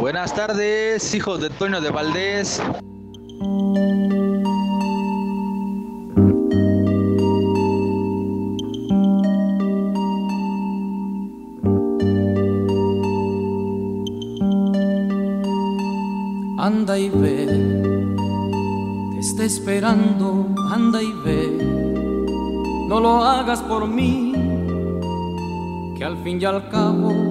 Buenas 0.00 0.34
tardes, 0.34 1.14
hijos 1.14 1.42
de 1.42 1.50
Toño 1.50 1.78
de 1.78 1.90
Valdés. 1.90 2.58
Anda 16.58 16.98
y 16.98 17.10
ve, 17.10 17.46
te 19.12 19.18
está 19.20 19.44
esperando, 19.44 20.46
anda 20.72 21.02
y 21.02 21.12
ve. 21.26 21.58
No 22.88 23.00
lo 23.00 23.22
hagas 23.22 23.60
por 23.60 23.86
mí, 23.86 24.32
que 25.98 26.02
al 26.02 26.16
fin 26.24 26.40
y 26.40 26.46
al 26.46 26.70
cabo 26.70 27.29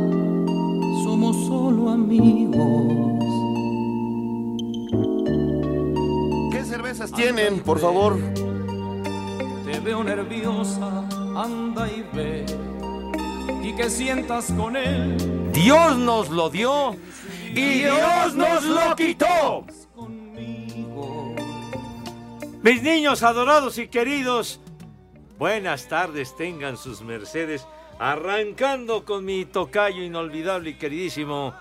amigos. 2.09 3.19
¿Qué 6.51 6.65
cervezas 6.65 7.11
tienen, 7.11 7.59
por 7.59 7.79
favor? 7.79 8.17
Te 9.66 9.79
veo 9.79 10.03
nerviosa, 10.03 11.07
anda 11.35 11.88
y 11.88 12.03
ve. 12.13 12.45
Y 13.61 13.73
que 13.75 13.89
sientas 13.89 14.51
con 14.53 14.75
él. 14.75 15.51
Dios 15.53 15.97
nos 15.97 16.29
lo 16.29 16.49
dio 16.49 16.95
y 17.51 17.79
Dios 17.79 18.35
nos 18.35 18.63
lo 18.63 18.95
quitó. 18.95 19.66
Mis 22.63 22.81
niños 22.81 23.21
adorados 23.23 23.77
y 23.77 23.88
queridos, 23.88 24.59
buenas 25.38 25.88
tardes 25.88 26.35
tengan 26.35 26.75
sus 26.75 27.01
mercedes, 27.01 27.66
arrancando 27.99 29.05
con 29.05 29.23
mi 29.23 29.45
tocayo 29.45 30.03
inolvidable 30.03 30.71
y 30.71 30.73
queridísimo 30.73 31.53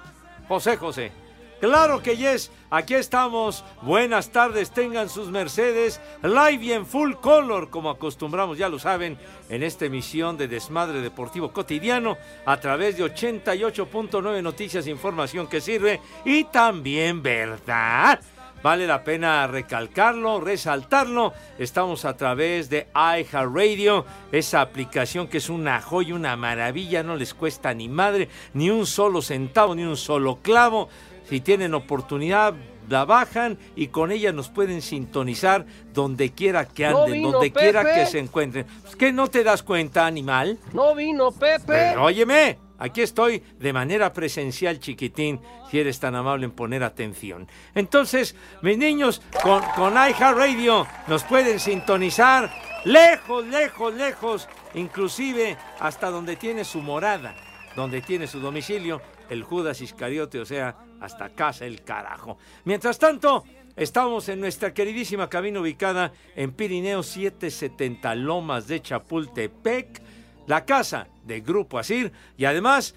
José 0.48 0.76
José. 0.76 1.12
Claro 1.60 2.02
que 2.02 2.16
yes, 2.16 2.52
aquí 2.70 2.94
estamos. 2.94 3.64
Buenas 3.82 4.30
tardes, 4.30 4.70
tengan 4.70 5.08
sus 5.08 5.28
mercedes, 5.28 6.00
live 6.22 6.64
y 6.64 6.72
en 6.72 6.86
full 6.86 7.14
color, 7.14 7.68
como 7.68 7.90
acostumbramos, 7.90 8.58
ya 8.58 8.68
lo 8.68 8.78
saben, 8.78 9.18
en 9.48 9.64
esta 9.64 9.86
emisión 9.86 10.36
de 10.36 10.46
Desmadre 10.46 11.00
Deportivo 11.00 11.52
Cotidiano, 11.52 12.16
a 12.46 12.58
través 12.58 12.96
de 12.96 13.04
88.9 13.04 14.40
Noticias 14.40 14.86
Información 14.86 15.48
que 15.48 15.60
sirve, 15.60 16.00
y 16.24 16.44
también, 16.44 17.22
¿verdad? 17.22 18.20
Vale 18.62 18.86
la 18.86 19.04
pena 19.04 19.46
recalcarlo, 19.46 20.40
resaltarlo. 20.40 21.32
Estamos 21.58 22.04
a 22.04 22.16
través 22.16 22.68
de 22.68 22.88
iHeartRadio, 22.94 24.04
esa 24.32 24.60
aplicación 24.60 25.28
que 25.28 25.38
es 25.38 25.48
una 25.48 25.80
joya, 25.80 26.14
una 26.14 26.36
maravilla, 26.36 27.02
no 27.02 27.14
les 27.14 27.34
cuesta 27.34 27.72
ni 27.72 27.88
madre, 27.88 28.28
ni 28.54 28.70
un 28.70 28.86
solo 28.86 29.22
centavo, 29.22 29.74
ni 29.74 29.84
un 29.84 29.96
solo 29.96 30.40
clavo. 30.42 30.88
Si 31.28 31.40
tienen 31.40 31.74
oportunidad, 31.74 32.54
la 32.88 33.04
bajan 33.04 33.58
y 33.76 33.88
con 33.88 34.10
ella 34.10 34.32
nos 34.32 34.48
pueden 34.48 34.82
sintonizar 34.82 35.66
donde 35.92 36.32
quiera 36.32 36.66
que 36.66 36.86
anden, 36.86 37.22
donde 37.22 37.52
quiera 37.52 37.94
que 37.94 38.06
se 38.06 38.18
encuentren. 38.18 38.66
Pues, 38.82 38.96
¿Qué 38.96 39.12
no 39.12 39.28
te 39.28 39.44
das 39.44 39.62
cuenta, 39.62 40.06
animal? 40.06 40.58
No 40.72 40.94
vino 40.94 41.30
Pepe. 41.30 41.64
Pero, 41.66 42.04
óyeme, 42.04 42.58
aquí 42.78 43.02
estoy 43.02 43.42
de 43.58 43.72
manera 43.72 44.12
presencial, 44.12 44.78
chiquitín, 44.78 45.40
si 45.70 45.78
eres 45.78 46.00
tan 46.00 46.14
amable 46.14 46.46
en 46.46 46.52
poner 46.52 46.82
atención. 46.82 47.48
Entonces, 47.74 48.34
mis 48.62 48.78
niños, 48.78 49.22
con, 49.42 49.62
con 49.76 49.94
iHeartRadio 49.94 50.86
nos 51.06 51.24
pueden 51.24 51.60
sintonizar 51.60 52.50
lejos, 52.84 53.44
lejos, 53.46 53.94
lejos, 53.94 54.48
inclusive 54.74 55.56
hasta 55.80 56.10
donde 56.10 56.36
tiene 56.36 56.64
su 56.64 56.80
morada, 56.80 57.34
donde 57.76 58.00
tiene 58.00 58.26
su 58.26 58.40
domicilio, 58.40 59.02
el 59.28 59.42
Judas 59.42 59.80
Iscariote, 59.80 60.40
o 60.40 60.46
sea, 60.46 60.76
hasta 61.00 61.30
casa 61.30 61.66
el 61.66 61.82
carajo. 61.82 62.38
Mientras 62.64 62.98
tanto, 62.98 63.44
Estamos 63.78 64.28
en 64.28 64.40
nuestra 64.40 64.74
queridísima 64.74 65.28
cabina 65.28 65.60
ubicada 65.60 66.12
en 66.34 66.50
Pirineo 66.50 67.04
770 67.04 68.12
Lomas 68.16 68.66
de 68.66 68.82
Chapultepec, 68.82 70.02
la 70.48 70.64
casa 70.64 71.06
de 71.28 71.40
Grupo 71.42 71.78
Asir 71.78 72.10
y 72.36 72.44
además 72.46 72.94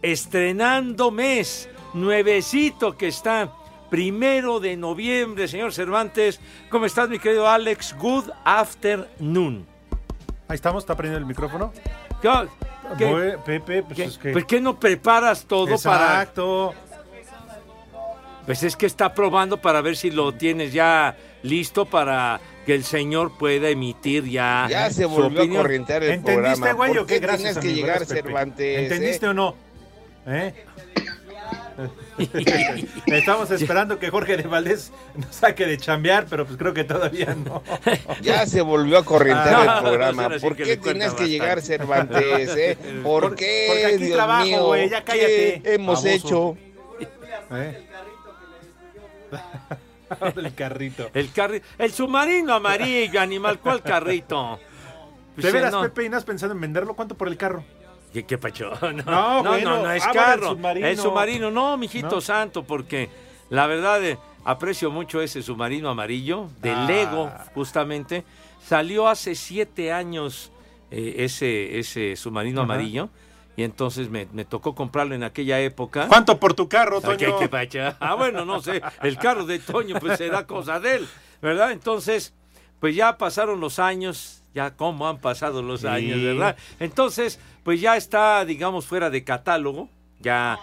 estrenando 0.00 1.10
mes, 1.10 1.68
nuevecito 1.92 2.96
que 2.96 3.08
está, 3.08 3.52
primero 3.90 4.60
de 4.60 4.76
noviembre, 4.76 5.48
señor 5.48 5.72
Cervantes. 5.74 6.40
¿Cómo 6.70 6.86
estás, 6.86 7.08
mi 7.10 7.18
querido 7.18 7.48
Alex? 7.48 7.94
Good 7.98 8.30
afternoon. 8.44 9.66
Ahí 10.48 10.54
estamos, 10.54 10.82
está 10.84 10.94
prendiendo 10.96 11.20
el 11.20 11.26
micrófono. 11.26 11.72
¿Qué? 12.22 12.30
qué- 12.98 13.12
Bue- 13.12 13.42
Pepe, 13.44 13.82
pues 13.82 13.96
qué- 13.96 14.04
es 14.04 14.18
que. 14.18 14.32
¿Por 14.32 14.46
qué 14.46 14.60
no 14.60 14.78
preparas 14.78 15.44
todo 15.44 15.66
para...? 15.82 16.22
Exacto. 16.22 16.74
Pues 18.46 18.62
es 18.62 18.76
que 18.76 18.84
está 18.86 19.14
probando 19.14 19.56
para 19.56 19.80
ver 19.80 19.96
si 19.96 20.10
lo 20.10 20.32
tienes 20.32 20.72
ya 20.74 21.16
listo 21.42 21.86
para 21.86 22.40
que 22.64 22.74
el 22.74 22.84
señor 22.84 23.36
pueda 23.38 23.68
emitir 23.68 24.24
ya. 24.24 24.66
Ya 24.70 24.90
se 24.90 25.02
su 25.04 25.08
volvió 25.10 25.40
a 25.40 25.42
opinión. 25.42 25.62
corrientear 25.62 26.02
el 26.02 26.10
¿Entendiste, 26.12 26.32
programa. 26.60 26.72
güey, 26.72 26.90
¿Por 26.92 26.98
o 27.00 27.06
qué? 27.06 27.18
Gracias, 27.18 27.58
que 27.58 27.72
llegar, 27.74 27.96
gracias, 27.98 28.08
Pepe. 28.10 28.22
Cervantes? 28.28 28.78
¿Entendiste 28.82 29.26
eh? 29.26 29.28
o 29.28 29.34
no? 29.34 29.54
¿Eh? 30.26 30.54
Estamos 33.06 33.50
esperando 33.50 33.98
que 33.98 34.08
Jorge 34.08 34.36
de 34.36 34.44
Valdés 34.44 34.92
nos 35.16 35.34
saque 35.34 35.66
de 35.66 35.76
chambear, 35.76 36.26
pero 36.30 36.46
pues 36.46 36.56
creo 36.56 36.72
que 36.72 36.84
todavía 36.84 37.34
no. 37.34 37.62
Ya 38.22 38.46
se 38.46 38.60
volvió 38.60 38.98
a 38.98 39.04
corrientear 39.04 39.68
Ah, 39.68 39.74
el 39.78 39.82
programa. 39.84 40.30
¿Por 40.40 40.54
qué 40.54 40.76
tenías 40.76 41.14
que 41.14 41.28
llegar. 41.28 41.60
Cervantes? 41.62 42.56
eh? 42.56 42.78
¿Por 43.02 43.22
Porque- 43.22 43.44
qué, 43.44 43.64
porque 43.68 43.86
aquí 43.86 44.04
Dios 44.04 44.16
trabajo, 44.16 44.44
mío? 44.44 44.66
güey, 44.66 44.88
ya 44.88 45.02
cállate, 45.04 45.60
¿Qué 45.64 45.74
hemos 45.74 46.04
baboso. 46.04 46.08
hecho? 46.26 46.56
¿Eh? 47.56 47.84
el 50.36 50.54
carrito. 50.54 51.10
El, 51.14 51.32
carri- 51.32 51.62
el 51.78 51.92
submarino 51.92 52.54
amarillo, 52.54 53.20
animal, 53.20 53.58
¿cuál 53.60 53.82
carrito? 53.82 54.58
Pues, 55.34 55.46
¿De 55.46 55.52
veras, 55.52 55.72
no. 55.72 55.82
Pepe, 55.82 56.04
y 56.04 56.08
no 56.08 56.16
has 56.16 56.24
pensado 56.24 56.52
en 56.52 56.60
venderlo? 56.60 56.94
¿Cuánto 56.94 57.16
por 57.16 57.28
el 57.28 57.36
carro? 57.36 57.64
¿Qué, 58.12 58.24
qué 58.24 58.38
pacho? 58.38 58.70
No, 58.80 58.92
No, 58.92 59.42
no, 59.42 59.50
bueno. 59.50 59.76
no, 59.78 59.82
no, 59.84 59.90
es 59.92 60.02
Ah, 60.04 60.08
bueno, 60.12 60.20
el 60.20 60.26
carro. 60.26 60.48
submarino. 60.50 60.86
Es 60.86 61.00
submarino, 61.00 61.50
no, 61.50 61.76
mijito 61.76 62.20
santo, 62.20 62.62
porque 62.64 63.08
la 63.50 63.66
verdad 63.66 64.04
eh, 64.04 64.18
aprecio 64.44 64.90
mucho 64.90 65.20
ese 65.20 65.42
submarino 65.42 65.88
amarillo 65.90 66.48
de 66.62 66.70
Ah. 66.70 66.84
Lego, 66.86 67.32
justamente. 67.54 68.24
Salió 68.64 69.08
hace 69.08 69.34
siete 69.34 69.92
años 69.92 70.50
eh, 70.90 71.16
ese, 71.18 71.78
ese 71.78 72.14
submarino 72.16 72.62
Ajá. 72.62 72.72
amarillo. 72.72 73.10
Y 73.56 73.62
entonces 73.62 74.10
me, 74.10 74.26
me 74.32 74.44
tocó 74.44 74.74
comprarlo 74.74 75.14
en 75.14 75.22
aquella 75.22 75.60
época. 75.60 76.08
¿Cuánto 76.08 76.40
por 76.40 76.54
tu 76.54 76.68
carro, 76.68 77.00
¿qué- 77.00 77.26
Toño? 77.26 77.38
qué 77.38 77.48
pacho? 77.48 77.78
Ah, 78.00 78.14
bueno, 78.14 78.44
no 78.44 78.60
sé. 78.60 78.82
El 79.02 79.16
carro 79.16 79.46
de 79.46 79.58
Toño, 79.60 79.96
pues 80.00 80.18
será 80.18 80.46
cosa 80.46 80.80
de 80.80 80.96
él, 80.96 81.08
¿verdad? 81.40 81.70
Entonces, 81.70 82.34
pues 82.80 82.96
ya 82.96 83.16
pasaron 83.16 83.60
los 83.60 83.78
años, 83.78 84.42
ya 84.54 84.72
cómo 84.72 85.08
han 85.08 85.18
pasado 85.18 85.62
los 85.62 85.82
Sí. 85.82 85.86
años, 85.86 86.20
¿verdad? 86.20 86.56
Entonces, 86.80 87.38
pues 87.62 87.80
ya 87.80 87.96
está, 87.96 88.44
digamos, 88.44 88.86
fuera 88.86 89.08
de 89.10 89.22
catálogo. 89.24 89.88
Ya. 90.20 90.58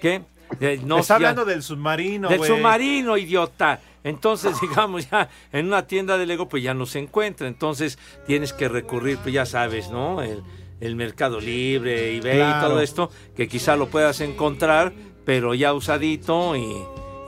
¿Qué? 0.00 0.22
Eh, 0.60 0.80
no, 0.84 0.98
Está 0.98 1.14
ya- 1.14 1.16
hablando 1.16 1.44
del 1.44 1.62
submarino, 1.62 2.28
del 2.28 2.42
submarino, 2.44 3.16
idiota. 3.16 3.80
Entonces, 4.04 4.56
digamos, 4.60 5.08
ya 5.08 5.28
en 5.52 5.66
una 5.68 5.86
tienda 5.86 6.18
de 6.18 6.26
Lego, 6.26 6.48
pues 6.48 6.62
ya 6.64 6.74
no 6.74 6.84
se 6.86 6.98
encuentra. 6.98 7.46
Entonces, 7.46 7.98
tienes 8.26 8.52
que 8.52 8.68
recurrir, 8.68 9.18
pues 9.18 9.32
ya 9.32 9.46
sabes, 9.46 9.88
¿no? 9.90 10.20
El, 10.20 10.42
el 10.82 10.96
Mercado 10.96 11.40
Libre, 11.40 12.16
eBay 12.16 12.34
y 12.36 12.38
Claro. 12.40 12.68
todo 12.68 12.80
esto, 12.82 13.10
que 13.34 13.48
quizá 13.48 13.76
lo 13.76 13.86
puedas 13.88 14.20
encontrar, 14.20 14.92
pero 15.24 15.54
ya 15.54 15.72
usadito 15.72 16.56
y, 16.56 16.66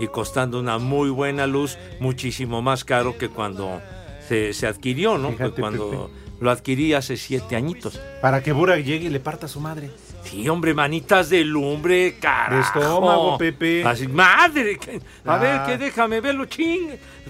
y 0.00 0.08
costando 0.08 0.58
una 0.60 0.78
muy 0.78 1.08
buena 1.10 1.46
luz, 1.46 1.78
muchísimo 2.00 2.60
más 2.60 2.84
caro 2.84 3.16
que 3.16 3.28
cuando 3.30 3.80
se, 4.28 4.52
se 4.52 4.66
adquirió, 4.66 5.16
¿no? 5.18 5.30
Fíjate, 5.32 5.60
cuando 5.60 6.10
lo 6.40 6.50
adquirí 6.50 6.92
hace 6.94 7.16
siete 7.16 7.54
añitos. 7.56 8.00
Para 8.20 8.42
que 8.42 8.52
Burak 8.52 8.82
llegue 8.84 9.06
y 9.06 9.10
le 9.10 9.20
parta 9.20 9.46
a 9.46 9.48
su 9.48 9.60
madre. 9.60 9.88
Sí, 10.24 10.48
hombre, 10.48 10.72
manitas 10.74 11.28
de 11.30 11.44
lumbre, 11.44 12.16
carajo. 12.18 12.54
De 12.54 12.60
estómago, 12.84 13.38
Pepe. 13.38 13.84
Así, 13.84 14.08
madre. 14.08 14.78
a 15.24 15.34
Ah. 15.34 15.38
ver, 15.38 15.62
que 15.66 15.84
déjame 15.84 16.20
verlo, 16.20 16.46
ching. 16.46 16.88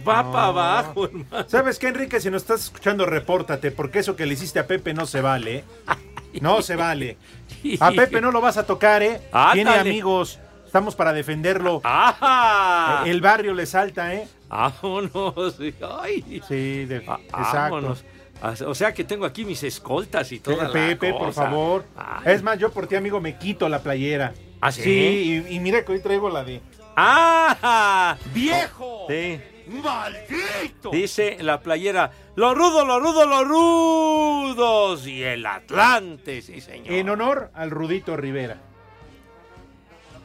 Va 0.09 0.23
No. 0.23 0.33
para 0.33 0.47
abajo, 0.47 1.05
hermano. 1.07 1.27
¿Sabes 1.49 1.79
qué, 1.79 1.89
Enrique? 1.89 2.21
Si 2.21 2.31
nos 2.31 2.43
estás 2.43 2.63
escuchando, 2.65 3.05
repórtate, 3.05 3.73
porque 3.73 3.99
eso 3.99 4.15
que 4.17 4.25
le 4.27 4.35
hiciste 4.35 4.61
a 4.61 4.67
Pepe 4.67 4.95
no 4.95 5.05
se 5.07 5.21
vale. 5.21 5.65
No 6.41 6.63
se 6.63 6.77
vale. 6.77 7.17
A 7.81 7.91
Pepe 7.93 8.21
no 8.21 8.31
lo 8.31 8.41
vas 8.41 8.57
a 8.57 8.67
tocar, 8.67 9.03
¿eh? 9.03 9.21
Tiene 9.53 9.71
amigos. 9.75 10.39
Estamos 10.67 10.95
para 10.97 11.13
defenderlo. 11.13 11.81
¡Ah! 11.85 13.05
El 13.07 13.21
barrio 13.21 13.55
le 13.55 13.65
salta, 13.67 14.13
¿eh? 14.15 14.27
Vámonos. 14.49 15.57
Ay. 16.01 16.43
Sí, 16.49 16.85
de- 16.85 17.05
Ah, 17.07 17.19
exacto. 17.29 17.59
vámonos. 17.77 18.05
Ah, 18.43 18.55
O 18.67 18.75
sea 18.75 18.93
que 18.93 19.05
tengo 19.05 19.25
aquí 19.25 19.45
mis 19.45 19.63
escoltas 19.63 20.31
y 20.33 20.41
toda 20.41 20.65
la 20.65 20.73
Pepe, 20.73 21.13
por 21.13 21.27
cosa. 21.27 21.45
favor. 21.45 21.85
Ay. 21.97 22.35
Es 22.35 22.43
más, 22.43 22.59
yo 22.59 22.71
por 22.73 22.87
ti, 22.87 22.97
amigo, 22.97 23.21
me 23.21 23.39
quito 23.39 23.69
la 23.69 23.79
playera. 23.81 24.35
¿Ah, 24.61 24.73
sí? 24.73 25.45
y, 25.49 25.55
y 25.57 25.61
mira 25.61 25.85
que 25.85 25.93
hoy 25.93 26.01
traigo 26.01 26.29
la 26.29 26.43
de. 26.45 26.61
¡Ah! 26.97 28.17
¡Viejo! 28.35 29.07
Sí. 29.09 29.41
¡Maldito! 29.69 30.91
Dice 30.91 31.39
la 31.41 31.61
playera, 31.61 32.11
lo 32.37 32.55
rudo, 32.55 32.85
lo 32.85 33.01
rudo, 33.01 33.27
los 33.27 33.47
rudos 33.49 35.07
y 35.07 35.23
el 35.23 35.47
Atlante, 35.47 36.43
sí 36.43 36.61
señor. 36.61 36.93
En 36.93 37.09
honor 37.09 37.51
al 37.55 37.71
Rudito 37.71 38.17
Rivera. 38.17 38.59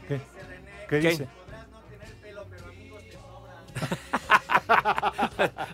¿Qué? 0.07 0.19
¿Qué, 0.89 0.99
¿Qué? 0.99 1.09
dice? 1.09 1.27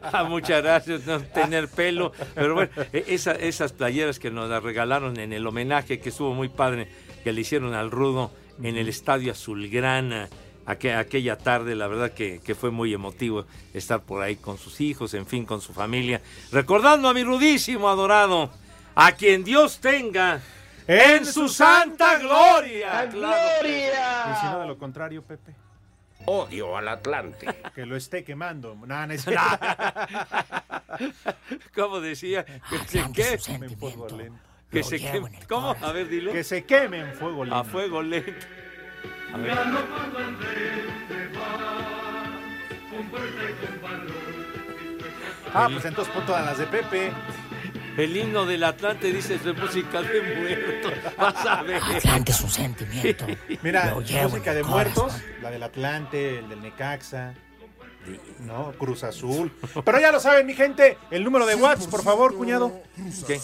Ah, 0.02 0.24
muchas 0.30 0.62
gracias, 0.64 1.06
no 1.06 1.20
tener 1.22 1.68
pelo. 1.68 2.12
Pero 2.34 2.54
bueno, 2.56 2.72
e- 2.94 3.04
esa- 3.08 3.34
esas 3.34 3.74
playeras 3.74 4.20
que 4.20 4.32
nos 4.32 4.50
las 4.50 4.64
regalaron 4.64 5.20
en 5.20 5.34
el 5.34 5.46
homenaje 5.46 6.00
que 6.00 6.10
estuvo 6.10 6.34
muy 6.34 6.48
padre, 6.50 6.88
que 7.24 7.34
le 7.34 7.42
hicieron 7.42 7.74
al 7.74 7.92
Rudo 7.92 8.32
en 8.64 8.78
el 8.78 8.88
Estadio 8.88 9.32
Azulgrana. 9.34 10.30
Aque- 10.66 10.94
aquella 10.94 11.38
tarde, 11.38 11.76
la 11.76 11.88
verdad 11.88 12.12
que, 12.12 12.40
que 12.40 12.56
fue 12.56 12.72
muy 12.72 12.94
emotivo 12.94 13.46
estar 13.74 14.02
por 14.02 14.22
ahí 14.22 14.36
con 14.36 14.58
sus 14.58 14.82
hijos, 14.82 15.14
en 15.14 15.26
fin, 15.28 15.46
con 15.46 15.62
su 15.62 15.74
familia. 15.74 16.22
Recordando 16.52 17.08
a 17.10 17.14
mi 17.14 17.24
rudísimo 17.24 17.90
adorado, 17.90 18.52
a 18.96 19.12
quien 19.14 19.44
Dios 19.44 19.80
tenga 19.80 20.42
en 20.88 21.26
su 21.26 21.50
santa 21.50 22.20
gloria. 22.20 23.10
Claro 23.10 23.68
Y 23.68 24.40
si 24.40 24.46
no, 24.46 24.60
de 24.60 24.68
lo 24.68 24.78
contrario, 24.78 25.24
Pepe. 25.24 25.54
Odio 26.28 26.76
al 26.78 26.88
Atlante. 26.88 27.48
Que 27.76 27.86
lo 27.86 27.96
esté 27.96 28.24
quemando. 28.24 28.76
No, 28.86 29.08
no 29.08 29.14
es. 29.14 29.26
¿Cómo 31.76 32.00
decía? 32.00 32.46
Que 32.46 32.80
se 32.88 33.12
queme. 33.12 33.68
En 33.68 33.78
fuego 33.78 34.08
lento. 34.10 34.40
Que 34.72 34.84
se 34.84 35.00
queme. 35.00 35.32
¿Cómo? 35.48 35.76
A 35.82 35.92
ver, 35.92 36.10
dilo. 36.10 36.32
Que 36.32 36.44
se 36.44 36.66
queme 36.66 37.00
en 37.02 37.14
fuego 37.14 37.44
lento. 37.44 37.60
A 37.60 37.64
fuego 37.64 38.02
lento. 38.02 38.32
A 39.34 39.38
ver. 39.38 39.58
Ah, 45.54 45.70
pues 45.72 45.86
entonces 45.86 46.14
pon 46.14 46.26
todas 46.26 46.46
las 46.46 46.58
de 46.58 46.68
Pepe. 46.68 47.12
El 47.98 48.16
himno 48.18 48.46
del 48.46 48.64
Atlante 48.64 49.12
dice 49.12 49.36
es 49.36 49.46
música 49.46 50.02
de 50.02 50.22
muertos. 50.22 50.94
Vas 51.18 51.46
a 51.46 51.64
ver. 51.64 51.82
Atlante 51.82 52.32
es 52.34 52.42
un 52.42 52.50
sentimiento. 52.50 53.26
Mira, 53.62 53.96
música 53.96 54.54
de 54.54 54.60
el 54.60 54.66
muertos, 54.66 55.14
corazón. 55.14 55.22
la 55.42 55.52
del 55.52 55.64
Atlante, 55.64 56.40
el 56.40 56.50
del 56.50 56.62
Necaxa. 56.62 57.34
No, 58.46 58.72
Cruz 58.78 59.04
Azul. 59.04 59.52
Pero 59.84 60.00
ya 60.00 60.12
lo 60.12 60.20
saben, 60.20 60.46
mi 60.46 60.54
gente. 60.54 60.98
El 61.12 61.24
número 61.24 61.46
de 61.46 61.56
Watts, 61.56 61.88
por 61.88 62.04
favor, 62.04 62.36
cuñado. 62.36 62.72
¿Qué? 63.28 63.40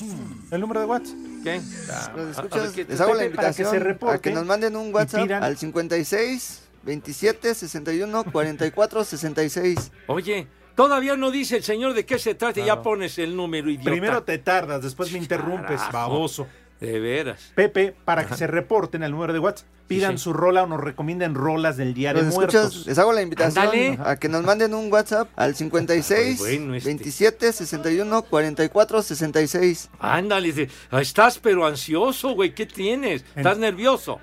El 0.51 0.61
número 0.61 0.79
de 0.79 0.85
Watts. 0.85 1.13
¿Qué? 1.43 1.55
Los 1.59 1.89
A- 1.89 2.05
a 2.11 2.13
ver, 2.15 2.29
escuchas, 2.29 2.71
¿qué- 2.73 2.85
les 2.85 3.01
hago 3.01 3.13
la 3.15 3.19
para 3.31 3.47
que 3.47 3.53
se 3.53 3.61
invitación 3.63 3.81
reporten 3.83 4.15
a 4.15 4.21
que 4.21 4.31
nos 4.31 4.45
manden 4.45 4.75
un 4.75 4.89
y 4.89 4.91
WhatsApp 4.93 5.23
pidan- 5.23 5.43
al 5.43 5.57
56 5.57 6.61
27 6.83 7.55
61 7.55 8.23
44 8.25 9.03
66. 9.03 9.91
Oye, 10.07 10.47
todavía 10.75 11.15
no 11.17 11.31
dice 11.31 11.57
el 11.57 11.63
señor 11.63 11.93
de 11.93 12.05
qué 12.05 12.19
se 12.19 12.35
trata 12.35 12.59
y 12.59 12.63
ya 12.63 12.73
Claro. 12.73 12.83
pones 12.83 13.17
el 13.17 13.35
número, 13.35 13.69
idiota. 13.69 13.89
Primero 13.91 14.23
te 14.23 14.37
tardas, 14.37 14.81
después 14.83 15.11
me 15.11 15.17
interrumpes, 15.17 15.79
Carajo. 15.79 15.91
baboso. 15.93 16.47
De 16.81 16.99
veras. 16.99 17.51
Pepe, 17.55 17.95
para 18.05 18.25
que 18.25 18.35
se 18.35 18.47
reporten 18.47 19.03
al 19.03 19.11
número 19.11 19.31
de 19.33 19.39
WhatsApp, 19.39 19.67
pidan 19.87 20.17
sí. 20.17 20.23
su 20.23 20.33
rola 20.33 20.63
o 20.63 20.67
nos 20.67 20.79
recomienden 20.81 21.35
rolas 21.35 21.77
del 21.77 21.93
Día 21.93 22.13
de 22.13 22.23
Muertos. 22.23 22.87
les 22.87 22.97
hago 22.97 23.13
la 23.13 23.21
invitación 23.21 23.65
Ándale. 23.65 23.99
a 24.03 24.15
que 24.15 24.29
nos 24.29 24.43
manden 24.43 24.73
un 24.73 24.91
WhatsApp 24.91 25.29
al 25.35 25.53
56 25.55 26.41
Ay, 26.41 26.57
bueno, 26.57 26.73
este. 26.75 26.89
27 26.89 27.53
61 27.53 28.23
44 28.23 29.01
66. 29.03 29.89
Ándale, 29.99 30.69
"Ah, 30.89 31.01
estás 31.01 31.37
pero 31.39 31.65
ansioso, 31.67 32.33
güey, 32.33 32.55
¿qué 32.55 32.65
tienes? 32.65 33.23
¿Estás 33.35 33.57
nervioso? 33.59 34.19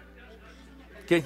¿Qué? 1.06 1.24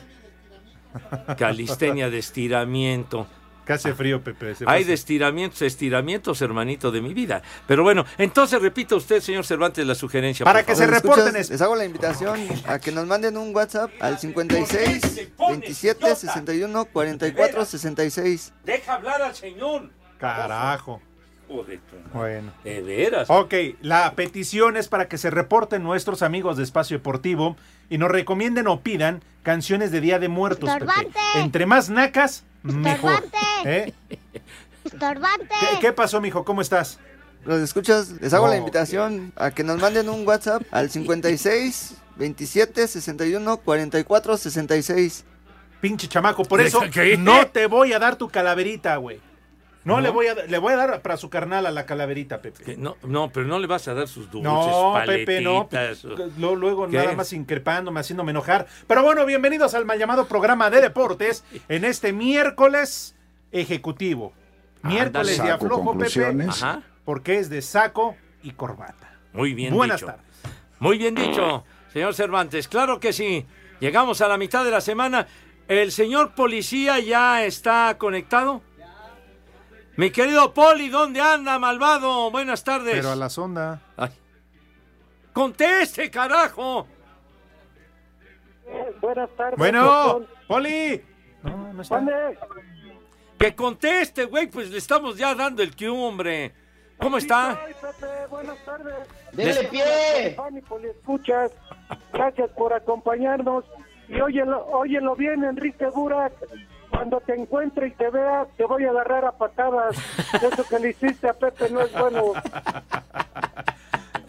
Calistenia 1.38 2.11
de 2.11 2.19
estiramiento. 2.19 3.26
Que 3.67 3.75
hace 3.75 3.94
frío, 3.94 4.23
Pepe. 4.25 4.55
se 4.56 4.64
Hay 4.67 4.82
de 4.85 4.93
estiramientos, 4.93 5.62
estiramientos, 5.62 6.43
hermanito 6.43 6.91
de 6.91 7.00
mi 7.00 7.14
vida. 7.14 7.43
Pero 7.69 7.82
bueno, 7.85 8.05
entonces 8.19 8.61
repita 8.61 8.97
usted, 8.97 9.20
señor 9.20 9.44
Cervantes, 9.47 9.87
la 9.87 9.94
sugerencia. 9.94 10.44
Para 10.44 10.61
por 10.61 10.67
que 10.67 10.73
favor. 10.75 10.88
se 10.88 11.00
reporten 11.00 11.37
es- 11.37 11.50
les 11.50 11.62
hago 11.62 11.76
la 11.76 11.85
invitación 11.85 12.41
a 12.67 12.79
que 12.81 12.91
nos 12.91 13.06
manden 13.06 13.37
un 13.37 13.55
WhatsApp 13.55 13.91
al 14.00 14.19
56 14.19 15.29
27 15.38 16.17
61 16.17 16.85
44 16.87 17.64
66. 17.64 18.53
Deja 18.64 18.94
hablar 18.94 19.23
al 19.23 19.35
señor. 19.35 19.91
Carajo. 20.19 21.00
Bueno. 22.14 22.53
De 22.64 22.81
veras. 22.81 23.29
Ok, 23.29 23.53
la 23.82 24.14
petición 24.14 24.76
es 24.79 24.88
para 24.88 25.06
que 25.06 25.19
se 25.19 25.29
reporten 25.31 25.82
nuestros 25.82 26.23
amigos 26.23 26.56
de 26.56 26.62
Espacio 26.62 26.97
Deportivo 26.97 27.56
y 27.93 27.99
nos 27.99 28.11
recomienden 28.11 28.69
o 28.69 28.81
pidan 28.81 29.23
canciones 29.43 29.91
de 29.91 30.00
Día 30.00 30.19
de 30.19 30.29
Muertos. 30.29 30.71
Pepe. 30.79 31.21
Entre 31.35 31.67
más 31.67 31.91
nacas, 31.91 32.43
mejor. 32.62 33.23
Estorbante. 34.83 35.55
¿Eh? 35.55 35.71
¿Qué, 35.71 35.79
qué 35.79 35.93
pasó, 35.93 36.19
mijo? 36.19 36.43
¿Cómo 36.43 36.62
estás? 36.62 36.99
Los 37.44 37.61
escuchas, 37.61 38.12
les 38.23 38.33
hago 38.33 38.49
la 38.49 38.56
invitación 38.56 39.35
a 39.37 39.50
que 39.50 39.62
nos 39.62 39.79
manden 39.79 40.09
un 40.09 40.27
WhatsApp 40.27 40.62
al 40.71 40.89
56 40.89 41.97
27 42.17 42.89
61 42.89 43.59
44 43.59 44.37
66. 44.38 45.25
Pinche 45.83 46.09
chamaco, 46.09 46.45
por 46.45 46.62
eso 46.62 46.81
¿Qué? 46.91 47.19
no 47.19 47.47
te 47.49 47.67
voy 47.67 47.93
a 47.93 47.99
dar 47.99 48.17
tu 48.17 48.31
calaverita, 48.31 48.97
güey. 48.97 49.21
No, 49.84 49.94
¿No? 49.96 50.00
le 50.00 50.11
voy 50.11 50.29
a 50.29 50.34
le 50.34 50.58
voy 50.58 50.73
a 50.75 50.76
dar 50.76 51.02
para 51.02 51.17
su 51.17 51.29
carnal 51.29 51.67
a 51.67 51.70
la 51.73 51.87
calaverita, 51.87 52.40
Pepe. 52.40 52.62
Que 52.64 52.76
No, 52.76 52.96
no, 53.02 53.31
pero 53.31 53.46
no 53.46 53.58
le 53.58 53.67
vas 53.67 53.88
a 53.88 53.94
dar 53.94 54.06
sus 54.06 54.31
dulces, 54.31 54.52
No, 54.52 54.94
Pepe, 55.05 55.40
no. 55.40 55.69
luego 56.55 56.87
¿Qué? 56.88 56.96
nada 56.99 57.14
más 57.14 57.32
increpándome, 57.32 57.99
haciéndome 58.00 58.31
enojar. 58.31 58.67
Pero 58.87 59.02
bueno, 59.02 59.26
bienvenidos 59.26 59.75
al 59.75 59.84
mal 59.84 59.99
llamado 59.99 60.26
programa 60.29 60.70
de 60.70 60.81
deportes 60.82 61.44
en 61.69 61.84
este 61.84 62.12
miércoles 62.12 63.17
ejecutivo. 63.50 64.32
Miércoles 64.82 65.43
de 65.43 65.50
aflojo, 65.50 65.96
Pepe, 65.99 66.44
Ajá, 66.49 66.82
porque 67.05 67.38
es 67.38 67.49
de 67.50 67.62
saco 67.62 68.17
y 68.43 68.52
corbata. 68.52 69.17
muy 69.32 69.55
bien 69.55 69.75
Buenas 69.75 70.00
dicho. 70.00 70.06
tardes. 70.06 70.26
Muy 70.81 70.99
bien 70.99 71.14
dicho, 71.14 71.64
señor 71.93 72.14
Cervantes. 72.14 72.67
Claro 72.69 72.99
que 72.99 73.12
sí. 73.12 73.46
Llegamos 73.81 74.20
a 74.20 74.28
la 74.28 74.37
mitad 74.38 74.64
de 74.64 74.70
la 74.73 74.81
semana. 74.81 75.26
¿El 75.69 75.93
señor 75.93 76.35
policía 76.35 76.99
ya 76.99 77.44
está 77.44 77.96
conectado? 77.99 78.62
Mi 79.96 80.11
querido 80.11 80.54
Poli, 80.54 80.88
¿dónde 80.88 81.20
anda, 81.20 81.58
malvado? 81.58 82.30
Buenas 82.30 82.64
tardes. 82.64 82.94
Pero 82.94 83.11
a 83.11 83.16
la 83.16 83.28
sonda. 83.28 83.80
Ay. 83.96 84.11
¡Conteste, 85.32 86.11
carajo! 86.11 86.87
Buenas 89.00 89.30
tardes. 89.37 89.58
Bueno, 89.58 90.22
Poli. 90.49 91.02
No, 91.42 91.72
no 91.72 91.82
está. 91.82 91.96
¿Dónde? 91.96 92.38
Que 93.38 93.54
conteste, 93.54 94.25
güey, 94.26 94.46
pues 94.46 94.70
le 94.70 94.78
estamos 94.78 95.16
ya 95.16 95.34
dando 95.34 95.62
el 95.62 95.75
que 95.75 95.88
hombre. 95.88 96.54
¿Cómo 96.99 97.18
está? 97.18 97.61
Pepe, 97.66 98.06
buenas 98.30 98.64
tardes. 98.64 98.94
¡Dele 99.32 99.64
pie! 99.64 100.37
Escuchas. 100.99 101.50
Gracias 102.12 102.50
por 102.50 102.72
acompañarnos. 102.72 103.64
Y 104.08 104.20
óyelo, 104.20 104.64
óyelo 104.68 105.16
bien, 105.16 105.42
Enrique 105.42 105.87
Burak. 105.87 106.32
Cuando 106.92 107.20
te 107.20 107.34
encuentre 107.34 107.88
y 107.88 107.90
te 107.92 108.11
vea, 108.11 108.46
te 108.56 108.64
voy 108.66 108.84
a 108.84 108.90
agarrar 108.90 109.25
a 109.25 109.32
patadas. 109.32 109.96
Eso 110.34 110.64
que 110.68 110.78
le 110.78 110.90
hiciste 110.90 111.28
a 111.28 111.32
Pepe 111.32 111.70
no 111.70 111.80
es 111.80 111.92
bueno. 111.92 112.32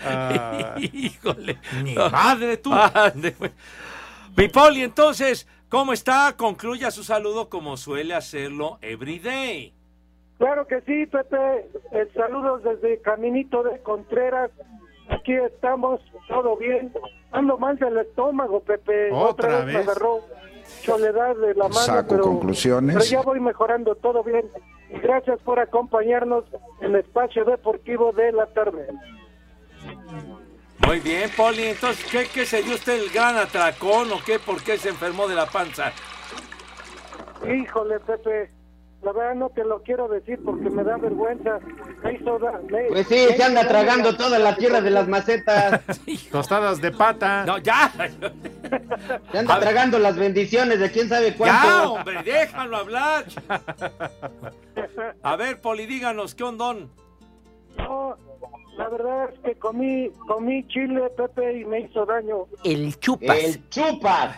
Ah, 0.05 0.75
Híjole. 0.81 1.57
Mi 1.81 1.95
madre, 1.95 2.57
tú. 2.57 2.71
Ande, 2.73 3.31
güey. 3.39 3.51
Mi 4.35 4.49
Poli, 4.49 4.83
entonces, 4.83 5.47
¿cómo 5.69 5.93
está? 5.93 6.35
Concluya 6.35 6.91
su 6.91 7.05
saludo 7.05 7.47
como 7.47 7.77
suele 7.77 8.13
hacerlo 8.13 8.79
every 8.81 9.19
day. 9.19 9.73
Claro 10.39 10.67
que 10.67 10.81
sí, 10.81 11.05
Pepe. 11.05 11.69
Eh, 11.93 12.09
saludos 12.13 12.63
desde 12.63 12.99
Caminito 13.01 13.63
de 13.63 13.79
Contreras. 13.79 14.51
Aquí 15.07 15.33
estamos, 15.35 16.01
todo 16.27 16.57
bien. 16.57 16.91
Ando 17.31 17.57
mal 17.57 17.77
del 17.77 17.97
estómago, 17.99 18.59
Pepe. 18.59 19.09
¿Otra 19.09 19.63
vez? 19.63 19.87
agarró 19.87 20.19
soledad 20.83 21.35
de 21.35 21.53
la 21.55 21.67
mano, 21.67 21.73
Saco 21.73 22.09
pero, 22.09 22.23
conclusiones. 22.23 22.95
pero 22.95 23.05
ya 23.05 23.21
voy 23.21 23.39
mejorando, 23.39 23.95
todo 23.95 24.23
bien. 24.23 24.49
Gracias 25.01 25.39
por 25.41 25.59
acompañarnos 25.59 26.45
en 26.81 26.91
el 26.93 26.97
espacio 26.97 27.45
deportivo 27.45 28.11
de 28.11 28.31
la 28.31 28.45
tarde. 28.47 28.87
Muy 30.85 30.99
bien, 30.99 31.29
Poli. 31.35 31.63
Entonces, 31.63 32.05
¿qué, 32.11 32.27
qué 32.33 32.45
se 32.45 32.61
dio 32.61 32.75
usted 32.75 33.01
el 33.01 33.09
gran 33.09 33.37
atracón 33.37 34.11
o 34.11 34.17
qué? 34.25 34.37
¿Por 34.39 34.61
qué 34.61 34.77
se 34.77 34.89
enfermó 34.89 35.27
de 35.27 35.35
la 35.35 35.45
panza? 35.45 35.91
Híjole, 37.47 37.99
Pepe. 38.01 38.51
La 39.03 39.11
verdad 39.11 39.35
no 39.35 39.49
te 39.49 39.65
lo 39.65 39.81
quiero 39.83 40.07
decir 40.07 40.39
porque 40.45 40.69
me 40.69 40.83
da 40.83 40.95
vergüenza. 40.97 41.59
Me 42.03 42.13
hizo 42.13 42.39
da- 42.39 42.59
me- 42.71 42.85
Pues 42.89 43.07
sí, 43.07 43.25
me 43.29 43.35
se 43.35 43.43
anda 43.43 43.67
tragando 43.67 44.15
toda 44.15 44.39
la 44.39 44.55
tierra 44.55 44.79
de 44.81 44.89
las 44.91 45.07
macetas. 45.09 45.81
Tostadas 46.31 46.79
de 46.81 46.91
pata. 46.91 47.43
No, 47.45 47.57
ya. 47.57 47.91
Se 49.31 49.37
anda 49.37 49.59
tragando 49.59 49.99
las 49.99 50.15
bendiciones 50.15 50.79
de 50.79 50.89
quién 50.91 51.09
sabe 51.09 51.35
cuánto. 51.35 51.67
Ya, 51.67 51.89
hombre, 51.89 52.23
déjalo 52.23 52.77
hablar. 52.77 53.25
A 55.21 55.35
ver, 55.35 55.59
Poli, 55.59 55.85
díganos, 55.85 56.33
¿qué 56.35 56.43
ondón? 56.43 56.89
No, 57.77 58.15
la 58.77 58.87
verdad 58.89 59.29
es 59.33 59.39
que 59.39 59.55
comí, 59.55 60.11
comí 60.27 60.65
chile, 60.67 61.09
Pepe, 61.17 61.59
y 61.59 61.65
me 61.65 61.81
hizo 61.81 62.05
daño. 62.05 62.45
El 62.63 62.97
chupas. 62.99 63.35
El 63.37 63.69
chupas. 63.69 64.37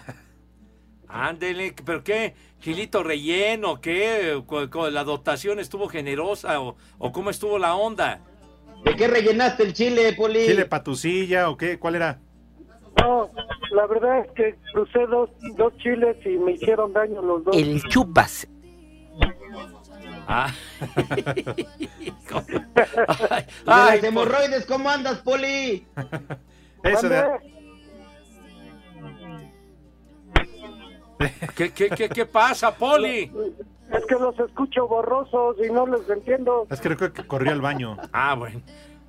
Ándele, 1.08 1.74
¿pero 1.86 2.04
qué? 2.04 2.34
¿Chilito 2.66 3.04
relleno? 3.04 3.80
¿Qué? 3.80 4.42
¿Cu- 4.48 4.68
cu- 4.72 4.90
¿La 4.90 5.04
dotación 5.04 5.60
estuvo 5.60 5.88
generosa 5.88 6.60
o, 6.60 6.76
o 6.98 7.12
cómo 7.12 7.30
estuvo 7.30 7.60
la 7.60 7.76
onda? 7.76 8.22
¿De 8.84 8.96
qué 8.96 9.08
rellenaste 9.08 9.62
el 9.62 9.74
chile, 9.74 10.14
Poli? 10.14 10.48
¿Chile 10.48 10.66
patusilla 10.66 11.52
o 11.52 11.58
qué? 11.58 11.78
¿Cuál 11.78 11.94
era? 11.94 12.20
No, 13.00 13.30
la 13.70 13.86
verdad 13.86 14.26
es 14.26 14.32
que 14.32 14.56
crucé 14.74 15.06
dos, 15.06 15.30
dos 15.58 15.78
chiles 15.78 16.18
y 16.26 16.30
me 16.40 16.54
hicieron 16.54 16.92
daño 16.92 17.22
los 17.22 17.44
dos. 17.44 17.56
El 17.56 17.84
chupas. 17.84 18.48
Ah. 20.28 20.52
De 21.46 21.66
Ay, 23.68 23.96
las 23.98 24.04
hemorroides, 24.04 24.66
¿cómo 24.66 24.90
andas, 24.90 25.20
Poli? 25.20 25.86
Eso 26.84 27.10
de... 27.10 27.26
¿Qué, 31.56 31.72
qué, 31.72 31.90
qué, 31.90 32.10
qué 32.10 32.26
pasa, 32.26 32.76
Poli? 32.76 33.32
Es 33.92 34.06
que 34.06 34.16
los 34.16 34.38
escucho 34.40 34.88
borrosos 34.88 35.58
y 35.66 35.72
no 35.72 35.86
les 35.88 36.10
entiendo. 36.10 36.68
Es 36.70 36.82
que 36.82 36.96
creo 36.96 37.14
que 37.14 37.26
corrió 37.26 37.52
al 37.52 37.62
baño. 37.62 37.98
Ah, 38.12 38.36
bueno. 38.36 38.62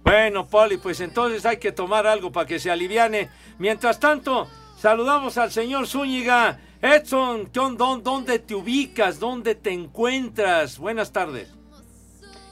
Bueno, 0.02 0.46
Poli, 0.46 0.76
pues 0.76 1.00
entonces 1.00 1.44
hay 1.46 1.56
que 1.56 1.72
tomar 1.72 2.06
algo 2.06 2.30
para 2.30 2.46
que 2.46 2.60
se 2.60 2.70
aliviane. 2.70 3.28
Mientras 3.58 3.98
tanto, 3.98 4.46
saludamos 4.78 5.36
al 5.38 5.50
señor 5.50 5.88
Zúñiga. 5.88 6.60
Edson. 6.80 7.50
¿dónde 7.52 8.38
te 8.38 8.54
ubicas? 8.54 9.18
¿Dónde 9.18 9.54
te 9.54 9.72
encuentras? 9.72 10.78
Buenas 10.78 11.10
tardes. 11.10 11.52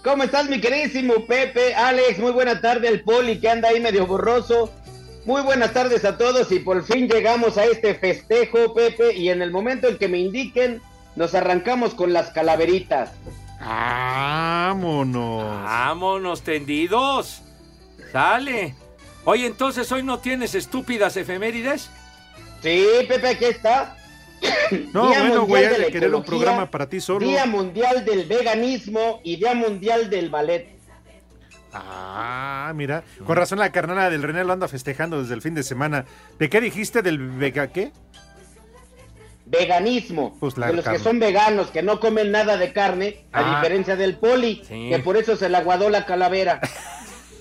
¿Cómo 0.03 0.25
estás, 0.25 0.51
mi 0.51 0.61
queridísimo 0.61 1.15
Pepe? 1.27 1.75
Alex, 1.75 2.19
muy 2.19 2.33
buena 2.33 2.61
tarde 2.61 2.89
al 2.89 3.01
Poli 3.01 3.41
que 3.41 3.49
anda 3.49 3.69
ahí 3.69 3.81
medio 3.81 4.07
borroso. 4.07 4.71
Muy 5.25 5.41
buenas 5.43 5.73
tardes 5.73 6.05
a 6.05 6.19
todos 6.19 6.53
y 6.53 6.59
por 6.59 6.85
fin 6.85 7.09
llegamos 7.09 7.57
a 7.57 7.65
este 7.65 7.95
festejo, 7.95 8.75
Pepe, 8.75 9.15
y 9.15 9.31
en 9.31 9.41
el 9.41 9.51
momento 9.51 9.89
en 9.89 9.97
que 9.97 10.07
me 10.09 10.19
indiquen, 10.19 10.83
nos 11.17 11.35
arrancamos 11.35 11.95
con 11.95 12.13
las 12.13 12.31
calaveritas. 12.31 13.13
Vámonos. 13.59 15.45
Vámonos, 15.63 16.43
tendidos. 16.43 17.41
Sale. 18.13 18.75
Oye, 19.25 19.47
entonces 19.47 19.91
hoy 19.91 20.03
no 20.03 20.19
tienes 20.19 20.55
estúpidas 20.55 21.17
efemérides. 21.17 21.91
Sí, 22.63 22.85
Pepe, 23.09 23.29
aquí 23.29 23.47
está. 23.47 23.97
No, 24.93 25.09
Día 25.09 25.21
bueno, 25.21 25.41
Mundial 25.41 25.47
güey, 25.47 25.63
de 25.63 25.69
hay 25.69 25.81
la 25.81 25.87
que 25.87 25.93
querer 25.93 26.15
un 26.15 26.25
programa 26.25 26.71
para 26.71 26.87
ti 26.89 27.01
solo. 27.01 27.27
Día 27.27 27.47
Mundial 27.47 28.05
del 28.05 28.27
Veganismo 28.27 29.21
y 29.25 29.37
Día 29.37 29.55
Mundial 29.55 30.11
del 30.11 30.29
Ballet. 30.29 30.74
Ah, 31.75 32.73
mira. 32.75 33.03
Con 33.27 33.37
razón 33.37 33.59
la 33.59 33.73
carnala 33.73 34.09
del 34.11 34.23
René 34.23 34.45
lo 34.45 34.53
anda 34.53 34.69
festejando 34.69 35.21
desde 35.21 35.35
el 35.35 35.43
fin 35.43 35.55
de 35.55 35.63
semana. 35.63 36.05
¿De 36.39 36.49
qué 36.49 36.61
dijiste? 36.61 37.03
¿Del 37.03 37.19
vega 37.19 37.69
qué? 37.69 37.91
Veganismo. 39.47 40.37
Pues 40.41 40.57
la 40.57 40.69
de 40.69 40.73
los 40.75 40.85
carne. 40.85 40.99
que 40.99 41.05
son 41.05 41.19
veganos, 41.19 41.71
que 41.71 41.83
no 41.83 42.01
comen 42.01 42.31
nada 42.31 42.57
de 42.57 42.73
carne, 42.73 43.25
a 43.33 43.41
Ah. 43.41 43.57
diferencia 43.61 43.95
del 43.97 44.17
Poli, 44.17 44.63
Sí. 44.67 44.89
que 44.91 44.99
por 45.01 45.17
eso 45.17 45.37
se 45.37 45.49
la 45.49 45.59
aguadó 45.59 45.91
la 45.91 46.07
calavera. 46.07 46.61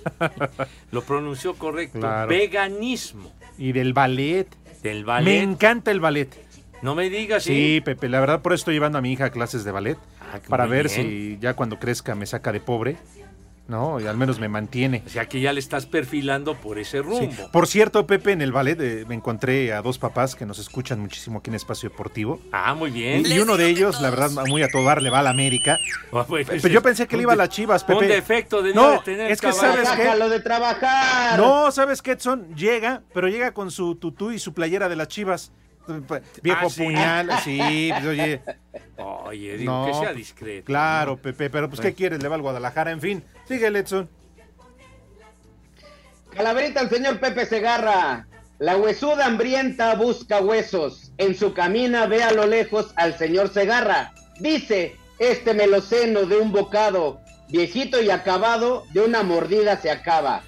Lo 0.91 1.01
pronunció 1.03 1.53
correcto. 1.55 1.99
Claro. 1.99 2.27
Veganismo. 2.27 3.31
Y 3.57 3.71
del 3.71 3.93
ballet. 3.93 4.47
Del 4.81 4.99
Me 4.99 5.03
ballet. 5.05 5.41
encanta 5.43 5.91
el 5.91 6.01
ballet. 6.01 6.29
No 6.81 6.93
me 6.95 7.09
digas, 7.09 7.43
Sí, 7.43 7.79
Pepe, 7.85 8.09
la 8.09 8.19
verdad 8.19 8.41
por 8.41 8.51
eso 8.51 8.61
estoy 8.61 8.73
llevando 8.73 8.97
a 8.97 9.01
mi 9.01 9.13
hija 9.13 9.25
a 9.25 9.29
clases 9.29 9.63
de 9.63 9.71
ballet. 9.71 9.97
Ah, 10.19 10.39
para 10.49 10.65
muy 10.65 10.75
ver 10.75 10.89
bien. 10.89 11.01
si 11.07 11.37
ya 11.39 11.53
cuando 11.53 11.79
crezca 11.79 12.15
me 12.15 12.25
saca 12.25 12.51
de 12.51 12.59
pobre. 12.59 12.97
¿No? 13.65 13.97
Y 14.01 14.07
al 14.07 14.17
menos 14.17 14.39
me 14.41 14.49
mantiene. 14.49 15.03
O 15.05 15.09
sea 15.09 15.27
que 15.29 15.39
ya 15.39 15.53
le 15.53 15.61
estás 15.61 15.85
perfilando 15.85 16.55
por 16.55 16.77
ese 16.79 16.97
Sí. 16.97 17.03
rumbo. 17.03 17.49
Por 17.51 17.65
cierto, 17.65 18.05
Pepe, 18.05 18.33
en 18.33 18.41
el 18.41 18.51
ballet 18.51 18.77
eh, 18.81 19.05
me 19.07 19.15
encontré 19.15 19.71
a 19.71 19.81
dos 19.81 19.97
papás 19.97 20.35
que 20.35 20.45
nos 20.45 20.59
escuchan 20.59 20.99
muchísimo 20.99 21.39
aquí 21.39 21.49
en 21.49 21.55
Espacio 21.55 21.89
Deportivo. 21.89 22.41
Ah, 22.51 22.73
muy 22.73 22.91
bien. 22.91 23.23
Y, 23.25 23.33
y 23.35 23.39
uno 23.39 23.55
de 23.55 23.67
ellos, 23.69 24.01
la 24.01 24.09
verdad, 24.09 24.31
muy 24.47 24.63
a 24.63 24.67
todo 24.67 24.83
dar, 24.83 25.01
le 25.01 25.09
va 25.09 25.19
a 25.19 25.23
la 25.23 25.29
América. 25.29 25.77
Ah, 26.11 26.25
Pero 26.27 26.67
yo 26.67 26.81
pensé 26.81 27.07
que 27.07 27.15
le 27.15 27.23
iba 27.23 27.31
a 27.33 27.37
las 27.37 27.49
chivas, 27.49 27.85
Pepe. 27.85 27.99
Un 27.99 28.07
defecto 28.09 28.61
de 28.61 28.73
No, 28.73 28.91
de 28.91 28.99
tener 28.99 29.31
es 29.31 29.39
que 29.39 29.47
caballo. 29.47 29.61
sabes 29.73 29.89
qué? 29.91 30.03
Sácalo 30.03 30.27
de 30.29 30.39
trabajar. 30.41 31.39
No, 31.39 31.71
¿sabes 31.71 32.01
qué, 32.01 32.11
Edson? 32.11 32.53
Llega, 32.55 33.01
pero 33.13 33.29
llega 33.29 33.53
con 33.53 33.71
su 33.71 33.95
tutú 33.95 34.31
y 34.31 34.39
su 34.39 34.53
playera 34.53 34.89
de 34.89 34.97
las 34.97 35.07
chivas. 35.07 35.53
Viejo 36.41 36.67
Ah, 36.67 36.69
¿sí? 36.69 36.83
puñal, 36.83 37.29
sí, 37.43 37.89
pues, 37.91 38.05
oye. 38.05 38.41
Oye, 38.97 39.57
digo, 39.57 39.71
No, 39.71 39.85
que 39.85 39.93
sea 39.93 40.03
pues, 40.03 40.15
discreto. 40.15 40.65
Claro, 40.65 41.17
Pepe, 41.17 41.49
pero 41.49 41.69
pues, 41.69 41.81
¿qué 41.81 41.93
quieres? 41.93 42.21
Le 42.21 42.29
va 42.29 42.35
al 42.35 42.41
Guadalajara, 42.41 42.91
en 42.91 43.01
fin. 43.01 43.23
Sigue, 43.47 43.67
Edson. 43.67 44.09
Calaverita 46.35 46.79
al 46.79 46.89
señor 46.89 47.19
Pepe 47.19 47.45
Segarra. 47.45 48.27
La 48.59 48.77
huesuda 48.77 49.25
hambrienta 49.25 49.93
busca 49.95 50.39
huesos. 50.39 51.11
En 51.17 51.35
su 51.35 51.53
camina 51.53 52.05
ve 52.05 52.23
a 52.23 52.31
lo 52.31 52.45
lejos 52.47 52.93
al 52.95 53.17
señor 53.17 53.49
Segarra. 53.49 54.13
Dice, 54.39 54.95
este 55.19 55.53
meloceno 55.53 56.21
de 56.25 56.37
un 56.37 56.51
bocado, 56.51 57.19
viejito 57.49 58.01
y 58.01 58.09
acabado, 58.09 58.85
de 58.93 59.01
una 59.01 59.21
mordida 59.23 59.77
se 59.77 59.91
acaba. 59.91 60.43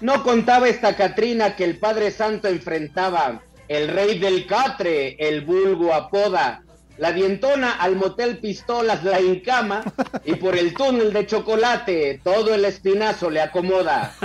No 0.00 0.22
contaba 0.22 0.68
esta 0.68 0.94
Catrina 0.94 1.56
que 1.56 1.64
el 1.64 1.78
Padre 1.78 2.10
Santo 2.10 2.46
enfrentaba. 2.48 3.42
El 3.68 3.88
rey 3.88 4.18
del 4.18 4.46
catre, 4.46 5.16
el 5.18 5.42
vulgo 5.42 5.92
apoda. 5.92 6.62
La 6.96 7.12
dientona 7.12 7.72
al 7.72 7.94
motel 7.94 8.38
pistolas 8.38 9.04
la 9.04 9.18
encama 9.18 9.84
y 10.24 10.34
por 10.34 10.56
el 10.56 10.74
túnel 10.74 11.12
de 11.12 11.26
chocolate 11.26 12.20
todo 12.24 12.54
el 12.54 12.64
espinazo 12.64 13.30
le 13.30 13.40
acomoda. 13.40 14.16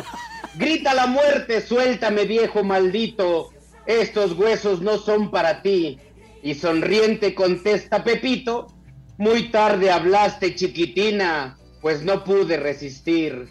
Grita 0.56 0.94
la 0.94 1.06
muerte, 1.06 1.62
suéltame 1.62 2.26
viejo 2.26 2.64
maldito, 2.64 3.52
estos 3.86 4.32
huesos 4.34 4.82
no 4.82 4.98
son 4.98 5.30
para 5.30 5.62
ti. 5.62 6.00
Y 6.42 6.56
sonriente 6.56 7.36
contesta 7.36 8.04
Pepito, 8.04 8.74
muy 9.18 9.50
tarde 9.50 9.92
hablaste 9.92 10.56
chiquitina, 10.56 11.58
pues 11.82 12.04
no 12.04 12.24
pude 12.24 12.58
resistir. 12.58 13.50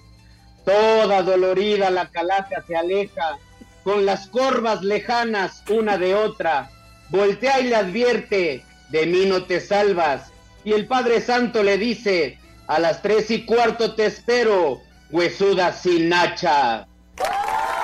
Toda 0.65 1.23
dolorida 1.23 1.91
la 1.91 2.09
calaca 2.09 2.63
se 2.67 2.77
aleja, 2.77 3.39
con 3.85 4.07
las 4.07 4.29
corvas 4.29 4.83
lejanas 4.83 5.63
una 5.69 5.99
de 5.99 6.15
otra. 6.15 6.71
Voltea 7.09 7.61
y 7.61 7.65
le 7.69 7.77
advierte, 7.77 8.65
de 8.91 9.07
mí 9.07 9.27
no 9.27 9.45
te 9.45 9.61
salvas. 9.61 10.33
Y 10.65 10.73
el 10.73 10.87
Padre 10.87 11.21
Santo 11.21 11.63
le 11.63 11.77
dice, 11.79 12.39
a 12.67 12.79
las 12.79 13.03
tres 13.03 13.31
y 13.31 13.45
cuarto 13.45 13.95
te 13.95 14.07
espero, 14.07 14.81
huesuda 15.11 15.73
sin 15.73 16.13
hacha. 16.13 16.87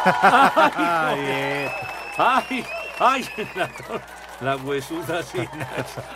Ay, 0.04 1.68
ay, 2.18 2.64
ay, 2.98 3.24
en 3.36 3.48
la 3.56 3.68
torre. 3.68 4.02
La 4.40 4.56
huesuda 4.56 5.22
sin 5.22 5.48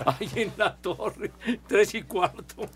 Ay, 0.07 0.31
en 0.37 0.53
la 0.57 0.77
torre. 0.77 1.33
Tres 1.67 1.95
y 1.95 2.03
cuarto. 2.03 2.69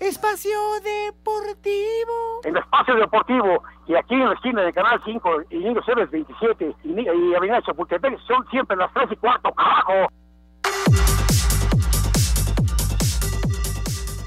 Espacio 0.00 0.58
Deportivo. 0.82 2.40
En 2.44 2.56
Espacio 2.56 2.94
Deportivo 2.96 3.62
y 3.86 3.94
aquí 3.94 4.14
en 4.14 4.28
la 4.28 4.34
esquina 4.34 4.62
de 4.62 4.72
Canal 4.72 5.00
5 5.04 5.30
y 5.50 5.58
Niños 5.58 5.84
Héroes 5.88 6.10
27 6.10 6.76
y, 6.84 7.00
y 7.00 7.34
Avenida 7.34 7.62
Chapultepec 7.62 8.18
son 8.26 8.46
siempre 8.50 8.76
las 8.76 8.92
3 8.92 9.08
y 9.12 9.16
cuarto, 9.16 9.52
carajo. 9.52 10.08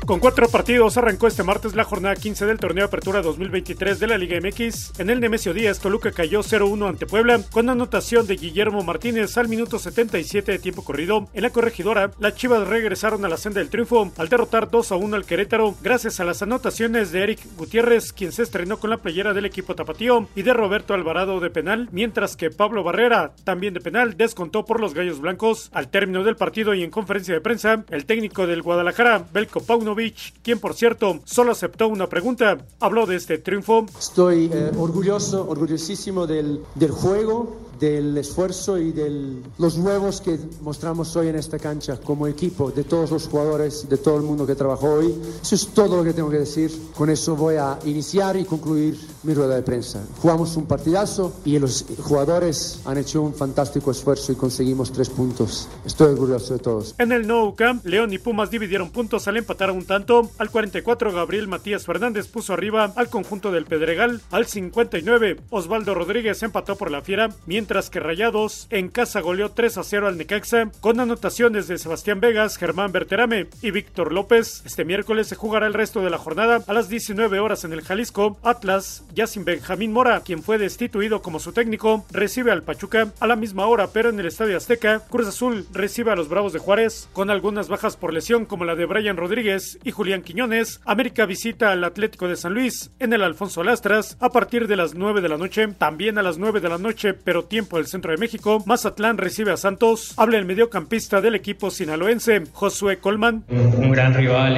Con 0.05 0.19
cuatro 0.19 0.47
partidos 0.49 0.97
arrancó 0.97 1.25
este 1.25 1.41
martes 1.41 1.73
la 1.73 1.83
jornada 1.83 2.15
15 2.15 2.45
del 2.45 2.59
torneo 2.59 2.85
Apertura 2.85 3.23
2023 3.23 3.99
de 3.99 4.05
la 4.05 4.19
Liga 4.19 4.39
MX. 4.39 4.99
En 4.99 5.09
el 5.09 5.19
Nemesio 5.19 5.51
Díaz, 5.51 5.79
Toluca 5.79 6.11
cayó 6.11 6.41
0-1 6.41 6.87
ante 6.87 7.07
Puebla 7.07 7.41
con 7.51 7.71
anotación 7.71 8.27
de 8.27 8.35
Guillermo 8.35 8.83
Martínez 8.83 9.35
al 9.39 9.47
minuto 9.47 9.79
77 9.79 10.51
de 10.51 10.59
tiempo 10.59 10.83
corrido. 10.83 11.27
En 11.33 11.41
la 11.41 11.49
corregidora, 11.49 12.11
las 12.19 12.35
Chivas 12.35 12.67
regresaron 12.67 13.25
a 13.25 13.29
la 13.29 13.37
senda 13.37 13.61
del 13.61 13.71
triunfo 13.71 14.11
al 14.17 14.29
derrotar 14.29 14.69
2-1 14.69 15.15
al 15.15 15.25
Querétaro 15.25 15.73
gracias 15.81 16.19
a 16.19 16.23
las 16.23 16.43
anotaciones 16.43 17.11
de 17.11 17.23
Eric 17.23 17.39
Gutiérrez, 17.57 18.13
quien 18.13 18.31
se 18.31 18.43
estrenó 18.43 18.77
con 18.77 18.91
la 18.91 18.97
playera 18.97 19.33
del 19.33 19.45
equipo 19.45 19.73
tapatío, 19.73 20.27
y 20.35 20.43
de 20.43 20.53
Roberto 20.53 20.93
Alvarado 20.93 21.39
de 21.39 21.49
penal, 21.49 21.89
mientras 21.91 22.35
que 22.35 22.51
Pablo 22.51 22.83
Barrera, 22.83 23.31
también 23.43 23.73
de 23.73 23.81
penal, 23.81 24.15
descontó 24.17 24.65
por 24.65 24.79
los 24.79 24.93
Gallos 24.93 25.19
Blancos. 25.19 25.71
Al 25.73 25.89
término 25.89 26.23
del 26.23 26.35
partido 26.35 26.75
y 26.75 26.83
en 26.83 26.91
conferencia 26.91 27.33
de 27.33 27.41
prensa, 27.41 27.85
el 27.89 28.05
técnico 28.05 28.45
del 28.45 28.61
Guadalajara, 28.61 29.25
Belko 29.33 29.61
Paunovic, 29.95 30.33
quien 30.43 30.59
por 30.59 30.73
cierto 30.73 31.21
solo 31.23 31.51
aceptó 31.51 31.87
una 31.87 32.07
pregunta, 32.07 32.57
habló 32.79 33.05
de 33.05 33.15
este 33.15 33.37
triunfo. 33.37 33.85
Estoy 33.97 34.49
eh, 34.53 34.71
orgulloso, 34.77 35.47
orgullosísimo 35.47 36.27
del, 36.27 36.61
del 36.75 36.91
juego, 36.91 37.55
del 37.79 38.17
esfuerzo 38.17 38.77
y 38.77 38.91
de 38.91 39.41
los 39.57 39.77
huevos 39.77 40.21
que 40.21 40.37
mostramos 40.61 41.15
hoy 41.15 41.27
en 41.27 41.35
esta 41.35 41.59
cancha 41.59 41.97
como 41.97 42.27
equipo, 42.27 42.71
de 42.71 42.83
todos 42.83 43.11
los 43.11 43.27
jugadores, 43.27 43.87
de 43.89 43.97
todo 43.97 44.17
el 44.17 44.23
mundo 44.23 44.45
que 44.45 44.55
trabajó 44.55 44.93
hoy. 44.93 45.13
Eso 45.41 45.55
es 45.55 45.67
todo 45.67 45.97
lo 45.97 46.03
que 46.03 46.13
tengo 46.13 46.29
que 46.29 46.39
decir. 46.39 46.71
Con 46.95 47.09
eso 47.09 47.35
voy 47.35 47.55
a 47.55 47.79
iniciar 47.85 48.37
y 48.37 48.45
concluir 48.45 48.97
mi 49.23 49.33
rueda 49.33 49.55
de 49.55 49.61
prensa. 49.61 50.03
Jugamos 50.21 50.55
un 50.55 50.65
partidazo 50.65 51.33
y 51.45 51.59
los 51.59 51.85
jugadores 52.01 52.79
han 52.85 52.97
hecho 52.97 53.21
un 53.21 53.33
fantástico 53.33 53.91
esfuerzo 53.91 54.31
y 54.31 54.35
conseguimos 54.35 54.91
tres 54.91 55.09
puntos. 55.09 55.67
Estoy 55.85 56.13
orgulloso 56.13 56.53
de 56.53 56.59
todos. 56.59 56.95
En 56.97 57.11
el 57.11 57.27
Nou 57.27 57.55
Camp, 57.55 57.85
León 57.85 58.13
y 58.13 58.17
Pumas 58.17 58.51
dividieron 58.51 58.89
puntos 58.91 59.27
al 59.27 59.37
empatar 59.37 59.71
un 59.71 59.85
tanto. 59.85 60.29
Al 60.37 60.49
44, 60.49 61.11
Gabriel 61.11 61.47
Matías 61.47 61.85
Fernández 61.85 62.27
puso 62.27 62.53
arriba 62.53 62.93
al 62.95 63.09
conjunto 63.09 63.51
del 63.51 63.65
Pedregal. 63.65 64.21
Al 64.31 64.45
59, 64.45 65.41
Osvaldo 65.49 65.93
Rodríguez 65.93 66.41
empató 66.43 66.75
por 66.75 66.91
la 66.91 67.01
fiera, 67.01 67.29
mientras 67.45 67.64
que 67.65 67.99
Rayados 67.99 68.67
en 68.69 68.89
casa 68.89 69.21
goleó 69.21 69.49
3 69.49 69.79
a 69.79 69.83
0 69.83 70.07
al 70.07 70.17
Necaxa 70.17 70.69
con 70.81 70.99
anotaciones 70.99 71.67
de 71.67 71.79
Sebastián 71.79 72.19
Vegas, 72.19 72.57
Germán 72.57 72.91
Berterame 72.91 73.47
y 73.63 73.71
Víctor 73.71 74.13
López. 74.13 74.61
Este 74.65 74.85
miércoles 74.85 75.27
se 75.27 75.35
jugará 75.35 75.65
el 75.65 75.73
resto 75.73 76.01
de 76.01 76.11
la 76.11 76.19
jornada 76.19 76.63
a 76.67 76.73
las 76.73 76.89
19 76.89 77.39
horas 77.39 77.63
en 77.63 77.73
el 77.73 77.81
Jalisco. 77.81 78.37
Atlas, 78.43 79.03
ya 79.15 79.25
sin 79.25 79.45
Benjamín 79.45 79.91
Mora, 79.91 80.21
quien 80.21 80.43
fue 80.43 80.59
destituido 80.59 81.23
como 81.23 81.39
su 81.39 81.53
técnico, 81.53 82.05
recibe 82.11 82.51
al 82.51 82.61
Pachuca 82.61 83.11
a 83.19 83.25
la 83.25 83.35
misma 83.35 83.65
hora, 83.65 83.87
pero 83.91 84.09
en 84.09 84.19
el 84.19 84.27
Estadio 84.27 84.57
Azteca. 84.57 85.01
Cruz 85.09 85.27
Azul 85.27 85.65
recibe 85.73 86.11
a 86.11 86.15
los 86.15 86.29
Bravos 86.29 86.53
de 86.53 86.59
Juárez 86.59 87.09
con 87.13 87.31
algunas 87.31 87.67
bajas 87.67 87.97
por 87.97 88.13
lesión 88.13 88.45
como 88.45 88.63
la 88.63 88.75
de 88.75 88.85
Brian 88.85 89.17
Rodríguez 89.17 89.79
y 89.83 89.89
Julián 89.89 90.21
Quiñones. 90.21 90.81
América 90.85 91.25
visita 91.25 91.71
al 91.71 91.83
Atlético 91.83 92.27
de 92.27 92.35
San 92.35 92.53
Luis 92.53 92.91
en 92.99 93.11
el 93.11 93.23
Alfonso 93.23 93.63
Lastras 93.63 94.17
a 94.19 94.29
partir 94.29 94.67
de 94.67 94.75
las 94.75 94.93
9 94.93 95.21
de 95.21 95.29
la 95.29 95.37
noche. 95.37 95.67
También 95.67 96.19
a 96.19 96.23
las 96.23 96.37
9 96.37 96.59
de 96.59 96.69
la 96.69 96.77
noche, 96.77 97.15
pero 97.15 97.45
tiempo 97.55 97.77
del 97.77 97.87
centro 97.87 98.11
de 98.11 98.17
México, 98.17 98.61
Mazatlán 98.65 99.17
recibe 99.17 99.53
a 99.53 99.55
Santos. 99.55 100.13
Habla 100.17 100.39
el 100.39 100.43
mediocampista 100.43 101.21
del 101.21 101.35
equipo 101.35 101.71
sinaloense, 101.71 102.43
Josué 102.51 102.97
Colman. 102.97 103.45
Un 103.47 103.91
gran 103.91 104.13
rival 104.13 104.57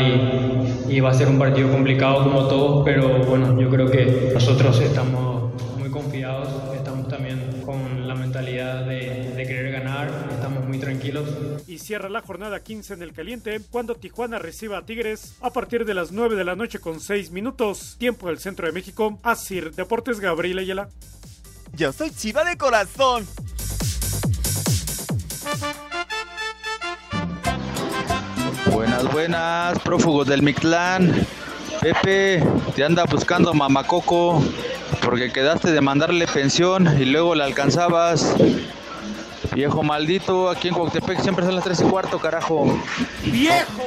y, 0.89 0.95
y 0.95 0.99
va 0.99 1.11
a 1.11 1.13
ser 1.13 1.27
un 1.27 1.37
partido 1.37 1.71
complicado 1.71 2.23
como 2.23 2.47
todos, 2.47 2.83
pero 2.83 3.19
bueno, 3.23 3.55
yo 3.61 3.69
creo 3.69 3.91
que 3.91 4.31
nosotros 4.33 4.81
estamos 4.81 5.53
muy 5.77 5.91
confiados, 5.91 6.49
estamos 6.75 7.07
también 7.07 7.61
con 7.63 8.07
la 8.07 8.15
mentalidad 8.15 8.87
de, 8.87 9.31
de 9.35 9.45
querer 9.45 9.71
ganar, 9.73 10.09
estamos 10.31 10.65
muy 10.65 10.79
tranquilos. 10.79 11.29
Y 11.67 11.77
cierra 11.77 12.09
la 12.09 12.21
jornada 12.21 12.63
15 12.63 12.95
en 12.95 13.03
el 13.03 13.13
caliente 13.13 13.61
cuando 13.69 13.93
Tijuana 13.93 14.39
reciba 14.39 14.79
a 14.79 14.85
Tigres 14.87 15.35
a 15.41 15.51
partir 15.51 15.85
de 15.85 15.93
las 15.93 16.11
9 16.11 16.35
de 16.35 16.43
la 16.45 16.55
noche 16.55 16.79
con 16.79 16.99
6 16.99 17.29
minutos, 17.29 17.95
tiempo 17.99 18.25
del 18.25 18.39
centro 18.39 18.65
de 18.65 18.73
México. 18.73 19.19
Asir 19.21 19.75
Deportes 19.75 20.19
Gabriel 20.19 20.57
Ayala. 20.57 20.89
Yo 21.73 21.91
soy 21.91 22.11
chiva 22.11 22.43
de 22.43 22.57
corazón. 22.57 23.27
Buenas, 28.71 29.11
buenas, 29.11 29.79
prófugos 29.79 30.27
del 30.27 30.41
Mictlán. 30.41 31.25
Pepe, 31.81 32.43
te 32.75 32.83
anda 32.83 33.05
buscando 33.05 33.53
mamacoco 33.53 34.41
porque 35.01 35.31
quedaste 35.31 35.71
de 35.71 35.81
mandarle 35.81 36.27
pensión 36.27 36.87
y 36.99 37.05
luego 37.05 37.35
le 37.35 37.43
alcanzabas. 37.43 38.35
Viejo 39.53 39.83
maldito, 39.83 40.49
aquí 40.49 40.67
en 40.67 40.73
Cuauhtémoc 40.73 41.19
siempre 41.21 41.45
son 41.45 41.55
las 41.55 41.63
3 41.63 41.81
y 41.81 41.83
cuarto, 41.85 42.19
carajo. 42.19 42.79
¡Viejo! 43.23 43.83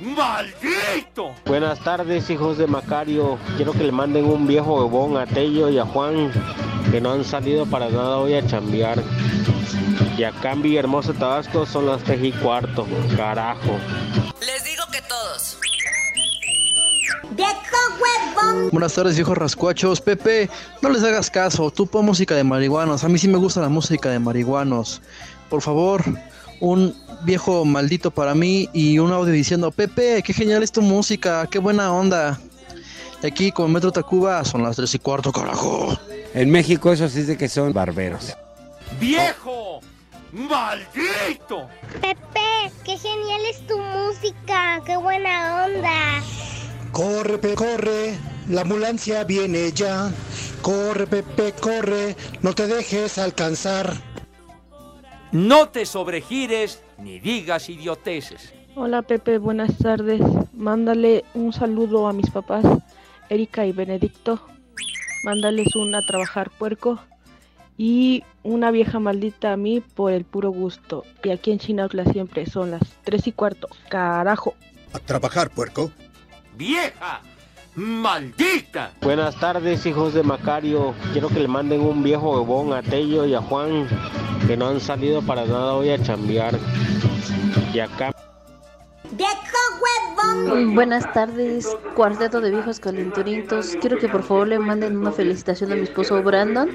¡Maldito! 0.00 1.32
Buenas 1.46 1.78
tardes, 1.80 2.28
hijos 2.28 2.58
de 2.58 2.66
Macario. 2.66 3.38
Quiero 3.56 3.72
que 3.72 3.84
le 3.84 3.92
manden 3.92 4.24
un 4.24 4.46
viejo 4.46 4.74
huevón 4.74 5.16
a 5.16 5.26
Tello 5.26 5.70
y 5.70 5.78
a 5.78 5.84
Juan, 5.84 6.32
que 6.92 7.00
no 7.00 7.12
han 7.12 7.24
salido 7.24 7.64
para 7.64 7.88
nada 7.88 8.18
hoy 8.18 8.34
a 8.34 8.46
chambear. 8.46 9.02
Y 10.18 10.24
acá 10.24 10.52
en 10.52 10.60
Villahermosa, 10.60 11.14
Tabasco, 11.14 11.64
son 11.64 11.86
las 11.86 12.04
3 12.04 12.22
y 12.22 12.32
cuarto. 12.32 12.86
Carajo. 13.16 13.78
Les 14.40 14.62
digo 14.62 14.84
que 14.92 15.00
todos. 15.08 15.56
Buenas 18.70 18.92
tardes, 18.92 19.14
viejos 19.14 19.38
rascuachos. 19.38 20.02
Pepe, 20.02 20.50
no 20.82 20.90
les 20.90 21.02
hagas 21.02 21.30
caso. 21.30 21.70
Tú 21.70 21.86
pon 21.86 22.04
música 22.04 22.34
de 22.34 22.44
marihuanos. 22.44 23.04
A 23.04 23.08
mí 23.08 23.18
sí 23.18 23.26
me 23.26 23.38
gusta 23.38 23.62
la 23.62 23.70
música 23.70 24.10
de 24.10 24.18
marihuanos. 24.18 25.00
Por 25.48 25.62
favor, 25.62 26.04
un 26.60 26.94
viejo 27.22 27.64
maldito 27.64 28.10
para 28.10 28.34
mí 28.34 28.68
y 28.74 28.98
un 28.98 29.12
audio 29.12 29.32
diciendo: 29.32 29.70
Pepe, 29.70 30.22
qué 30.22 30.34
genial 30.34 30.62
es 30.62 30.70
tu 30.70 30.82
música. 30.82 31.46
Qué 31.46 31.58
buena 31.58 31.90
onda. 31.90 32.38
Y 33.22 33.26
aquí, 33.26 33.50
con 33.50 33.72
Metro 33.72 33.90
Tacuba, 33.92 34.44
son 34.44 34.62
las 34.62 34.76
3 34.76 34.94
y 34.94 34.98
cuarto, 34.98 35.32
carajo. 35.32 35.98
En 36.34 36.50
México, 36.50 36.92
eso 36.92 37.08
sí 37.08 37.22
de 37.22 37.36
que 37.36 37.48
son 37.48 37.72
barberos. 37.72 38.34
¡Viejo! 38.98 39.80
¡Maldito! 40.32 41.68
Pepe, 42.00 42.72
qué 42.84 42.96
genial 42.96 43.40
es 43.50 43.66
tu 43.66 43.78
música, 43.78 44.80
qué 44.86 44.96
buena 44.96 45.66
onda. 45.66 46.22
Corre, 46.90 47.36
Pepe, 47.38 47.54
corre, 47.54 48.18
la 48.48 48.62
ambulancia 48.62 49.24
viene 49.24 49.72
ya. 49.72 50.10
Corre, 50.62 51.06
Pepe, 51.06 51.52
corre, 51.52 52.16
no 52.40 52.54
te 52.54 52.66
dejes 52.66 53.18
alcanzar. 53.18 53.92
No 55.32 55.68
te 55.68 55.84
sobregires 55.84 56.82
ni 56.98 57.18
digas 57.18 57.68
idioteces. 57.68 58.54
Hola 58.74 59.02
Pepe, 59.02 59.36
buenas 59.36 59.76
tardes. 59.76 60.22
Mándale 60.54 61.24
un 61.34 61.52
saludo 61.52 62.06
a 62.08 62.12
mis 62.14 62.30
papás, 62.30 62.64
Erika 63.28 63.66
y 63.66 63.72
Benedicto. 63.72 64.40
Mándales 65.24 65.74
un 65.76 65.94
a 65.94 66.00
trabajar 66.02 66.50
puerco 66.50 66.98
y 67.78 68.24
una 68.42 68.70
vieja 68.70 68.98
maldita 68.98 69.52
a 69.52 69.56
mí 69.56 69.80
por 69.80 70.12
el 70.12 70.24
puro 70.24 70.50
gusto. 70.50 71.04
Y 71.22 71.30
aquí 71.30 71.52
en 71.52 71.58
Chinautla 71.58 72.04
siempre 72.06 72.46
son 72.46 72.70
las 72.70 72.82
tres 73.04 73.26
y 73.26 73.32
cuarto. 73.32 73.68
Carajo. 73.88 74.54
A 74.92 74.98
trabajar, 74.98 75.50
puerco. 75.50 75.90
¡Vieja! 76.56 77.22
¡Maldita! 77.74 78.92
Buenas 79.00 79.34
tardes, 79.36 79.86
hijos 79.86 80.12
de 80.12 80.22
Macario. 80.22 80.94
Quiero 81.12 81.28
que 81.28 81.40
le 81.40 81.48
manden 81.48 81.80
un 81.80 82.02
viejo 82.02 82.32
huevón 82.32 82.74
a 82.74 82.82
Tello 82.82 83.24
y 83.24 83.34
a 83.34 83.40
Juan, 83.40 83.88
que 84.46 84.56
no 84.56 84.68
han 84.68 84.80
salido 84.80 85.22
para 85.22 85.46
nada 85.46 85.72
hoy 85.74 85.90
a 85.90 86.02
chambear. 86.02 86.58
Y 87.72 87.78
acá. 87.78 88.12
Buenas 90.74 91.12
tardes, 91.12 91.68
cuarteto 91.94 92.40
de 92.40 92.50
viejos 92.50 92.80
calenturitos. 92.80 93.76
Quiero 93.80 93.98
que 93.98 94.08
por 94.08 94.22
favor 94.22 94.48
le 94.48 94.58
manden 94.58 94.96
una 94.96 95.12
felicitación 95.12 95.72
a 95.72 95.74
mi 95.74 95.82
esposo 95.82 96.22
Brandon, 96.22 96.70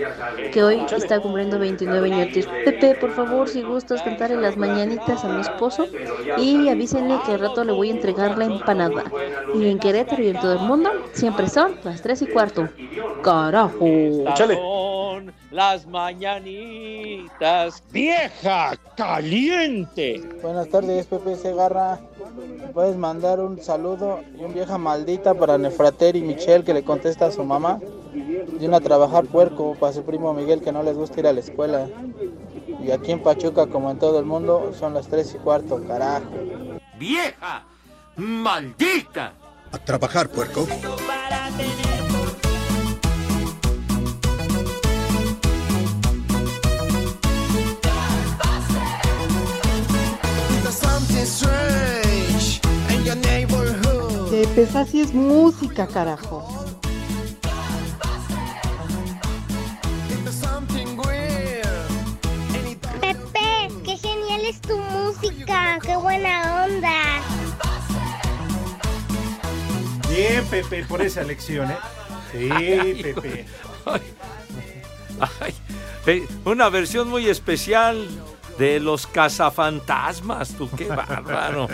que 0.52 0.64
hoy 0.64 0.82
está 0.96 1.20
cumpliendo 1.20 1.58
29 1.58 2.14
años. 2.14 2.48
Pepe, 2.66 2.96
por 2.96 3.12
favor, 3.12 3.50
si 3.50 3.64
gustas 3.64 4.02
cantar 4.04 4.32
en 4.32 4.42
las 4.42 4.58
mañanitas 4.58 5.24
a 5.26 5.30
mi 5.30 5.42
esposo 5.42 5.88
y 6.38 6.70
avísenle 6.70 7.20
que 7.26 7.34
al 7.34 7.40
rato 7.40 7.64
le 7.64 7.74
voy 7.74 7.90
a 7.90 7.94
entregar 7.94 8.38
la 8.38 8.46
empanada. 8.46 9.06
Y 9.56 9.68
en 9.68 9.80
Querétaro 9.80 10.22
y 10.22 10.30
en 10.30 10.40
todo 10.40 10.54
el 10.54 10.60
mundo 10.60 10.92
siempre 11.14 11.50
son 11.50 11.76
las 11.84 12.02
3 12.02 12.22
y 12.22 12.28
cuarto. 12.28 12.70
Carajo. 13.24 13.86
Son 15.18 15.34
las 15.50 15.88
mañanitas. 15.88 17.82
¡Vieja 17.92 18.78
caliente! 18.96 20.22
Buenas 20.44 20.70
tardes, 20.70 21.08
Pepe 21.08 21.36
Segarra. 21.36 22.00
¿Me 22.38 22.68
puedes 22.68 22.96
mandar 22.96 23.40
un 23.40 23.60
saludo 23.60 24.20
y 24.40 24.44
un 24.44 24.54
vieja 24.54 24.78
maldita 24.78 25.34
para 25.34 25.58
Nefrater 25.58 26.16
y 26.16 26.22
Michelle 26.22 26.64
que 26.64 26.76
le 26.76 26.84
contesta 26.84 27.26
a 27.26 27.32
su 27.32 27.44
mamá? 27.44 27.80
Y 28.14 28.64
una 28.64 28.80
trabajar 28.80 29.26
puerco 29.26 29.76
para 29.80 29.92
su 29.92 30.04
primo 30.04 30.36
Miguel 30.36 30.62
que 30.62 30.72
no 30.72 30.84
les 30.84 30.96
gusta 30.96 31.20
ir 31.20 31.26
a 31.26 31.34
la 31.34 31.40
escuela. 31.40 31.88
Y 32.80 32.92
aquí 32.92 33.12
en 33.12 33.24
Pachuca, 33.24 33.66
como 33.66 33.90
en 33.90 33.98
todo 33.98 34.20
el 34.20 34.26
mundo, 34.26 34.72
son 34.78 34.94
las 34.94 35.08
3 35.08 35.34
y 35.34 35.38
cuarto, 35.40 35.82
carajo. 35.88 36.30
¡Vieja! 37.00 37.64
¡Maldita! 38.18 39.34
A 39.72 39.80
trabajar, 39.80 40.30
puerco. 40.30 40.68
Pepe, 54.38 54.68
así 54.78 55.02
es 55.02 55.16
música, 55.16 55.88
carajo. 55.88 56.48
Pepe, 63.02 63.68
qué 63.84 63.98
genial 63.98 64.42
es 64.46 64.62
tu 64.62 64.78
música, 64.78 65.80
qué 65.82 65.96
buena 65.96 66.66
onda. 66.66 66.94
Bien, 70.08 70.46
Pepe, 70.46 70.86
por 70.86 71.02
esa 71.02 71.24
lección, 71.24 71.72
¿eh? 71.72 71.78
Sí, 72.32 73.02
Pepe. 73.02 73.48
Ay, 75.40 76.28
una 76.46 76.70
versión 76.70 77.10
muy 77.10 77.28
especial 77.28 78.08
de 78.60 78.80
los 78.80 79.08
cazafantasmas, 79.08 80.50
tú 80.50 80.70
qué 80.78 80.86
bárbaro. 80.86 81.70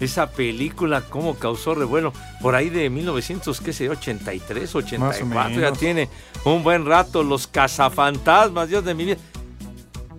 Esa 0.00 0.30
película, 0.30 1.02
cómo 1.02 1.34
causó 1.34 1.74
revuelo, 1.74 2.12
por 2.40 2.54
ahí 2.54 2.70
de 2.70 2.88
1983, 2.88 4.74
84, 4.74 5.60
ya 5.60 5.72
tiene 5.72 6.08
un 6.44 6.62
buen 6.62 6.86
rato, 6.86 7.22
los 7.24 7.46
cazafantasmas, 7.48 8.68
Dios 8.68 8.84
de 8.84 8.94
mi 8.94 9.04
vida. 9.06 9.16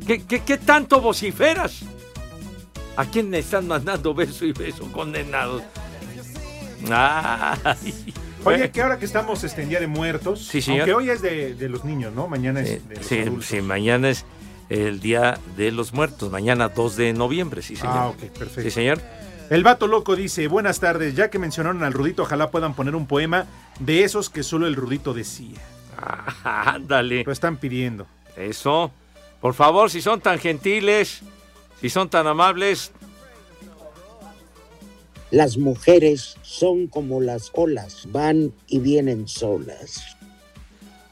¿Qué, 0.06 0.24
qué, 0.26 0.42
qué 0.44 0.58
tanto 0.58 1.00
vociferas? 1.00 1.82
¿A 2.98 3.06
quién 3.06 3.30
me 3.30 3.40
están 3.40 3.68
mandando 3.68 4.14
beso 4.14 4.46
y 4.46 4.52
beso, 4.52 4.92
condenados? 4.92 5.64
Ay. 6.92 8.14
Oye, 8.46 8.72
que 8.72 8.82
ahora 8.82 8.98
que 9.00 9.06
estamos 9.06 9.44
este, 9.44 9.64
en 9.64 9.70
Día 9.70 9.80
de 9.82 9.88
Muertos, 9.88 10.46
Sí, 10.48 10.62
señor. 10.62 10.82
aunque 10.90 10.94
hoy 10.94 11.10
es 11.10 11.22
de, 11.22 11.54
de 11.56 11.70
los 11.70 11.84
niños, 11.84 12.14
¿no? 12.14 12.28
Mañana 12.28 12.62
es 12.62 12.88
de 12.88 12.96
los 12.96 13.06
Sí, 13.06 13.20
adultos. 13.20 13.46
sí, 13.46 13.62
mañana 13.62 14.10
es 14.10 14.26
el 14.70 15.00
Día 15.02 15.38
de 15.58 15.72
los 15.72 15.94
Muertos, 15.94 16.32
mañana 16.32 16.70
2 16.70 16.96
de 16.96 17.14
noviembre, 17.14 17.62
sí, 17.62 17.76
señor. 17.76 17.96
Ah, 17.98 18.08
ok, 18.08 18.18
perfecto. 18.38 18.62
Sí, 18.62 18.72
señor. 18.72 19.02
El 19.50 19.64
vato 19.64 19.88
loco 19.88 20.16
dice, 20.16 20.48
buenas 20.48 20.80
tardes, 20.80 21.16
ya 21.16 21.32
que 21.32 21.40
mencionaron 21.40 21.84
al 21.84 21.94
Rudito, 21.94 22.22
ojalá 22.22 22.52
puedan 22.52 22.76
poner 22.76 22.96
un 22.96 23.08
poema 23.08 23.48
de 23.80 24.04
esos 24.04 24.30
que 24.30 24.44
solo 24.44 24.68
el 24.68 24.76
Rudito 24.76 25.14
decía. 25.14 25.58
Ah, 25.98 26.74
Ándale. 26.76 27.24
Lo 27.24 27.32
están 27.32 27.58
pidiendo. 27.58 28.06
Eso. 28.36 28.92
Por 29.42 29.56
favor, 29.56 29.90
si 29.90 30.02
son 30.02 30.22
tan 30.22 30.38
gentiles, 30.38 31.22
si 31.82 31.90
son 31.90 32.10
tan 32.10 32.28
amables, 32.28 32.92
Las 35.32 35.58
mujeres 35.58 36.38
son 36.42 36.88
como 36.88 37.22
las 37.22 37.52
olas, 37.54 38.08
van 38.12 38.52
y 38.68 38.80
vienen 38.80 39.28
solas. 39.28 40.18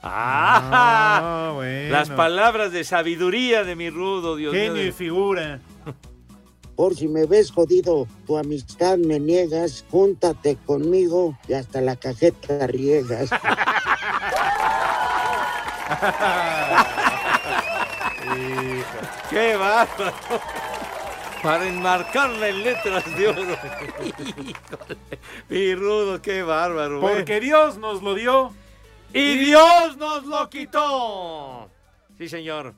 ¡Ah! 0.01 1.51
bueno. 1.53 1.91
Las 1.91 2.09
palabras 2.09 2.71
de 2.71 2.83
sabiduría 2.83 3.63
de 3.63 3.75
mi 3.75 3.89
rudo, 3.89 4.35
Dios 4.35 4.53
mío. 4.53 4.61
Genio 4.61 4.85
y 4.85 4.91
figura. 4.91 5.59
Por 6.77 6.95
si 6.95 7.09
me 7.09 7.25
ves 7.25 7.51
jodido, 7.51 8.07
tu 8.25 8.37
amistad 8.37 8.97
me 8.97 9.19
niegas, 9.19 9.83
júntate 9.91 10.57
conmigo 10.65 11.37
y 11.49 11.53
hasta 11.53 11.81
la 11.81 11.97
cajeta 11.97 12.67
riegas. 12.67 13.29
¡Qué 19.29 19.55
bárbaro! 19.55 20.13
Para 21.41 21.67
enmarcarla 21.67 22.49
en 22.49 22.63
letras 22.63 23.17
de 23.17 23.27
oro. 23.27 23.57
Híjole, 24.19 24.97
mi 25.49 25.75
rudo, 25.75 26.21
qué 26.21 26.43
bárbaro. 26.43 26.97
¿eh? 26.97 27.01
Porque 27.01 27.39
Dios 27.39 27.77
nos 27.77 28.01
lo 28.01 28.15
dio. 28.15 28.53
Y 29.13 29.37
Dios 29.37 29.95
nos 29.97 30.25
lo 30.25 30.49
quitó. 30.49 31.69
Sí, 32.17 32.27
señor. 32.27 32.73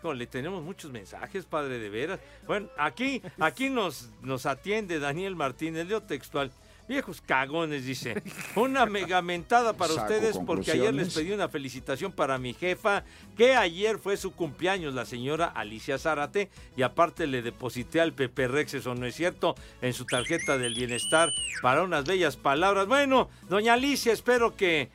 Híjole, 0.00 0.26
tenemos 0.26 0.62
muchos 0.62 0.90
mensajes, 0.90 1.44
padre 1.44 1.78
de 1.78 1.90
veras. 1.90 2.20
Bueno, 2.46 2.68
aquí, 2.78 3.20
aquí 3.38 3.68
nos, 3.68 4.08
nos 4.22 4.46
atiende 4.46 4.98
Daniel 4.98 5.36
Martínez, 5.36 5.86
leo 5.86 6.02
textual. 6.02 6.50
Viejos 6.88 7.20
cagones, 7.20 7.84
dice. 7.84 8.22
Una 8.56 8.86
megamentada 8.86 9.74
para 9.74 9.92
Saco 9.92 10.06
ustedes 10.06 10.38
porque 10.38 10.72
ayer 10.72 10.94
les 10.94 11.12
pedí 11.12 11.32
una 11.32 11.50
felicitación 11.50 12.12
para 12.12 12.38
mi 12.38 12.54
jefa, 12.54 13.04
que 13.36 13.54
ayer 13.54 13.98
fue 13.98 14.16
su 14.16 14.32
cumpleaños, 14.32 14.94
la 14.94 15.04
señora 15.04 15.44
Alicia 15.44 15.98
Zárate, 15.98 16.48
y 16.78 16.82
aparte 16.82 17.26
le 17.26 17.42
deposité 17.42 18.00
al 18.00 18.14
Pepe 18.14 18.48
Rex, 18.48 18.72
eso 18.72 18.94
no 18.94 19.04
es 19.04 19.14
cierto, 19.14 19.54
en 19.82 19.92
su 19.92 20.06
tarjeta 20.06 20.56
del 20.56 20.74
bienestar 20.74 21.28
para 21.60 21.82
unas 21.82 22.06
bellas 22.06 22.38
palabras. 22.38 22.86
Bueno, 22.86 23.28
doña 23.50 23.74
Alicia, 23.74 24.14
espero 24.14 24.56
que 24.56 24.88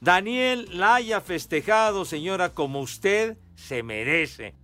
Daniel 0.00 0.68
la 0.72 0.96
haya 0.96 1.20
festejado, 1.20 2.04
señora, 2.04 2.52
como 2.52 2.80
usted 2.80 3.36
se 3.60 3.82
merece. 3.82 4.54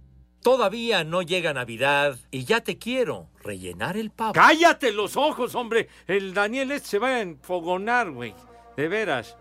Todavía 0.42 1.04
no 1.04 1.22
llega 1.22 1.52
Navidad 1.52 2.18
y 2.30 2.44
ya 2.44 2.60
te 2.60 2.78
quiero 2.78 3.30
rellenar 3.42 3.96
el 3.96 4.10
pavo. 4.10 4.32
¡Cállate 4.32 4.92
los 4.92 5.16
ojos, 5.16 5.54
hombre! 5.54 5.88
El 6.06 6.34
Daniel 6.34 6.70
este 6.70 6.88
se 6.88 6.98
va 6.98 7.08
a 7.08 7.20
enfogonar, 7.20 8.10
güey. 8.10 8.34
De 8.76 8.88
veras. 8.88 9.36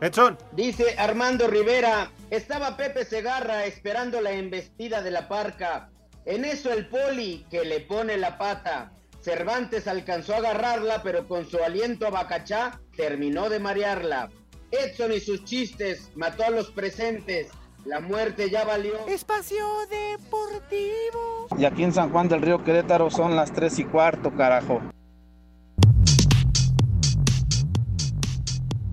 Edson. 0.00 0.38
Dice 0.52 0.94
Armando 0.96 1.46
Rivera, 1.46 2.10
estaba 2.30 2.76
Pepe 2.76 3.04
Segarra 3.04 3.66
esperando 3.66 4.20
la 4.20 4.32
embestida 4.32 5.02
de 5.02 5.10
la 5.10 5.28
parca. 5.28 5.90
En 6.24 6.44
eso 6.44 6.72
el 6.72 6.86
poli 6.88 7.44
que 7.50 7.64
le 7.64 7.80
pone 7.80 8.16
la 8.16 8.38
pata. 8.38 8.92
Cervantes 9.20 9.86
alcanzó 9.86 10.34
a 10.34 10.38
agarrarla, 10.38 11.02
pero 11.02 11.26
con 11.26 11.48
su 11.48 11.62
aliento 11.62 12.06
a 12.06 12.10
bacachá 12.10 12.80
terminó 12.96 13.50
de 13.50 13.58
marearla. 13.58 14.30
Edson 14.70 15.12
y 15.12 15.20
sus 15.20 15.44
chistes 15.44 16.10
mató 16.14 16.44
a 16.44 16.50
los 16.50 16.70
presentes. 16.70 17.48
La 17.84 18.00
muerte 18.00 18.50
ya 18.50 18.64
valió. 18.64 19.06
Espacio 19.08 19.64
Deportivo. 19.88 21.48
Y 21.58 21.64
aquí 21.64 21.82
en 21.82 21.92
San 21.92 22.10
Juan 22.10 22.28
del 22.28 22.42
Río 22.42 22.62
Querétaro 22.62 23.10
son 23.10 23.36
las 23.36 23.52
3 23.52 23.78
y 23.78 23.84
cuarto, 23.84 24.34
carajo. 24.36 24.80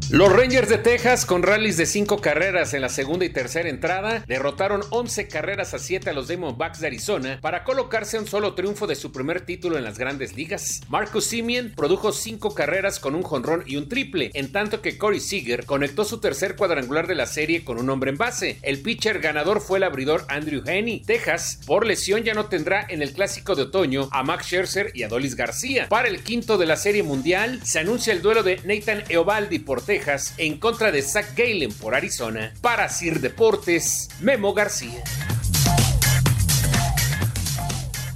Los 0.10 0.32
Rangers 0.32 0.70
de 0.70 0.78
Texas, 0.78 1.26
con 1.26 1.44
rallies 1.44 1.76
de 1.76 1.86
5 1.86 2.22
carreras 2.22 2.74
en 2.74 2.80
la 2.80 2.88
segunda 2.88 3.26
y 3.26 3.30
tercera 3.30 3.68
entrada, 3.68 4.24
derrotaron 4.26 4.82
11 4.90 5.28
carreras 5.28 5.74
a 5.74 5.80
7 5.80 6.10
a 6.10 6.14
los 6.14 6.30
Diamondbacks 6.30 6.80
de 6.80 6.88
Arizona 6.88 7.40
para 7.42 7.66
colocarse 7.66 8.18
un 8.18 8.26
solo 8.26 8.54
triunfo 8.54 8.88
de 8.88 8.96
su 8.96 9.12
primer 9.12 9.42
título 9.42 9.78
en 9.78 9.84
las 9.84 9.98
grandes 9.98 10.34
ligas. 10.38 10.80
Marcus 10.88 11.26
Simeon 11.26 11.74
produjo 11.76 12.14
5 12.14 12.56
carreras 12.56 13.02
con 13.02 13.16
un 13.16 13.24
jonrón 13.24 13.66
y 13.66 13.76
un 13.76 13.90
triple, 13.90 14.32
en 14.34 14.54
tanto 14.54 14.82
que 14.82 14.98
Corey 14.98 15.20
Seager 15.20 15.66
conectó 15.66 16.06
su 16.06 16.22
tercer 16.22 16.56
cuadrangular 16.56 17.06
de 17.06 17.16
la 17.16 17.26
serie 17.26 17.66
con 17.66 17.78
un 17.78 17.90
hombre 17.90 18.12
en 18.12 18.18
base. 18.18 18.60
El 18.62 18.80
pitcher 18.80 19.20
ganador 19.20 19.60
fue 19.60 19.80
el 19.80 19.84
abridor 19.84 20.26
Andrew 20.30 20.64
Heaney. 20.66 21.02
Texas, 21.02 21.60
por 21.66 21.86
lesión, 21.86 22.24
ya 22.24 22.34
no 22.34 22.46
tendrá 22.46 22.86
en 22.88 23.02
el 23.02 23.12
clásico 23.12 23.56
de 23.56 23.64
otoño 23.64 24.08
a 24.14 24.24
Max 24.24 24.46
Scherzer 24.46 24.92
y 24.94 25.04
a 25.04 25.10
Dolis 25.10 25.36
García. 25.36 25.90
Para 25.90 26.08
el 26.08 26.24
quinto 26.24 26.58
de 26.58 26.66
la 26.66 26.78
serie 26.78 27.04
mundial, 27.04 27.60
se 27.66 27.80
anuncia 27.80 28.14
el 28.14 28.22
duelo 28.22 28.42
de 28.42 28.62
Nathan 28.64 29.04
Eovaldi 29.10 29.60
por 29.60 29.82
Texas 29.82 29.97
en 30.38 30.58
contra 30.58 30.92
de 30.92 31.02
Zach 31.02 31.36
Galen 31.36 31.74
por 31.74 31.96
Arizona. 31.96 32.54
Para 32.62 32.90
Sir 32.90 33.20
Deportes, 33.20 34.10
Memo 34.20 34.54
García. 34.54 35.04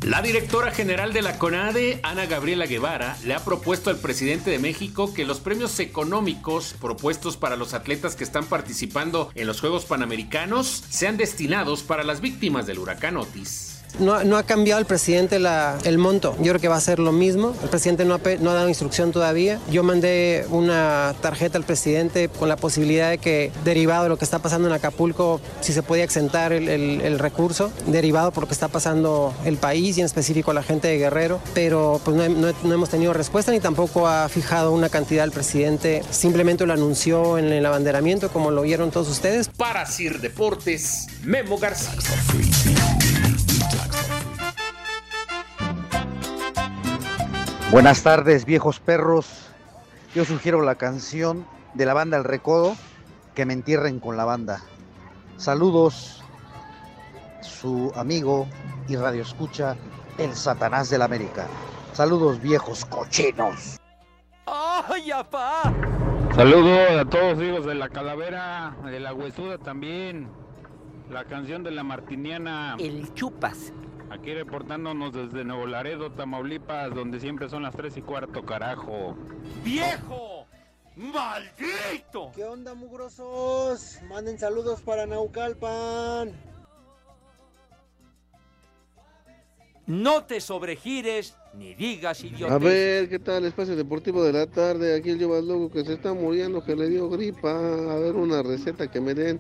La 0.04 0.22
directora 0.22 0.72
general 0.72 1.14
de 1.14 1.22
la 1.22 1.38
CONADE, 1.38 2.00
Ana 2.04 2.26
Gabriela 2.26 2.66
Guevara, 2.66 3.18
le 3.24 3.34
ha 3.34 3.46
propuesto 3.46 3.90
al 3.90 3.98
presidente 3.98 4.50
de 4.50 4.60
México 4.60 5.14
que 5.14 5.26
los 5.26 5.40
premios 5.40 5.80
económicos 5.80 6.76
propuestos 6.82 7.38
para 7.38 7.56
los 7.56 7.74
atletas 7.74 8.16
que 8.16 8.24
están 8.24 8.46
participando 8.46 9.32
en 9.36 9.48
los 9.48 9.62
Juegos 9.62 9.86
Panamericanos 9.86 10.84
sean 10.90 11.18
destinados 11.18 11.84
para 11.84 12.04
las 12.04 12.20
víctimas 12.20 12.66
del 12.66 12.80
huracán 12.80 13.18
Otis. 13.18 13.71
No, 14.00 14.24
no 14.24 14.38
ha 14.38 14.44
cambiado 14.44 14.80
el 14.80 14.86
presidente 14.86 15.40
la- 15.40 15.78
el 15.84 15.98
monto. 15.98 16.36
Yo 16.40 16.52
creo 16.52 16.60
que 16.60 16.68
va 16.68 16.78
a 16.78 16.82
ser 16.82 17.00
lo 17.00 17.12
mismo. 17.12 17.54
El 17.64 17.70
presidente 17.70 18.06
no 18.06 18.16
ha, 18.16 18.20
no 18.40 18.52
ha 18.52 18.54
dado 18.54 18.70
instrucción 18.70 19.12
todavía. 19.12 19.60
Yo 19.70 19.84
mandé 19.84 20.46
una 20.50 21.14
tarjeta 21.22 21.58
al 21.58 21.64
presidente 21.64 22.30
con 22.30 22.50
la 22.50 22.56
posibilidad 22.56 23.10
de 23.10 23.18
que, 23.18 23.52
derivado 23.64 24.04
de 24.04 24.10
lo 24.10 24.18
que 24.18 24.26
está 24.26 24.40
pasando 24.40 24.68
en 24.68 24.74
Acapulco, 24.74 25.42
si 25.62 25.74
se 25.74 25.84
podía 25.84 26.04
exentar 26.04 26.54
el, 26.54 26.68
el- 26.70 27.02
el 27.02 27.20
recurso, 27.20 27.72
derivado 27.88 28.32
por 28.32 28.44
lo 28.44 28.48
que 28.48 28.54
está 28.54 28.68
pasando 28.68 29.34
el 29.46 29.58
país 29.58 29.98
y 29.98 30.02
en 30.02 30.06
específico 30.06 30.54
la 30.54 30.64
gente 30.64 30.88
de 30.88 30.98
Guerrero. 30.98 31.40
Pero 31.54 32.00
pues 32.04 32.16
no, 32.18 32.28
no 32.30 32.54
no 32.64 32.74
hemos 32.74 32.90
tenido 32.90 33.14
respuesta 33.14 33.52
ni 33.52 33.60
tampoco 33.60 34.08
ha 34.08 34.28
fijado 34.30 34.72
una 34.72 34.90
cantidad 34.90 35.24
el 35.26 35.32
presidente. 35.32 36.02
Simplemente 36.12 36.66
lo 36.66 36.74
anunció 36.74 37.38
en 37.38 37.52
el 37.52 37.66
abanderamiento, 37.66 38.30
como 38.30 38.52
lo 38.52 38.62
vieron 38.62 38.92
todos 38.92 39.10
ustedes. 39.10 39.50
Para 39.50 39.86
Sir 39.86 40.20
Deportes, 40.22 41.08
Memo 41.24 41.58
García. 41.58 41.92
Buenas 47.72 48.04
tardes, 48.04 48.44
viejos 48.44 48.82
perros. 48.82 49.48
Yo 50.14 50.26
sugiero 50.26 50.62
la 50.62 50.76
canción 50.76 51.46
de 51.74 51.86
la 51.86 51.94
banda 51.94 52.18
El 52.18 52.26
Recodo, 52.26 52.76
que 53.34 53.46
me 53.46 53.54
entierren 53.54 54.02
con 54.02 54.18
la 54.18 54.26
banda. 54.26 54.62
Saludos, 55.38 56.22
su 57.40 57.90
amigo 57.96 58.46
y 58.90 58.98
radio 58.98 59.22
escucha, 59.22 59.78
el 60.18 60.34
Satanás 60.34 60.90
del 60.90 61.02
América. 61.02 61.48
Saludos, 61.94 62.42
viejos 62.42 62.84
cochinos. 62.84 63.80
¡Ay, 64.46 65.10
apá! 65.10 65.74
Saludos 66.36 66.92
a 67.00 67.06
todos 67.06 67.42
hijos 67.42 67.66
de 67.66 67.76
la 67.76 67.88
calavera, 67.88 68.76
de 68.84 69.00
la 69.00 69.14
huesuda 69.14 69.58
también. 69.58 70.28
La 71.10 71.24
canción 71.24 71.64
de 71.64 71.72
la 71.72 71.84
martiniana. 71.84 72.76
El 72.80 73.14
chupas. 73.14 73.72
Aquí 74.12 74.34
reportándonos 74.34 75.14
desde 75.14 75.46
Nuevo 75.46 75.66
Laredo, 75.68 76.12
Tamaulipas, 76.12 76.94
donde 76.94 77.22
siempre 77.22 77.48
son 77.48 77.64
las 77.64 77.74
3 77.74 77.96
y 77.96 78.02
cuarto, 78.02 78.46
carajo. 78.46 79.16
¡Viejo! 79.64 80.46
¡Maldito! 80.98 82.30
¿Qué 82.36 82.44
onda, 82.44 82.74
mugrosos? 82.74 84.00
Manden 84.10 84.38
saludos 84.38 84.82
para 84.82 85.06
Naucalpan. 85.06 86.34
No 89.88 90.26
te 90.26 90.42
sobregires 90.42 91.38
ni 91.54 91.74
digas 91.74 92.22
idiota. 92.26 92.54
A 92.54 92.58
ver, 92.58 93.08
¿qué 93.08 93.18
tal? 93.18 93.46
Espacio 93.46 93.78
Deportivo 93.78 94.24
de 94.26 94.34
la 94.34 94.46
tarde. 94.46 94.94
Aquí 94.94 95.12
el 95.12 95.26
más 95.26 95.44
loco 95.46 95.72
que 95.72 95.86
se 95.86 95.94
está 95.94 96.14
muriendo, 96.14 96.66
que 96.66 96.76
le 96.76 96.90
dio 96.90 97.10
gripa. 97.10 97.52
A 97.52 97.96
ver, 97.96 98.16
una 98.16 98.44
receta 98.44 98.92
que 98.92 99.00
me 99.00 99.14
den. 99.14 99.40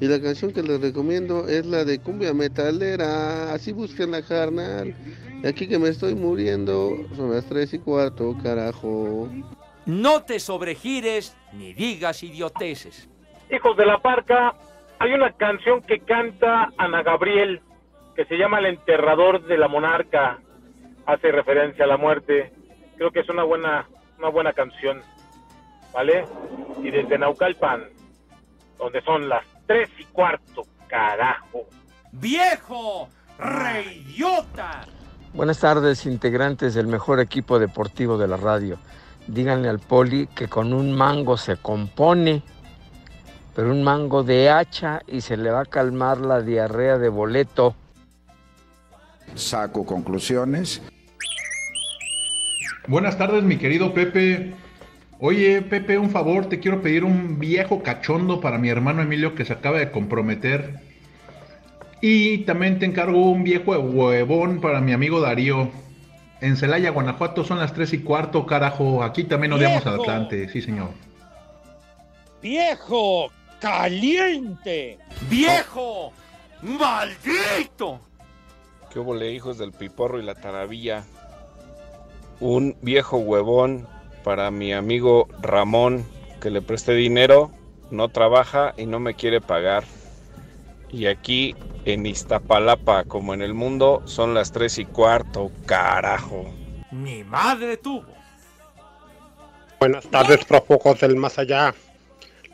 Y 0.00 0.06
la 0.06 0.20
canción 0.20 0.52
que 0.52 0.62
les 0.62 0.80
recomiendo 0.80 1.46
es 1.46 1.66
la 1.66 1.84
de 1.84 2.00
Cumbia 2.00 2.32
Metalera. 2.32 3.52
Así 3.52 3.72
busquen 3.72 4.12
la 4.12 4.22
carnal. 4.22 4.94
Y 5.42 5.46
aquí 5.46 5.68
que 5.68 5.78
me 5.78 5.90
estoy 5.90 6.14
muriendo, 6.14 6.96
son 7.14 7.32
las 7.32 7.44
3 7.46 7.74
y 7.74 7.78
cuarto, 7.78 8.34
carajo. 8.42 9.28
No 9.84 10.22
te 10.22 10.40
sobregires 10.40 11.36
ni 11.52 11.74
digas 11.74 12.22
idioteces. 12.22 13.08
Hijos 13.50 13.76
de 13.76 13.84
la 13.84 13.98
Parca, 13.98 14.54
hay 14.98 15.12
una 15.12 15.32
canción 15.32 15.82
que 15.82 16.00
canta 16.00 16.70
Ana 16.78 17.02
Gabriel 17.02 17.60
que 18.16 18.24
se 18.24 18.36
llama 18.36 18.58
El 18.58 18.66
enterrador 18.66 19.46
de 19.46 19.56
la 19.56 19.68
monarca, 19.68 20.38
hace 21.06 21.32
referencia 21.32 21.84
a 21.84 21.88
la 21.88 21.96
muerte. 21.96 22.52
Creo 22.96 23.10
que 23.10 23.20
es 23.20 23.28
una 23.28 23.44
buena, 23.44 23.88
una 24.18 24.28
buena 24.28 24.52
canción, 24.52 25.02
¿vale? 25.92 26.24
Y 26.82 26.90
desde 26.90 27.18
Naucalpan, 27.18 27.84
donde 28.78 29.00
son 29.02 29.28
las 29.28 29.44
tres 29.70 29.88
y 30.00 30.04
cuarto, 30.06 30.66
carajo. 30.88 31.68
¡Viejo! 32.10 33.08
¡Reyota! 33.38 34.80
Buenas 35.32 35.60
tardes, 35.60 36.06
integrantes 36.06 36.74
del 36.74 36.88
mejor 36.88 37.20
equipo 37.20 37.60
deportivo 37.60 38.18
de 38.18 38.26
la 38.26 38.36
radio. 38.36 38.80
Díganle 39.28 39.68
al 39.68 39.78
poli 39.78 40.26
que 40.26 40.48
con 40.48 40.72
un 40.72 40.92
mango 40.92 41.36
se 41.36 41.56
compone, 41.56 42.42
pero 43.54 43.70
un 43.70 43.84
mango 43.84 44.24
de 44.24 44.50
hacha 44.50 45.02
y 45.06 45.20
se 45.20 45.36
le 45.36 45.52
va 45.52 45.60
a 45.60 45.66
calmar 45.66 46.18
la 46.18 46.42
diarrea 46.42 46.98
de 46.98 47.08
boleto. 47.08 47.76
Saco 49.36 49.86
conclusiones. 49.86 50.82
Buenas 52.88 53.16
tardes, 53.16 53.44
mi 53.44 53.56
querido 53.56 53.94
Pepe. 53.94 54.52
Oye, 55.22 55.60
Pepe, 55.60 55.98
un 55.98 56.08
favor, 56.08 56.46
te 56.46 56.60
quiero 56.60 56.80
pedir 56.80 57.04
un 57.04 57.38
viejo 57.38 57.82
cachondo 57.82 58.40
para 58.40 58.56
mi 58.56 58.70
hermano 58.70 59.02
Emilio 59.02 59.34
que 59.34 59.44
se 59.44 59.52
acaba 59.52 59.78
de 59.78 59.90
comprometer. 59.90 60.80
Y 62.00 62.38
también 62.38 62.78
te 62.78 62.86
encargo 62.86 63.30
un 63.30 63.44
viejo 63.44 63.72
huevón 63.72 64.62
para 64.62 64.80
mi 64.80 64.92
amigo 64.92 65.20
Darío. 65.20 65.70
En 66.40 66.56
Celaya, 66.56 66.90
Guanajuato 66.90 67.44
son 67.44 67.58
las 67.58 67.74
3 67.74 67.92
y 67.92 67.98
cuarto, 67.98 68.46
carajo. 68.46 69.02
Aquí 69.02 69.24
también 69.24 69.52
odiamos 69.52 69.84
a 69.84 69.90
¡Viejo! 69.90 70.02
Atlante, 70.04 70.48
sí 70.48 70.62
señor. 70.62 70.88
¡Viejo! 72.40 73.30
¡Caliente! 73.60 74.98
¡Viejo! 75.28 76.12
¡Maldito! 76.62 78.00
¿Qué 78.90 78.98
hubo, 78.98 79.22
hijos 79.22 79.58
del 79.58 79.72
piporro 79.72 80.18
y 80.18 80.24
la 80.24 80.34
taravilla? 80.34 81.04
Un 82.40 82.74
viejo 82.80 83.18
huevón 83.18 83.86
para 84.22 84.50
mi 84.50 84.72
amigo 84.72 85.28
Ramón, 85.40 86.04
que 86.40 86.50
le 86.50 86.62
presté 86.62 86.94
dinero, 86.94 87.50
no 87.90 88.08
trabaja 88.08 88.74
y 88.76 88.86
no 88.86 89.00
me 89.00 89.14
quiere 89.14 89.40
pagar. 89.40 89.84
Y 90.90 91.06
aquí 91.06 91.54
en 91.84 92.06
Iztapalapa, 92.06 93.04
como 93.04 93.34
en 93.34 93.42
el 93.42 93.54
mundo, 93.54 94.02
son 94.04 94.34
las 94.34 94.52
tres 94.52 94.78
y 94.78 94.84
cuarto, 94.84 95.50
carajo. 95.66 96.52
Mi 96.90 97.22
madre 97.24 97.76
tuvo. 97.76 98.06
Buenas 99.78 100.06
tardes, 100.08 100.44
prófugos 100.44 101.00
del 101.00 101.16
más 101.16 101.38
allá. 101.38 101.74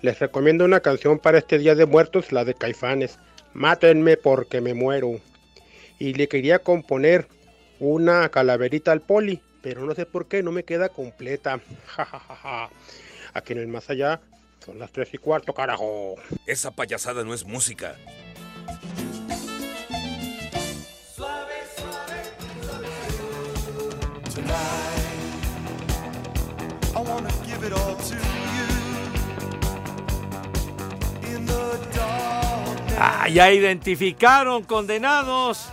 Les 0.02 0.18
recomiendo 0.18 0.64
una 0.64 0.80
canción 0.80 1.18
para 1.18 1.38
este 1.38 1.58
Día 1.58 1.74
de 1.74 1.86
Muertos, 1.86 2.30
la 2.30 2.44
de 2.44 2.54
Caifanes. 2.54 3.18
Mátenme 3.54 4.16
porque 4.16 4.60
me 4.60 4.74
muero. 4.74 5.18
Y 5.98 6.12
le 6.14 6.28
quería 6.28 6.58
componer 6.58 7.26
una 7.80 8.28
calaverita 8.28 8.92
al 8.92 9.00
poli, 9.00 9.40
pero 9.66 9.84
no 9.84 9.96
sé 9.96 10.06
por 10.06 10.28
qué 10.28 10.44
no 10.44 10.52
me 10.52 10.62
queda 10.62 10.90
completa. 10.90 11.58
Ja, 11.96 12.04
ja, 12.04 12.20
ja, 12.20 12.36
ja. 12.36 12.70
Aquí 13.34 13.52
en 13.52 13.58
el 13.58 13.66
más 13.66 13.90
allá 13.90 14.20
son 14.64 14.78
las 14.78 14.92
tres 14.92 15.08
y 15.12 15.18
cuarto, 15.18 15.52
carajo. 15.52 16.14
Esa 16.46 16.70
payasada 16.70 17.24
no 17.24 17.34
es 17.34 17.44
música. 17.44 17.96
I 26.94 27.00
wanna 27.00 27.28
give 27.44 27.66
it 27.66 27.72
all 27.72 27.96
to 27.96 28.14
you. 28.14 28.66
In 31.34 31.44
the 31.44 31.52
dark. 31.92 32.78
Ah, 33.00 33.28
ya 33.28 33.50
identificaron 33.50 34.62
condenados. 34.62 35.72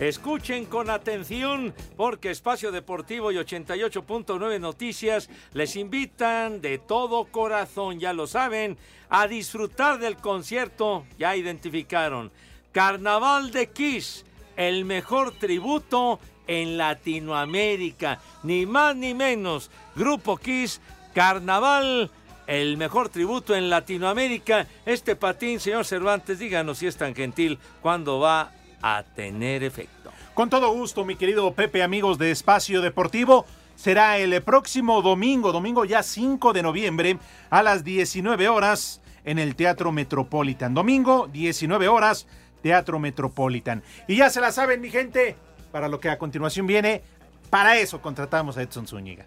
Escuchen 0.00 0.64
con 0.66 0.90
atención 0.90 1.72
porque 1.96 2.32
Espacio 2.32 2.72
Deportivo 2.72 3.30
y 3.30 3.36
88.9 3.36 4.60
Noticias 4.60 5.30
les 5.52 5.76
invitan 5.76 6.60
de 6.60 6.78
todo 6.78 7.26
corazón, 7.26 8.00
ya 8.00 8.12
lo 8.12 8.26
saben, 8.26 8.76
a 9.08 9.28
disfrutar 9.28 10.00
del 10.00 10.16
concierto. 10.16 11.04
Ya 11.16 11.36
identificaron. 11.36 12.32
Carnaval 12.72 13.52
de 13.52 13.70
Kiss, 13.70 14.24
el 14.56 14.84
mejor 14.84 15.30
tributo 15.38 16.18
en 16.48 16.76
Latinoamérica. 16.76 18.20
Ni 18.42 18.66
más 18.66 18.96
ni 18.96 19.14
menos. 19.14 19.70
Grupo 19.94 20.36
Kiss, 20.36 20.80
Carnaval 21.14 22.10
el 22.48 22.76
mejor 22.76 23.10
tributo 23.10 23.54
en 23.54 23.70
Latinoamérica. 23.70 24.66
Este 24.84 25.14
patín, 25.14 25.60
señor 25.60 25.84
Cervantes, 25.84 26.40
díganos 26.40 26.78
si 26.78 26.88
es 26.88 26.96
tan 26.96 27.14
gentil, 27.14 27.58
cuándo 27.80 28.18
va 28.18 28.52
a 28.86 29.02
tener 29.02 29.64
efecto. 29.64 30.12
Con 30.34 30.50
todo 30.50 30.70
gusto, 30.74 31.06
mi 31.06 31.16
querido 31.16 31.54
Pepe, 31.54 31.82
amigos 31.82 32.18
de 32.18 32.30
Espacio 32.30 32.82
Deportivo. 32.82 33.46
Será 33.76 34.18
el 34.18 34.42
próximo 34.42 35.00
domingo, 35.00 35.52
domingo 35.52 35.86
ya 35.86 36.02
5 36.02 36.52
de 36.52 36.62
noviembre, 36.62 37.18
a 37.48 37.62
las 37.62 37.82
19 37.82 38.46
horas, 38.50 39.00
en 39.24 39.38
el 39.38 39.56
Teatro 39.56 39.90
Metropolitan. 39.90 40.74
Domingo, 40.74 41.30
19 41.32 41.88
horas, 41.88 42.26
Teatro 42.62 42.98
Metropolitan. 42.98 43.82
Y 44.06 44.16
ya 44.16 44.28
se 44.28 44.42
la 44.42 44.52
saben, 44.52 44.82
mi 44.82 44.90
gente, 44.90 45.34
para 45.72 45.88
lo 45.88 45.98
que 45.98 46.10
a 46.10 46.18
continuación 46.18 46.66
viene, 46.66 47.00
para 47.48 47.78
eso 47.78 48.02
contratamos 48.02 48.58
a 48.58 48.62
Edson 48.62 48.86
Zúñiga. 48.86 49.24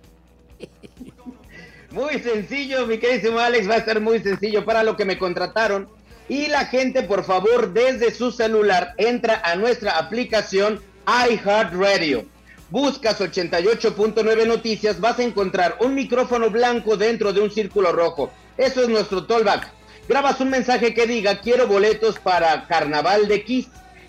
Muy 1.89 2.19
sencillo, 2.19 2.85
mi 2.85 2.99
queridísimo 2.99 3.39
Alex, 3.39 3.67
va 3.67 3.73
a 3.73 3.77
estar 3.77 3.99
muy 4.01 4.19
sencillo 4.19 4.63
para 4.65 4.83
lo 4.83 4.95
que 4.95 5.05
me 5.05 5.17
contrataron. 5.17 5.89
Y 6.29 6.47
la 6.47 6.65
gente, 6.65 7.03
por 7.03 7.23
favor, 7.23 7.73
desde 7.73 8.11
su 8.11 8.31
celular, 8.31 8.93
entra 8.97 9.41
a 9.43 9.55
nuestra 9.55 9.97
aplicación 9.97 10.81
iHeartRadio. 11.07 12.25
Buscas 12.69 13.21
88.9 13.21 14.45
noticias, 14.45 14.99
vas 14.99 15.19
a 15.19 15.23
encontrar 15.23 15.77
un 15.79 15.95
micrófono 15.95 16.49
blanco 16.49 16.97
dentro 16.97 17.31
de 17.31 17.39
un 17.39 17.49
círculo 17.49 17.93
rojo. 17.93 18.29
Eso 18.57 18.81
es 18.81 18.89
nuestro 18.89 19.25
tollback. 19.25 19.71
Grabas 20.09 20.41
un 20.41 20.49
mensaje 20.49 20.93
que 20.93 21.07
diga 21.07 21.39
quiero 21.39 21.67
boletos 21.67 22.19
para 22.19 22.67
Carnaval 22.67 23.29
de 23.29 23.43
Kiss. 23.45 23.67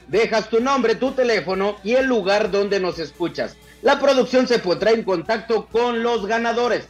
Dejas 0.08 0.48
tu 0.48 0.60
nombre, 0.60 0.96
tu 0.96 1.12
teléfono 1.12 1.76
y 1.84 1.94
el 1.94 2.06
lugar 2.06 2.50
donde 2.50 2.80
nos 2.80 2.98
escuchas. 2.98 3.56
La 3.82 4.00
producción 4.00 4.48
se 4.48 4.58
pondrá 4.58 4.90
en 4.90 5.04
contacto 5.04 5.66
con 5.66 6.02
los 6.02 6.26
ganadores. 6.26 6.88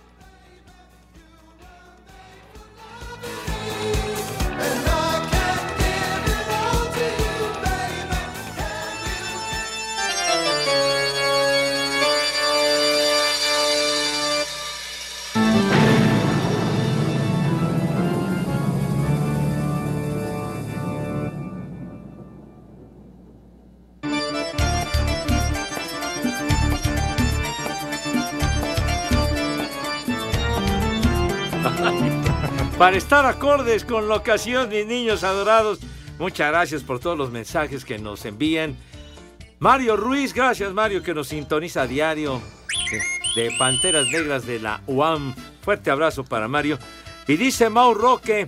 Para 32.78 32.96
estar 32.96 33.26
acordes 33.26 33.84
con 33.84 34.08
la 34.08 34.14
ocasión, 34.14 34.68
mis 34.68 34.86
niños 34.86 35.24
adorados, 35.24 35.80
muchas 36.16 36.48
gracias 36.52 36.84
por 36.84 37.00
todos 37.00 37.18
los 37.18 37.32
mensajes 37.32 37.84
que 37.84 37.98
nos 37.98 38.24
envían. 38.24 38.76
Mario 39.58 39.96
Ruiz, 39.96 40.32
gracias 40.32 40.72
Mario 40.72 41.02
que 41.02 41.12
nos 41.12 41.26
sintoniza 41.26 41.82
a 41.82 41.86
diario 41.88 42.40
de, 43.34 43.50
Panteras 43.58 44.06
Negras 44.06 44.46
de 44.46 44.60
la 44.60 44.80
UAM. 44.86 45.34
Fuerte 45.60 45.90
abrazo 45.90 46.22
para 46.22 46.46
Mario. 46.46 46.78
Y 47.26 47.36
dice 47.36 47.68
Mau 47.68 47.94
Roque, 47.94 48.46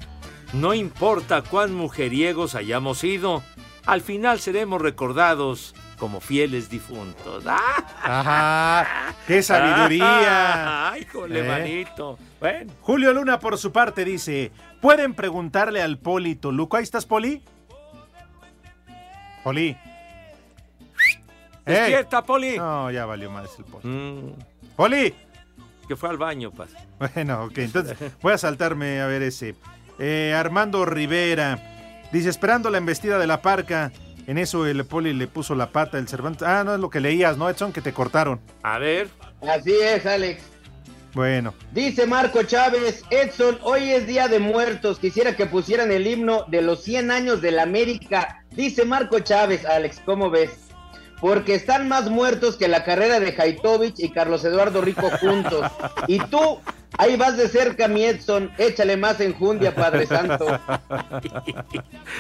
no 0.53 0.75
importa 0.75 1.43
cuán 1.43 1.75
mujeriegos 1.75 2.55
hayamos 2.55 2.99
sido, 2.99 3.43
al 3.85 4.01
final 4.01 4.39
seremos 4.39 4.81
recordados 4.81 5.75
como 6.01 6.21
fieles 6.21 6.71
difuntos. 6.71 7.45
Ajá, 7.47 9.15
qué 9.27 9.43
sabiduría. 9.43 10.91
Ay, 10.93 11.05
jole, 11.05 11.41
¿Eh? 11.41 11.43
manito. 11.43 12.19
Bueno. 12.41 12.73
Julio 12.81 13.13
Luna, 13.13 13.39
por 13.39 13.59
su 13.59 13.71
parte, 13.71 14.05
dice: 14.07 14.51
¿Pueden 14.81 15.13
preguntarle 15.15 15.83
al 15.83 15.99
Poli 15.99 16.35
Toluco? 16.35 16.79
¿Ahí 16.79 16.83
estás, 16.83 17.05
Poli? 17.05 17.45
Poli. 19.45 19.77
Despierta, 21.67 22.23
Poli. 22.25 22.57
No, 22.57 22.91
ya 22.91 23.05
valió 23.05 23.31
más 23.31 23.51
el 23.59 23.65
Poli. 23.67 23.87
Mm, 23.87 24.33
¡Poli! 24.75 25.15
que 25.87 25.97
fue 25.97 26.09
al 26.09 26.19
baño, 26.19 26.53
Paz. 26.53 26.71
Bueno, 26.99 27.45
ok, 27.45 27.59
entonces 27.59 27.97
voy 28.23 28.33
a 28.33 28.39
saltarme 28.39 29.01
a 29.01 29.07
ver 29.07 29.23
ese. 29.23 29.55
Eh, 29.99 30.35
Armando 30.35 30.87
Rivera 30.87 31.59
dice: 32.11 32.31
Esperando 32.31 32.71
la 32.71 32.79
embestida 32.79 33.19
de 33.19 33.27
la 33.27 33.43
parca. 33.43 33.93
En 34.31 34.39
eso 34.39 34.65
el 34.65 34.85
Poli 34.85 35.13
le 35.13 35.27
puso 35.27 35.57
la 35.57 35.73
pata 35.73 35.99
el 35.99 36.07
Cervantes. 36.07 36.47
Ah, 36.47 36.63
no 36.63 36.73
es 36.73 36.79
lo 36.79 36.89
que 36.89 37.01
leías, 37.01 37.37
¿no, 37.37 37.51
Edson? 37.51 37.73
Que 37.73 37.81
te 37.81 37.93
cortaron. 37.93 38.39
A 38.63 38.79
ver. 38.79 39.09
Así 39.43 39.73
es, 39.73 40.07
Alex. 40.07 40.45
Bueno. 41.15 41.53
Dice 41.73 42.07
Marco 42.07 42.45
Chávez, 42.45 43.03
Edson, 43.11 43.59
hoy 43.65 43.91
es 43.91 44.07
Día 44.07 44.29
de 44.29 44.39
Muertos. 44.39 45.01
Quisiera 45.01 45.35
que 45.35 45.47
pusieran 45.47 45.91
el 45.91 46.07
himno 46.07 46.45
de 46.47 46.63
los 46.63 46.85
100 46.85 47.11
años 47.11 47.41
de 47.43 47.51
la 47.51 47.65
América 47.65 48.45
Dice 48.53 48.85
Marco 48.85 49.21
Chávez, 49.21 49.65
Alex, 49.65 50.01
¿cómo 50.05 50.29
ves? 50.29 50.70
Porque 51.21 51.55
están 51.55 51.89
más 51.89 52.09
muertos 52.09 52.57
que 52.57 52.69
la 52.69 52.85
carrera 52.85 53.21
de 53.21 53.35
Haitovich 53.37 53.99
y 53.99 54.11
Carlos 54.11 54.45
Eduardo 54.45 54.81
Rico 54.81 55.11
juntos. 55.21 55.71
Y 56.07 56.19
tú, 56.19 56.61
ahí 56.97 57.17
vas 57.17 57.37
de 57.37 57.49
cerca, 57.49 57.89
mi 57.89 58.05
Edson, 58.05 58.51
échale 58.59 58.97
más 58.97 59.21
enjundia, 59.21 59.75
Padre 59.75 60.07
Santo. 60.07 60.59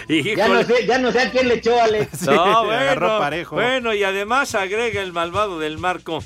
Ya 0.08 0.48
no 0.48 0.62
sé, 0.62 0.86
ya 0.86 0.98
no 0.98 1.12
sé 1.12 1.20
a 1.20 1.30
quién 1.30 1.48
le 1.48 1.54
echó, 1.54 1.80
Alex. 1.80 2.22
No, 2.26 2.64
bueno, 2.64 3.20
bueno, 3.50 3.94
y 3.94 4.04
además 4.04 4.54
agrega 4.54 5.02
el 5.02 5.12
malvado 5.12 5.58
del 5.58 5.78
Marco. 5.78 6.22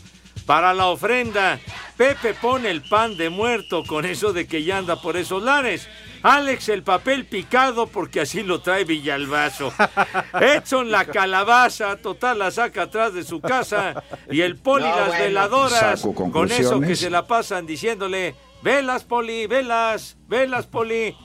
Para 0.47 0.75
la 0.75 0.87
ofrenda, 0.87 1.59
Pepe 1.97 2.35
pone 2.35 2.71
el 2.71 2.83
pan 2.83 3.17
de 3.17 3.31
muerto 3.31 3.83
con 3.85 4.05
eso 4.05 4.33
de 4.33 4.47
que 4.47 4.63
ya 4.63 4.79
anda 4.79 5.01
por 5.01 5.17
esos 5.17 5.43
lares. 5.43 5.89
Alex 6.25 6.71
el 6.71 6.83
papel 6.83 7.27
picado 7.27 7.87
porque 7.87 8.23
así 8.23 8.43
lo 8.43 8.61
trae 8.63 8.85
Villalbazo. 8.85 9.73
Edson 10.41 10.91
la 10.91 11.05
calabaza, 11.05 11.97
total 11.99 12.39
la 12.39 12.51
saca 12.51 12.85
atrás 12.85 13.13
de 13.13 13.25
su 13.25 13.43
casa. 13.43 14.03
Y 14.31 14.41
el 14.41 14.57
poli 14.57 14.87
No, 14.89 14.97
las 14.97 15.09
bueno. 15.09 15.25
veladoras. 15.25 16.01
Con 16.33 16.51
eso 16.51 16.81
que 16.81 16.97
se 16.97 17.11
la 17.11 17.27
pasan 17.27 17.67
diciéndole, 17.67 18.35
velas 18.63 19.05
poli, 19.05 19.47
velas, 19.47 20.17
velas 20.27 20.67
poli. 20.67 21.09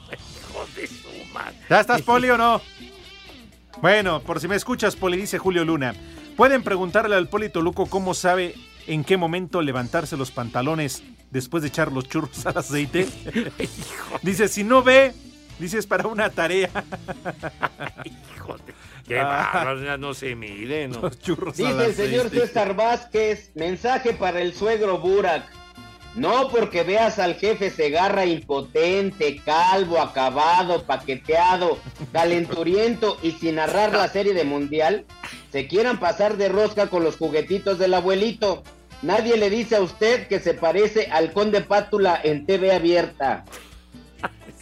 Hijo 0.49 0.65
de 0.75 0.87
su 0.87 1.33
madre. 1.33 1.55
¿Ya 1.69 1.79
estás, 1.79 2.01
Poli, 2.01 2.29
o 2.29 2.37
no? 2.37 2.61
Bueno, 3.81 4.19
por 4.21 4.41
si 4.41 4.49
me 4.49 4.55
escuchas, 4.57 4.97
Poli, 4.97 5.15
dice 5.15 5.37
Julio 5.37 5.63
Luna. 5.63 5.95
Pueden 6.35 6.63
preguntarle 6.63 7.15
al 7.15 7.29
Poli 7.29 7.49
Toluco 7.49 7.85
cómo 7.85 8.13
sabe 8.13 8.55
en 8.89 9.03
qué 9.03 9.17
momento 9.17 9.61
levantarse 9.61 10.17
los 10.17 10.31
pantalones 10.31 11.03
después 11.29 11.61
de 11.61 11.69
echar 11.69 11.91
los 11.91 12.09
churros 12.09 12.45
al 12.45 12.57
aceite. 12.57 13.07
dice, 14.23 14.47
si 14.47 14.63
no 14.63 14.81
ve, 14.83 15.13
dice 15.59 15.77
es 15.77 15.85
para 15.87 16.07
una 16.07 16.29
tarea. 16.31 16.69
Qué 19.07 19.19
Ah. 19.19 19.97
no 19.99 20.13
se 20.13 20.35
mide, 20.35 20.87
¿no? 20.87 21.01
Los 21.01 21.19
churros 21.19 21.55
Dice 21.55 21.85
el 21.85 21.93
señor 21.93 22.29
César 22.29 22.75
Vázquez, 22.75 23.51
mensaje 23.55 24.13
para 24.13 24.41
el 24.41 24.53
suegro 24.53 24.99
Burak. 24.99 25.43
No 26.15 26.49
porque 26.49 26.83
veas 26.83 27.19
al 27.19 27.35
jefe 27.35 27.69
Segarra 27.69 28.25
impotente, 28.25 29.39
calvo, 29.45 30.01
acabado, 30.01 30.83
paqueteado, 30.83 31.77
calenturiento 32.11 33.17
y 33.21 33.33
sin 33.33 33.55
narrar 33.55 33.93
la 33.93 34.07
serie 34.07 34.33
de 34.33 34.43
mundial, 34.43 35.05
se 35.51 35.67
quieran 35.67 35.99
pasar 35.99 36.37
de 36.37 36.49
rosca 36.49 36.87
con 36.87 37.03
los 37.03 37.17
juguetitos 37.17 37.77
del 37.77 37.93
abuelito. 37.93 38.63
Nadie 39.01 39.37
le 39.37 39.49
dice 39.49 39.77
a 39.77 39.81
usted 39.81 40.27
que 40.27 40.39
se 40.39 40.53
parece 40.53 41.07
al 41.09 41.31
conde 41.31 41.61
Pátula 41.61 42.19
en 42.21 42.45
TV 42.45 42.73
abierta. 42.73 43.45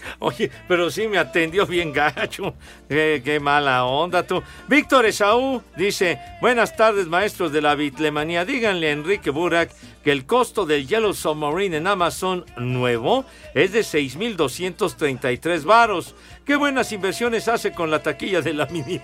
Oye, 0.19 0.51
pero 0.67 0.89
sí 0.89 1.07
me 1.07 1.17
atendió 1.17 1.65
bien 1.65 1.93
gacho. 1.93 2.53
Qué, 2.87 3.21
qué 3.23 3.39
mala 3.39 3.85
onda 3.85 4.23
tú. 4.23 4.41
Víctor 4.67 5.05
Esaú 5.05 5.61
dice, 5.75 6.19
buenas 6.41 6.75
tardes 6.75 7.07
maestros 7.07 7.51
de 7.51 7.61
la 7.61 7.75
bitlemanía. 7.75 8.45
Díganle 8.45 8.89
a 8.89 8.91
Enrique 8.91 9.29
Burak 9.29 9.71
que 10.03 10.11
el 10.11 10.25
costo 10.25 10.65
del 10.65 10.87
Yellow 10.87 11.13
Submarine 11.13 11.77
en 11.77 11.87
Amazon 11.87 12.45
nuevo 12.55 13.25
es 13.53 13.73
de 13.73 13.81
6.233 13.81 15.63
varos. 15.63 16.15
Qué 16.45 16.55
buenas 16.55 16.91
inversiones 16.91 17.47
hace 17.47 17.73
con 17.73 17.91
la 17.91 18.01
taquilla 18.01 18.41
de 18.41 18.53
la 18.53 18.67
mini 18.67 19.01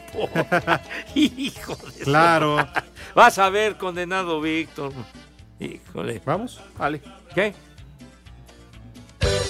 Hijo 1.15 1.75
de 1.75 2.03
Claro. 2.03 2.57
Vas 3.15 3.37
a 3.37 3.49
ver, 3.49 3.75
condenado 3.77 4.39
Víctor. 4.39 4.93
Híjole. 5.59 6.21
Vamos, 6.25 6.61
vale. 6.77 7.01
¿Qué? 7.35 7.53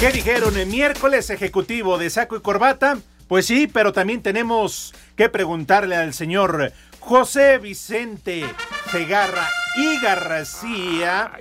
¿Qué 0.00 0.12
dijeron? 0.12 0.56
¿El 0.56 0.68
miércoles 0.68 1.28
ejecutivo 1.28 1.98
de 1.98 2.08
saco 2.08 2.36
y 2.36 2.40
corbata? 2.40 2.98
Pues 3.26 3.46
sí, 3.46 3.66
pero 3.66 3.92
también 3.92 4.22
tenemos 4.22 4.94
que 5.16 5.28
preguntarle 5.28 5.96
al 5.96 6.14
señor 6.14 6.72
José 7.00 7.58
Vicente 7.58 8.44
Segarra 8.92 9.48
y 9.76 9.98
García. 10.00 11.32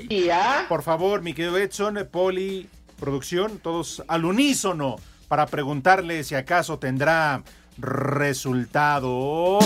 Por 0.68 0.82
favor, 0.82 1.22
mi 1.22 1.36
querido 1.36 1.56
Edson, 1.56 2.08
Poli, 2.12 2.68
producción, 3.00 3.60
todos 3.60 4.02
al 4.08 4.26
unísono 4.26 4.96
para 5.28 5.46
preguntarle 5.46 6.24
si 6.24 6.34
acaso 6.34 6.80
tendrá 6.80 7.44
resultados. 7.78 9.64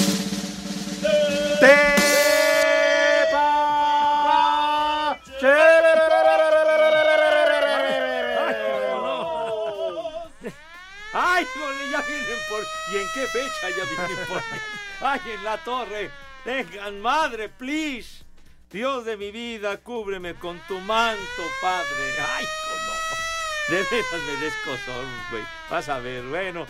¡Ay, 11.42 11.92
ya 11.92 12.02
vienen 12.02 12.38
por... 12.50 12.64
¿Y 12.92 12.98
en 12.98 13.08
qué 13.14 13.28
fecha 13.28 13.70
ya 13.70 13.84
vienen 13.86 14.28
por 14.28 14.38
mí? 14.38 14.58
¡Ay, 15.02 15.22
en 15.34 15.44
la 15.44 15.58
torre! 15.58 16.12
¡Tengan 16.44 17.02
madre, 17.02 17.50
please! 17.50 18.24
Dios 18.72 19.06
de 19.06 19.18
mi 19.18 19.32
vida, 19.32 19.78
cúbreme 19.78 20.36
con 20.36 20.60
tu 20.68 20.80
manto, 20.80 21.44
padre. 21.62 22.16
¡Ay, 22.36 22.46
no! 22.46 23.76
De 23.76 23.84
veras 23.84 24.22
me 24.28 24.46
descosor, 24.46 25.06
güey. 25.30 25.44
Vas 25.70 25.90
a 25.90 26.00
ver, 26.00 26.24
bueno. 26.24 26.66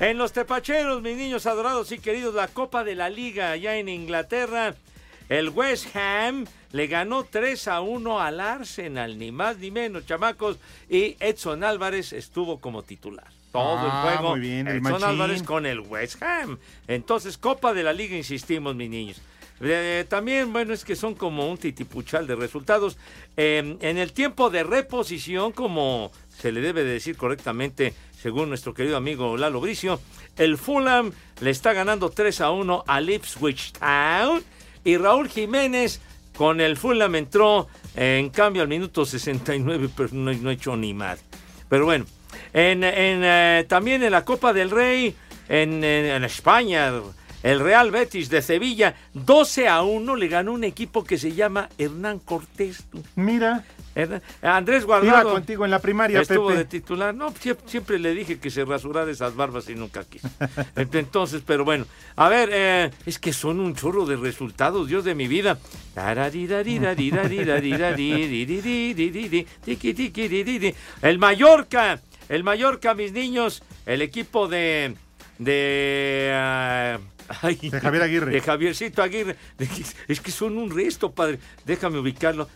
En 0.00 0.18
los 0.18 0.32
tepacheros, 0.32 1.02
mis 1.02 1.16
niños 1.16 1.46
adorados 1.46 1.92
y 1.92 1.98
queridos, 1.98 2.34
la 2.34 2.48
Copa 2.48 2.84
de 2.84 2.94
la 2.94 3.10
Liga 3.10 3.50
allá 3.50 3.76
en 3.76 3.88
Inglaterra. 3.88 4.74
El 5.28 5.50
West 5.50 5.94
Ham 5.94 6.46
le 6.72 6.86
ganó 6.86 7.24
3 7.24 7.68
a 7.68 7.80
1 7.80 8.20
al 8.20 8.40
Arsenal, 8.40 9.18
ni 9.18 9.30
más 9.30 9.58
ni 9.58 9.70
menos, 9.70 10.06
chamacos. 10.06 10.58
Y 10.88 11.16
Edson 11.20 11.64
Álvarez 11.64 12.12
estuvo 12.12 12.60
como 12.60 12.82
titular. 12.82 13.30
Todo 13.52 13.76
Ah, 13.78 14.08
el 14.12 14.16
juego. 14.18 14.30
muy 14.30 14.40
bien, 14.40 14.66
el 14.66 14.78
Edson 14.78 14.92
machín. 14.92 15.04
Álvarez 15.08 15.42
con 15.42 15.66
el 15.66 15.80
West 15.80 16.22
Ham. 16.22 16.58
Entonces, 16.88 17.36
Copa 17.38 17.74
de 17.74 17.82
la 17.82 17.92
Liga, 17.92 18.16
insistimos, 18.16 18.74
mis 18.74 18.88
niños. 18.90 19.20
Eh, 19.60 20.04
también, 20.08 20.52
bueno, 20.52 20.72
es 20.74 20.84
que 20.84 20.96
son 20.96 21.14
como 21.14 21.48
un 21.48 21.58
titipuchal 21.58 22.26
de 22.26 22.34
resultados. 22.34 22.96
Eh, 23.36 23.76
en 23.80 23.98
el 23.98 24.12
tiempo 24.12 24.50
de 24.50 24.64
reposición, 24.64 25.52
como 25.52 26.10
se 26.36 26.50
le 26.50 26.60
debe 26.60 26.82
de 26.82 26.94
decir 26.94 27.16
correctamente, 27.16 27.94
según 28.20 28.48
nuestro 28.48 28.72
querido 28.74 28.96
amigo 28.96 29.36
Lalo 29.36 29.60
Bricio, 29.60 30.00
el 30.36 30.56
Fulham 30.58 31.12
le 31.40 31.50
está 31.50 31.72
ganando 31.74 32.10
3 32.10 32.40
a 32.40 32.50
1 32.50 32.84
al 32.86 33.10
Ipswich 33.10 33.72
Town. 33.72 34.42
Y 34.84 34.96
Raúl 34.96 35.28
Jiménez 35.28 36.00
con 36.36 36.60
el 36.60 36.76
Fulham 36.76 37.14
entró 37.14 37.68
eh, 37.94 38.16
en 38.18 38.30
cambio 38.30 38.62
al 38.62 38.68
minuto 38.68 39.04
69, 39.04 39.90
pero 39.96 40.08
no, 40.12 40.32
no 40.32 40.50
echó 40.50 40.76
ni 40.76 40.92
mal. 40.94 41.18
Pero 41.68 41.84
bueno, 41.84 42.04
en, 42.52 42.84
en, 42.84 43.20
eh, 43.24 43.64
también 43.68 44.02
en 44.02 44.12
la 44.12 44.24
Copa 44.24 44.52
del 44.52 44.70
Rey, 44.70 45.14
en, 45.48 45.82
en- 45.84 46.06
en 46.06 46.24
España, 46.24 46.92
el 47.42 47.58
Real 47.60 47.90
Betis 47.90 48.28
de 48.30 48.40
Sevilla, 48.42 48.94
12 49.14 49.66
a 49.68 49.82
1 49.82 50.14
le 50.16 50.28
ganó 50.28 50.52
un 50.52 50.62
equipo 50.64 51.02
que 51.04 51.18
se 51.18 51.32
llama 51.32 51.68
Hernán 51.78 52.18
Cortés. 52.20 52.84
Mira. 53.16 53.64
Hernán- 53.94 54.22
Andrés 54.40 54.84
Guardado. 54.86 55.22
Iba 55.22 55.32
contigo 55.32 55.64
en 55.66 55.70
la 55.72 55.80
primaria, 55.80 56.20
Estuvo 56.20 56.46
Pepe. 56.48 56.58
de 56.60 56.64
titular. 56.66 57.12
No, 57.14 57.34
siempre, 57.38 57.68
siempre 57.68 57.98
le 57.98 58.14
dije 58.14 58.38
que 58.38 58.48
se 58.50 58.64
rasurara 58.64 59.10
esas 59.10 59.34
barbas 59.34 59.68
y 59.68 59.74
nunca 59.74 60.04
quiso. 60.04 60.28
Entonces, 60.76 61.42
pero 61.44 61.64
bueno. 61.64 61.84
A 62.16 62.28
ver, 62.28 62.48
eh, 62.52 62.90
es 63.06 63.18
que 63.18 63.32
son 63.32 63.58
un 63.60 63.74
chorro 63.74 64.06
de 64.06 64.16
resultados, 64.16 64.86
Dios 64.88 65.04
de 65.04 65.14
mi 65.16 65.26
vida. 65.26 65.58
El 71.02 71.18
Mallorca, 71.18 72.00
el 72.28 72.44
Mallorca, 72.44 72.94
mis 72.94 73.12
niños, 73.12 73.62
el 73.86 74.02
equipo 74.02 74.48
de... 74.48 74.94
De, 75.38 76.30
ah, 76.34 76.98
ay, 77.40 77.56
De 77.56 77.80
Javier 77.80 78.02
Aguirre. 78.02 78.32
De 78.32 78.40
Javiercito 78.40 79.02
Aguirre. 79.02 79.36
De 79.58 79.68
es 80.08 80.20
que 80.20 80.30
son 80.30 80.56
un 80.56 80.70
resto, 80.70 81.10
padre. 81.10 81.38
Déjame 81.64 81.98
ubicarlo. 81.98 82.48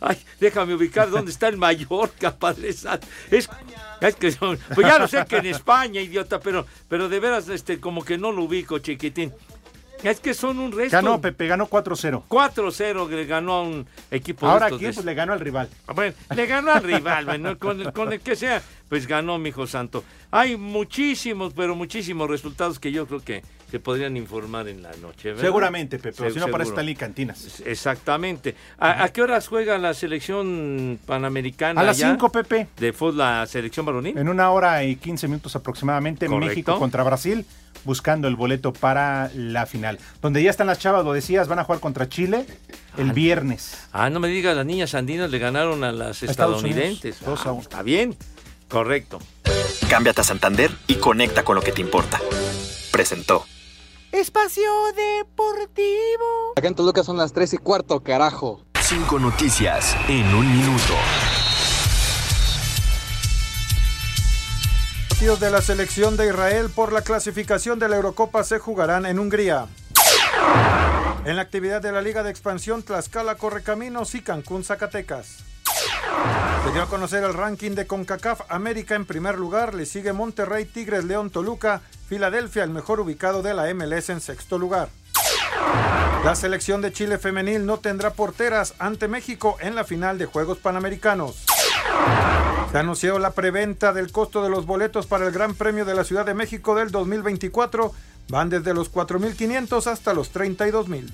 Ay, 0.00 0.18
déjame 0.38 0.74
ubicar 0.74 1.10
dónde 1.10 1.30
está 1.30 1.48
el 1.48 1.56
Mallorca, 1.56 2.36
Padre 2.36 2.72
Santo. 2.72 3.06
Es, 3.30 3.48
es 4.00 4.14
que 4.14 4.30
son, 4.30 4.58
pues 4.74 4.86
ya 4.86 4.98
lo 4.98 5.08
sé 5.08 5.24
que 5.26 5.38
en 5.38 5.46
España, 5.46 6.00
idiota, 6.00 6.38
pero, 6.40 6.66
pero 6.88 7.08
de 7.08 7.18
veras, 7.20 7.48
este, 7.48 7.80
como 7.80 8.04
que 8.04 8.18
no 8.18 8.30
lo 8.32 8.44
ubico, 8.44 8.78
chiquitín. 8.78 9.32
Es 10.02 10.20
que 10.20 10.32
son 10.34 10.58
un 10.58 10.72
resto. 10.72 10.96
Ganó, 10.96 11.20
Pepe, 11.20 11.46
ganó 11.48 11.66
4-0. 11.68 12.22
4-0 12.28 13.08
le 13.10 13.26
ganó 13.26 13.52
a 13.54 13.62
un 13.62 13.86
equipo 14.10 14.46
de 14.46 14.52
Ahora 14.52 14.70
de- 14.70 14.78
pues 14.78 15.04
le 15.04 15.14
ganó 15.14 15.32
al 15.32 15.40
rival. 15.40 15.68
Bueno, 15.94 16.14
le 16.34 16.46
ganó 16.46 16.72
al 16.72 16.82
rival, 16.82 17.24
bueno, 17.24 17.58
con, 17.58 17.80
el, 17.80 17.92
con 17.92 18.12
el 18.12 18.20
que 18.20 18.36
sea, 18.36 18.62
pues 18.88 19.06
ganó 19.06 19.38
mi 19.38 19.48
hijo 19.48 19.66
santo. 19.66 20.04
Hay 20.30 20.56
muchísimos, 20.56 21.52
pero 21.54 21.74
muchísimos 21.74 22.28
resultados 22.30 22.78
que 22.78 22.92
yo 22.92 23.06
creo 23.06 23.20
que, 23.20 23.42
que 23.70 23.80
podrían 23.80 24.16
informar 24.16 24.68
en 24.68 24.82
la 24.82 24.90
noche. 25.02 25.30
¿verdad? 25.30 25.42
Seguramente, 25.42 25.98
Pepe, 25.98 26.16
Se- 26.16 26.30
si 26.30 26.38
no 26.38 26.48
para 26.48 26.64
en 26.64 26.94
Cantinas. 26.94 27.60
Exactamente. 27.66 28.54
¿A, 28.78 29.04
a 29.04 29.08
qué 29.10 29.22
horas 29.22 29.46
juega 29.48 29.76
la 29.78 29.92
selección 29.94 30.98
panamericana? 31.06 31.80
A 31.80 31.84
las 31.84 31.98
allá? 31.98 32.12
5, 32.12 32.32
Pepe. 32.32 32.68
¿De 32.78 32.92
fútbol 32.92 33.18
la 33.18 33.46
selección 33.46 33.84
varonil? 33.86 34.16
En 34.16 34.28
una 34.28 34.50
hora 34.50 34.82
y 34.84 34.96
15 34.96 35.28
minutos 35.28 35.54
aproximadamente, 35.56 36.26
Correcto. 36.26 36.48
México 36.48 36.78
contra 36.78 37.02
Brasil, 37.02 37.44
buscando 37.84 38.26
el 38.28 38.36
boleto 38.36 38.72
para 38.72 39.30
la 39.34 39.66
final. 39.66 39.98
Donde 40.22 40.42
ya 40.42 40.50
están 40.50 40.66
las 40.66 40.78
chavas, 40.78 41.04
lo 41.04 41.12
decías, 41.12 41.48
van 41.48 41.58
a 41.58 41.64
jugar 41.64 41.80
contra 41.80 42.08
Chile 42.08 42.46
el 42.96 43.12
viernes. 43.12 43.86
Ah, 43.92 44.10
no 44.10 44.18
me 44.20 44.28
digas, 44.28 44.56
las 44.56 44.66
niñas 44.66 44.94
andinas 44.94 45.30
le 45.30 45.38
ganaron 45.38 45.84
a 45.84 45.92
las 45.92 46.22
Unidos, 46.22 46.30
estadounidenses. 46.30 47.20
dos 47.24 47.44
a 47.46 47.50
Ah, 47.50 47.52
uno. 47.52 47.62
Está 47.62 47.82
bien, 47.82 48.16
correcto. 48.68 49.18
Cámbiate 49.88 50.20
a 50.20 50.24
Santander 50.24 50.70
y 50.86 50.96
conecta 50.96 51.44
con 51.44 51.54
lo 51.54 51.62
que 51.62 51.72
te 51.72 51.80
importa. 51.80 52.20
Presentó. 52.92 53.44
Espacio 54.18 54.68
Deportivo. 54.96 56.54
Acá 56.56 56.66
en 56.66 56.74
Toluca 56.74 57.04
son 57.04 57.16
las 57.16 57.32
3 57.32 57.54
y 57.54 57.58
cuarto, 57.58 58.00
carajo. 58.02 58.64
Cinco 58.82 59.20
noticias 59.20 59.96
en 60.08 60.34
un 60.34 60.50
minuto. 60.50 60.94
Partidos 65.08 65.38
de 65.38 65.50
la 65.50 65.62
selección 65.62 66.16
de 66.16 66.26
Israel 66.26 66.68
por 66.68 66.92
la 66.92 67.02
clasificación 67.02 67.78
de 67.78 67.88
la 67.88 67.96
Eurocopa 67.96 68.42
se 68.42 68.58
jugarán 68.58 69.06
en 69.06 69.20
Hungría. 69.20 69.68
En 71.24 71.36
la 71.36 71.42
actividad 71.42 71.80
de 71.80 71.92
la 71.92 72.02
Liga 72.02 72.24
de 72.24 72.30
Expansión, 72.30 72.82
Tlaxcala, 72.82 73.36
Correcaminos 73.36 74.16
y 74.16 74.22
Cancún, 74.22 74.64
Zacatecas. 74.64 75.44
Se 76.64 76.72
dio 76.72 76.82
a 76.82 76.86
conocer 76.86 77.24
el 77.24 77.34
ranking 77.34 77.72
de 77.72 77.86
CONCACAF 77.86 78.42
América 78.48 78.94
en 78.94 79.06
primer 79.06 79.38
lugar, 79.38 79.74
le 79.74 79.86
sigue 79.86 80.12
Monterrey, 80.12 80.64
Tigres, 80.64 81.04
León, 81.04 81.30
Toluca, 81.30 81.80
Filadelfia, 82.08 82.64
el 82.64 82.70
mejor 82.70 83.00
ubicado 83.00 83.42
de 83.42 83.54
la 83.54 83.72
MLS 83.72 84.10
en 84.10 84.20
sexto 84.20 84.58
lugar. 84.58 84.88
La 86.24 86.34
selección 86.34 86.82
de 86.82 86.92
Chile 86.92 87.18
femenil 87.18 87.64
no 87.64 87.78
tendrá 87.78 88.12
porteras 88.12 88.74
ante 88.78 89.08
México 89.08 89.56
en 89.60 89.74
la 89.74 89.84
final 89.84 90.18
de 90.18 90.26
Juegos 90.26 90.58
Panamericanos. 90.58 91.44
Se 92.70 92.78
anunció 92.78 93.18
la 93.18 93.30
preventa 93.30 93.92
del 93.92 94.12
costo 94.12 94.42
de 94.42 94.50
los 94.50 94.66
boletos 94.66 95.06
para 95.06 95.26
el 95.26 95.32
Gran 95.32 95.54
Premio 95.54 95.84
de 95.84 95.94
la 95.94 96.04
Ciudad 96.04 96.26
de 96.26 96.34
México 96.34 96.74
del 96.74 96.90
2024. 96.90 97.92
Van 98.28 98.50
desde 98.50 98.74
los 98.74 98.92
4.500 98.92 99.86
hasta 99.86 100.12
los 100.12 100.34
32.000. 100.34 101.10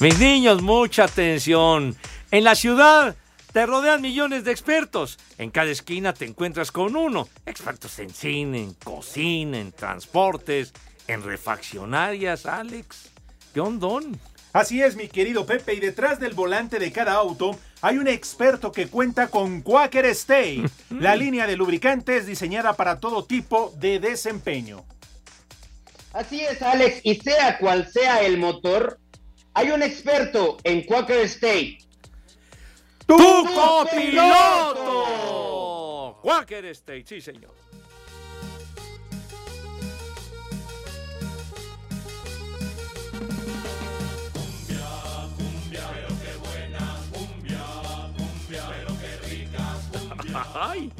Mis 0.00 0.18
niños, 0.18 0.62
mucha 0.62 1.04
atención. 1.04 1.94
En 2.30 2.44
la 2.44 2.54
ciudad 2.54 3.14
te 3.52 3.66
rodean 3.66 4.00
millones 4.00 4.44
de 4.44 4.50
expertos. 4.50 5.18
En 5.36 5.50
cada 5.50 5.70
esquina 5.70 6.14
te 6.14 6.24
encuentras 6.24 6.72
con 6.72 6.96
uno. 6.96 7.28
Expertos 7.44 7.98
en 7.98 8.08
cine, 8.08 8.62
en 8.62 8.72
cocina, 8.72 9.58
en 9.58 9.72
transportes, 9.72 10.72
en 11.06 11.22
refaccionarias, 11.22 12.46
Alex. 12.46 13.10
¿Qué 13.52 13.60
ondón? 13.60 14.18
Así 14.54 14.80
es, 14.80 14.96
mi 14.96 15.06
querido 15.06 15.44
Pepe, 15.44 15.74
y 15.74 15.80
detrás 15.80 16.18
del 16.18 16.32
volante 16.32 16.78
de 16.78 16.90
cada 16.92 17.12
auto 17.12 17.58
hay 17.82 17.98
un 17.98 18.08
experto 18.08 18.72
que 18.72 18.88
cuenta 18.88 19.28
con 19.28 19.60
Quaker 19.60 20.06
Stay, 20.06 20.64
la 20.90 21.14
línea 21.14 21.46
de 21.46 21.58
lubricantes 21.58 22.24
diseñada 22.26 22.72
para 22.72 23.00
todo 23.00 23.26
tipo 23.26 23.74
de 23.76 24.00
desempeño. 24.00 24.82
Así 26.14 26.40
es, 26.40 26.62
Alex, 26.62 27.00
y 27.04 27.16
sea 27.16 27.58
cual 27.58 27.86
sea 27.92 28.22
el 28.22 28.38
motor, 28.38 28.98
hay 29.54 29.70
un 29.70 29.82
experto 29.82 30.58
en 30.64 30.82
Quaker 30.82 31.20
State. 31.22 31.78
¡Tu 33.06 33.16
copiloto! 33.54 35.00
Quaker 36.22 36.66
State, 36.66 37.04
sí, 37.06 37.20
señor. 37.20 37.54
Ay, 50.54 50.92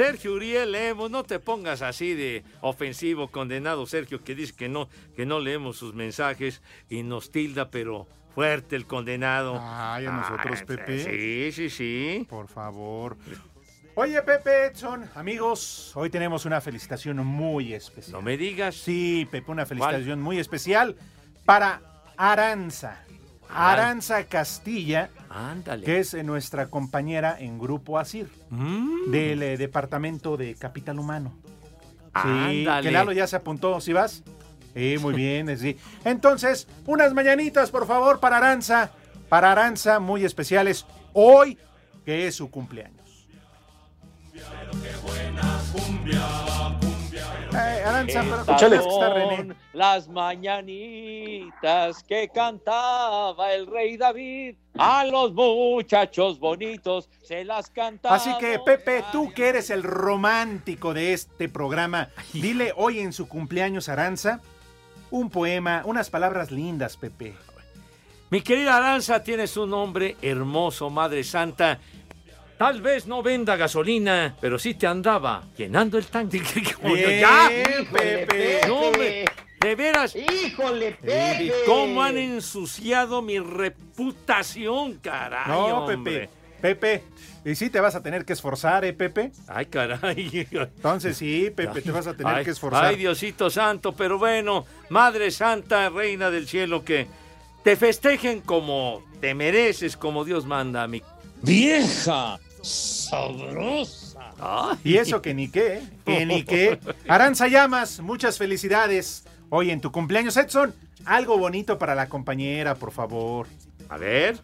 Sergio 0.00 0.32
Uriel 0.32 0.72
Lemos, 0.72 1.10
no 1.10 1.24
te 1.24 1.38
pongas 1.40 1.82
así 1.82 2.14
de 2.14 2.42
ofensivo, 2.62 3.28
condenado 3.28 3.84
Sergio, 3.84 4.24
que 4.24 4.34
dice 4.34 4.54
que 4.54 4.66
no, 4.66 4.88
que 5.14 5.26
no 5.26 5.40
leemos 5.40 5.76
sus 5.76 5.92
mensajes 5.92 6.62
y 6.88 7.02
nos 7.02 7.30
tilda, 7.30 7.70
pero 7.70 8.08
fuerte 8.34 8.76
el 8.76 8.86
condenado. 8.86 9.60
Ay, 9.60 10.06
a 10.06 10.12
nosotros, 10.12 10.60
Ay, 10.60 10.66
Pepe. 10.66 11.04
Sí, 11.04 11.52
sí, 11.52 11.68
sí. 11.68 12.26
Por 12.30 12.48
favor. 12.48 13.18
Oye, 13.94 14.22
Pepe 14.22 14.68
Edson, 14.68 15.04
amigos, 15.16 15.92
hoy 15.94 16.08
tenemos 16.08 16.46
una 16.46 16.62
felicitación 16.62 17.18
muy 17.18 17.74
especial. 17.74 18.12
No 18.14 18.22
me 18.22 18.38
digas. 18.38 18.76
Sí, 18.76 19.28
Pepe, 19.30 19.52
una 19.52 19.66
felicitación 19.66 20.22
muy 20.22 20.38
especial 20.38 20.96
para 21.44 21.82
Aranza. 22.16 23.04
Aranza 23.54 24.24
Castilla, 24.24 25.10
Ándale. 25.28 25.84
que 25.84 25.98
es 26.00 26.14
eh, 26.14 26.22
nuestra 26.22 26.68
compañera 26.68 27.36
en 27.38 27.58
Grupo 27.58 27.98
ASIR, 27.98 28.28
Mm. 28.50 29.10
del 29.10 29.42
eh, 29.42 29.56
Departamento 29.56 30.36
de 30.36 30.54
Capital 30.54 30.98
Humano. 30.98 31.32
Sí, 32.22 32.64
Ándale. 32.66 32.82
que 32.82 32.90
Lalo 32.92 33.12
ya 33.12 33.26
se 33.26 33.36
apuntó, 33.36 33.80
¿sí 33.80 33.92
vas? 33.92 34.22
Sí, 34.74 34.96
muy 35.00 35.14
bien, 35.14 35.56
sí. 35.58 35.76
Entonces, 36.04 36.66
unas 36.86 37.12
mañanitas, 37.14 37.70
por 37.70 37.86
favor, 37.86 38.20
para 38.20 38.36
Aranza. 38.38 38.90
Para 39.28 39.52
Aranza, 39.52 40.00
muy 40.00 40.24
especiales, 40.24 40.86
hoy, 41.12 41.56
que 42.04 42.26
es 42.26 42.34
su 42.34 42.50
cumpleaños. 42.50 43.28
Pero 44.32 44.42
Estas 44.42 45.70
¿cómo 45.72 46.04
ves 46.04 46.14
son 48.82 49.14
René? 49.14 49.54
Las 49.72 50.08
mañanitas 50.08 52.02
que 52.04 52.28
cantaba 52.28 53.52
el 53.52 53.66
rey 53.66 53.96
David 53.96 54.56
a 54.78 55.04
los 55.04 55.32
muchachos 55.32 56.38
bonitos 56.38 57.08
se 57.22 57.44
las 57.44 57.70
cantaba. 57.70 58.14
Así 58.14 58.30
que, 58.38 58.58
Pepe, 58.58 59.04
tú 59.12 59.32
que 59.32 59.48
eres 59.48 59.70
el 59.70 59.82
romántico 59.82 60.94
de 60.94 61.12
este 61.12 61.48
programa, 61.48 62.08
dile 62.32 62.72
hoy 62.76 63.00
en 63.00 63.12
su 63.12 63.28
cumpleaños, 63.28 63.88
Aranza, 63.88 64.40
un 65.10 65.30
poema, 65.30 65.82
unas 65.84 66.10
palabras 66.10 66.50
lindas, 66.50 66.96
Pepe. 66.96 67.34
Mi 68.30 68.42
querida 68.42 68.76
Aranza, 68.76 69.24
tienes 69.24 69.56
un 69.56 69.70
nombre 69.70 70.16
hermoso, 70.22 70.88
Madre 70.88 71.24
Santa. 71.24 71.80
Tal 72.60 72.82
vez 72.82 73.06
no 73.06 73.22
venda 73.22 73.56
gasolina, 73.56 74.36
pero 74.38 74.58
sí 74.58 74.74
te 74.74 74.86
andaba 74.86 75.44
llenando 75.56 75.96
el 75.96 76.04
tanque. 76.04 76.42
Bien, 76.84 77.20
¡Ya! 77.20 77.48
Pepe. 77.90 78.60
No, 78.68 78.80
hombre, 78.80 79.24
de 79.58 79.74
veras. 79.74 80.14
Híjole, 80.14 80.92
Pepe. 80.92 81.54
¿Cómo 81.64 82.02
han 82.02 82.18
ensuciado 82.18 83.22
mi 83.22 83.38
reputación, 83.38 84.98
caray? 84.98 85.48
No, 85.48 85.86
hombre? 85.86 85.96
Pepe. 85.96 86.30
Pepe, 86.60 87.04
y 87.46 87.54
sí 87.54 87.70
te 87.70 87.80
vas 87.80 87.94
a 87.94 88.02
tener 88.02 88.26
que 88.26 88.34
esforzar, 88.34 88.84
¿eh, 88.84 88.92
Pepe? 88.92 89.32
Ay, 89.48 89.64
caray. 89.64 90.46
Entonces 90.50 91.16
sí, 91.16 91.50
Pepe, 91.56 91.80
te 91.80 91.90
vas 91.90 92.08
a 92.08 92.14
tener 92.14 92.34
Ay, 92.34 92.44
que 92.44 92.50
esforzar. 92.50 92.84
Ay, 92.84 92.96
Diosito 92.96 93.48
Santo, 93.48 93.92
pero 93.92 94.18
bueno, 94.18 94.66
Madre 94.90 95.30
Santa, 95.30 95.88
Reina 95.88 96.30
del 96.30 96.46
Cielo, 96.46 96.84
que 96.84 97.06
te 97.64 97.74
festejen 97.76 98.42
como 98.42 99.02
te 99.18 99.34
mereces, 99.34 99.96
como 99.96 100.26
Dios 100.26 100.44
manda, 100.44 100.86
mi 100.86 101.02
¡Vieja! 101.42 102.38
¡Sabrosa! 102.62 104.32
Y 104.84 104.96
eso 104.96 105.20
que 105.20 105.34
ni 105.34 105.50
qué, 105.50 105.74
¿eh? 105.74 105.82
que 106.04 106.26
ni 106.26 106.44
qué. 106.44 106.78
Aranza 107.08 107.48
Llamas, 107.48 108.00
muchas 108.00 108.38
felicidades. 108.38 109.24
Hoy 109.48 109.70
en 109.70 109.80
tu 109.80 109.90
cumpleaños, 109.90 110.36
Edson, 110.36 110.74
algo 111.04 111.38
bonito 111.38 111.78
para 111.78 111.94
la 111.94 112.08
compañera, 112.08 112.74
por 112.74 112.92
favor. 112.92 113.46
A 113.88 113.98
ver. 113.98 114.38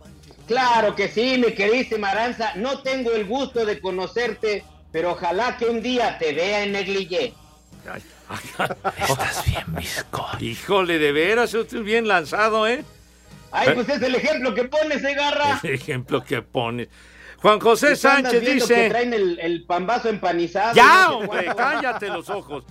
Claro 0.46 0.94
que 0.94 1.08
sí, 1.08 1.42
mi 1.44 1.52
queridísima 1.52 2.10
Aranza. 2.10 2.54
No 2.56 2.80
tengo 2.80 3.12
el 3.12 3.26
gusto 3.26 3.64
de 3.64 3.80
conocerte, 3.80 4.64
pero 4.92 5.12
ojalá 5.12 5.56
que 5.56 5.66
un 5.66 5.82
día 5.82 6.18
te 6.18 6.32
vea 6.32 6.64
en 6.64 6.72
negligé. 6.72 7.34
Estás 8.98 9.44
bien, 9.46 9.64
Misco. 9.74 10.26
Híjole, 10.40 10.98
de 10.98 11.12
veras, 11.12 11.54
estoy 11.54 11.82
bien 11.82 12.08
lanzado, 12.08 12.66
¿eh? 12.66 12.84
Ay, 13.52 13.70
pues 13.74 13.88
es 13.88 14.02
el 14.02 14.14
ejemplo 14.14 14.54
que 14.54 14.64
pones, 14.64 15.02
¿eh, 15.04 15.14
Garra? 15.14 15.60
El 15.62 15.74
ejemplo 15.74 16.24
que 16.24 16.42
pones. 16.42 16.88
Juan 17.46 17.60
José 17.60 17.92
¿Y 17.92 17.96
tú 17.96 18.08
andas 18.08 18.32
Sánchez 18.32 18.40
viendo 18.40 18.66
que 18.66 18.74
dice... 18.74 18.88
traen 18.88 19.12
el, 19.12 19.38
el 19.38 19.64
pambazo 19.66 20.08
empanizado. 20.08 20.74
Ya, 20.74 21.06
No 21.10 21.18
hombre, 21.18 21.46
cállate 21.56 22.08
los 22.08 22.28
ojos. 22.28 22.64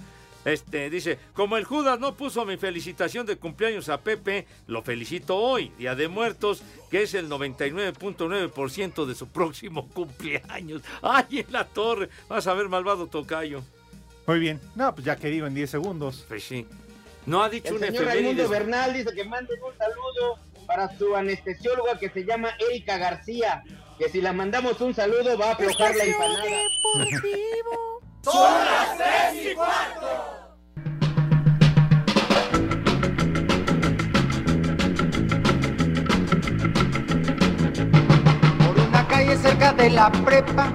Este, 0.43 0.89
dice, 0.89 1.17
como 1.34 1.55
el 1.55 1.63
Judas 1.63 1.97
no 1.97 2.15
puso 2.15 2.45
mi 2.45 2.57
felicitación 2.57 3.26
de 3.26 3.38
cumpleaños 3.38 3.88
a 3.88 4.01
Pepe, 4.01 4.45
lo 4.67 4.82
felicito 4.82 5.38
hoy, 5.38 5.71
Día 5.78 5.95
de 5.95 6.09
Muertos, 6.09 6.61
que 6.91 7.03
es 7.03 7.13
el 7.13 7.30
99.9% 7.30 9.05
de 9.05 9.15
su 9.15 9.30
próximo 9.30 9.88
cumpleaños. 9.88 10.82
¡Ay, 11.01 11.39
en 11.39 11.53
la 11.53 11.63
torre! 11.63 12.09
Vas 12.28 12.45
a 12.45 12.53
ver, 12.53 12.67
malvado 12.67 13.07
tocayo. 13.07 13.63
Muy 14.28 14.39
bien. 14.39 14.59
No, 14.76 14.93
pues 14.93 15.05
ya 15.05 15.15
que 15.15 15.30
digo 15.30 15.47
en 15.47 15.55
10 15.55 15.69
segundos. 15.69 16.26
Pues 16.28 16.43
sí. 16.43 16.67
No 17.26 17.41
ha 17.41 17.49
dicho 17.49 17.69
El 17.69 17.76
una 17.76 17.88
señor 17.88 18.05
Raimundo. 18.05 18.49
Bernal 18.49 18.93
dice 18.93 19.15
que 19.15 19.23
manden 19.23 19.57
un 19.63 19.78
saludo 19.78 20.38
para 20.66 20.95
su 20.97 21.16
anestesióloga 21.16 21.97
que 21.99 22.09
se 22.09 22.26
llama 22.26 22.49
Erika 22.70 22.97
García. 22.97 23.63
Que 23.97 24.09
si 24.09 24.22
la 24.22 24.34
mandamos 24.34 24.82
un 24.82 24.93
saludo 24.93 25.38
va 25.38 25.49
a 25.49 25.51
aflojar 25.53 25.95
la 25.95 26.03
empanada. 26.03 26.45
Son 28.22 28.66
las 28.66 28.97
tres 28.97 29.51
y 29.51 29.55
cuarto. 29.55 30.45
Por 38.66 38.80
una 38.88 39.07
calle 39.07 39.38
cerca 39.38 39.74
de 39.74 39.89
la 39.91 40.11
prepa, 40.11 40.74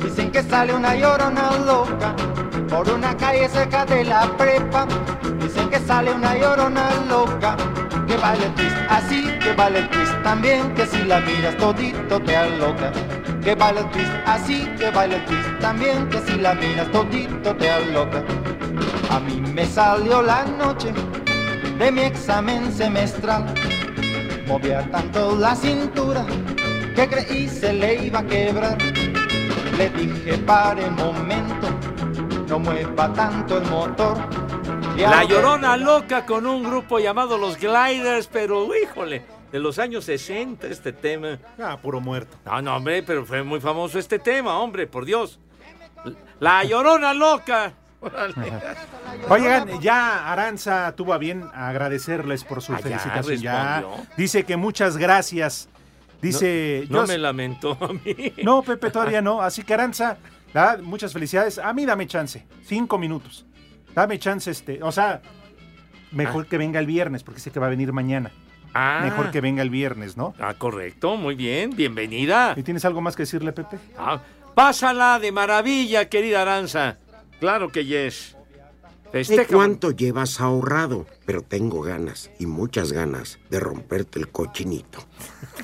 dicen 0.00 0.30
que 0.30 0.42
sale 0.42 0.72
una 0.72 0.94
llorona 0.94 1.58
loca. 1.58 2.14
Por 2.68 2.88
una 2.90 3.16
calle 3.16 3.48
cerca 3.48 3.84
de 3.84 4.04
la 4.04 4.36
prepa, 4.36 4.86
dicen 5.40 5.68
que 5.68 5.80
sale 5.80 6.12
una 6.12 6.36
llorona 6.36 6.90
loca. 7.08 7.56
Que 8.14 8.20
vale 8.20 8.44
el 8.44 8.54
twist 8.54 8.76
así, 8.90 9.24
que 9.42 9.52
vale 9.54 9.80
el 9.80 9.88
twist 9.88 10.22
también, 10.22 10.72
que 10.76 10.86
si 10.86 11.02
la 11.02 11.18
miras 11.18 11.56
todito 11.56 12.20
te 12.20 12.36
aloca. 12.36 12.92
Que 13.42 13.56
vale 13.56 13.80
el 13.80 13.90
twist 13.90 14.12
así, 14.24 14.70
que 14.78 14.88
vale 14.90 15.16
el 15.16 15.24
twist 15.24 15.58
también, 15.58 16.08
que 16.10 16.20
si 16.20 16.36
la 16.36 16.54
miras 16.54 16.88
todito 16.92 17.56
te 17.56 17.68
aloca. 17.68 18.22
A 19.10 19.18
mí 19.18 19.40
me 19.52 19.66
salió 19.66 20.22
la 20.22 20.44
noche 20.44 20.92
de 21.76 21.90
mi 21.90 22.02
examen 22.02 22.72
semestral. 22.72 23.52
Movía 24.46 24.88
tanto 24.92 25.36
la 25.36 25.56
cintura 25.56 26.24
que 26.94 27.08
creí 27.08 27.48
se 27.48 27.72
le 27.72 28.06
iba 28.06 28.20
a 28.20 28.26
quebrar. 28.26 28.78
Le 29.76 29.90
dije 29.90 30.38
pare 30.38 30.86
un 30.86 30.94
momento, 30.94 31.66
no 32.46 32.60
mueva 32.60 33.12
tanto 33.12 33.58
el 33.58 33.68
motor. 33.68 34.43
La 34.96 35.24
Llorona 35.24 35.76
Loca 35.76 36.24
con 36.24 36.46
un 36.46 36.62
grupo 36.62 36.98
llamado 36.98 37.36
Los 37.36 37.58
Gliders, 37.58 38.26
pero 38.28 38.68
híjole, 38.76 39.22
de 39.50 39.58
los 39.58 39.78
años 39.78 40.04
60 40.04 40.66
este 40.68 40.92
tema. 40.92 41.38
Ah, 41.58 41.76
puro 41.80 42.00
muerto. 42.00 42.36
No, 42.44 42.62
no, 42.62 42.76
hombre, 42.76 43.02
pero 43.02 43.24
fue 43.26 43.42
muy 43.42 43.60
famoso 43.60 43.98
este 43.98 44.18
tema, 44.18 44.58
hombre, 44.58 44.86
por 44.86 45.04
Dios. 45.04 45.38
La 46.40 46.64
Llorona 46.64 47.12
Loca. 47.12 47.72
Oigan, 49.30 49.80
ya 49.80 50.30
Aranza 50.30 50.94
tuvo 50.94 51.14
a 51.14 51.18
bien 51.18 51.44
agradecerles 51.54 52.44
por 52.44 52.60
su 52.62 52.72
Ah, 52.74 52.76
ya 52.78 52.82
felicitación. 52.82 53.38
Ya 53.40 53.76
respondió. 53.80 54.06
dice 54.16 54.44
que 54.44 54.56
muchas 54.56 54.96
gracias. 54.96 55.68
Dice, 56.20 56.84
No, 56.88 57.00
no 57.00 57.06
yo- 57.06 57.12
me 57.12 57.18
lamentó 57.18 57.76
a 57.80 57.88
mí. 57.92 58.32
No, 58.42 58.62
Pepe, 58.62 58.90
todavía 58.90 59.20
no. 59.22 59.40
Así 59.42 59.62
que 59.62 59.74
Aranza, 59.74 60.16
¿verdad? 60.52 60.80
muchas 60.80 61.12
felicidades. 61.12 61.58
A 61.58 61.72
mí 61.72 61.84
dame 61.84 62.06
chance, 62.06 62.46
cinco 62.64 62.96
minutos. 62.98 63.44
Dame 63.94 64.18
chance, 64.18 64.50
este, 64.50 64.82
o 64.82 64.90
sea, 64.90 65.22
mejor 66.10 66.46
que 66.46 66.58
venga 66.58 66.80
el 66.80 66.86
viernes, 66.86 67.22
porque 67.22 67.40
sé 67.40 67.50
que 67.50 67.60
va 67.60 67.66
a 67.66 67.70
venir 67.70 67.92
mañana. 67.92 68.32
Ah. 68.74 69.00
Mejor 69.04 69.30
que 69.30 69.40
venga 69.40 69.62
el 69.62 69.70
viernes, 69.70 70.16
¿no? 70.16 70.34
Ah, 70.40 70.54
correcto, 70.54 71.16
muy 71.16 71.36
bien, 71.36 71.70
bienvenida. 71.76 72.54
¿Y 72.56 72.62
tienes 72.64 72.84
algo 72.84 73.00
más 73.00 73.14
que 73.14 73.22
decirle, 73.22 73.52
Pepe? 73.52 73.78
Ah, 73.96 74.20
pásala 74.54 75.20
de 75.20 75.30
maravilla, 75.30 76.08
querida 76.08 76.42
Aranza. 76.42 76.98
Claro 77.38 77.68
que 77.68 77.84
yes. 77.84 78.36
Festeja. 79.12 79.54
cuánto 79.54 79.92
llevas 79.92 80.40
ahorrado, 80.40 81.06
pero 81.24 81.42
tengo 81.42 81.82
ganas 81.82 82.32
y 82.40 82.46
muchas 82.46 82.90
ganas 82.90 83.38
de 83.48 83.60
romperte 83.60 84.18
el 84.18 84.28
cochinito. 84.28 84.98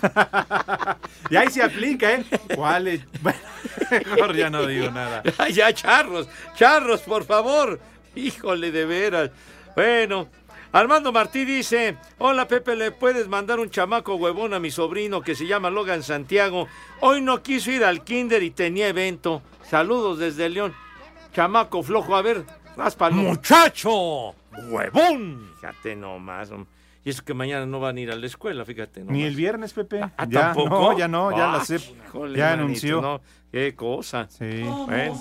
Y 1.30 1.36
ahí 1.36 1.48
se 1.48 1.62
aplica, 1.62 2.12
¿eh? 2.12 2.24
¿Cuál 2.56 2.88
es? 2.88 3.02
Mejor 3.90 4.34
ya 4.34 4.50
no 4.50 4.66
digo 4.66 4.90
nada. 4.90 5.22
Ay, 5.38 5.52
ya, 5.52 5.72
charros, 5.72 6.28
charros, 6.56 7.02
por 7.02 7.24
favor. 7.24 7.78
Híjole, 8.14 8.70
de 8.72 8.84
veras. 8.86 9.30
Bueno, 9.76 10.28
Armando 10.72 11.12
Martí 11.12 11.44
dice, 11.44 11.96
hola 12.18 12.46
Pepe, 12.48 12.76
¿le 12.76 12.90
puedes 12.90 13.28
mandar 13.28 13.58
un 13.60 13.70
chamaco 13.70 14.14
huevón 14.16 14.54
a 14.54 14.58
mi 14.60 14.70
sobrino 14.70 15.20
que 15.22 15.34
se 15.34 15.46
llama 15.46 15.70
Logan 15.70 16.02
Santiago? 16.02 16.68
Hoy 17.00 17.20
no 17.22 17.42
quiso 17.42 17.70
ir 17.70 17.84
al 17.84 18.04
kinder 18.04 18.42
y 18.42 18.50
tenía 18.50 18.88
evento. 18.88 19.42
Saludos 19.68 20.18
desde 20.18 20.48
León. 20.48 20.74
Chamaco 21.32 21.82
flojo, 21.82 22.16
a 22.16 22.22
ver, 22.22 22.44
ráspalo. 22.76 23.14
¡Muchacho! 23.16 24.34
¡Huevón! 24.68 25.50
Fíjate 25.56 25.94
nomás. 25.96 26.50
Y 27.04 27.10
eso 27.10 27.24
que 27.24 27.32
mañana 27.34 27.64
no 27.66 27.80
van 27.80 27.96
a 27.96 28.00
ir 28.00 28.10
a 28.10 28.16
la 28.16 28.26
escuela, 28.26 28.64
fíjate 28.64 29.00
nomás. 29.00 29.14
Ni 29.14 29.22
el 29.22 29.34
viernes, 29.36 29.72
Pepe. 29.72 30.00
Ah, 30.02 30.26
ya, 30.28 30.52
¿tampoco? 30.52 30.68
no, 30.68 30.98
ya 30.98 31.08
no, 31.08 31.30
ya 31.30 31.46
la 31.46 31.60
Ay, 31.60 31.64
sé. 31.66 31.76
híjole, 31.76 32.36
ya 32.38 32.44
manito, 32.50 32.62
anunció. 32.64 33.00
no, 33.00 33.20
qué 33.52 33.74
cosa. 33.74 34.26
Sí. 34.28 34.62
Bueno. 34.86 35.14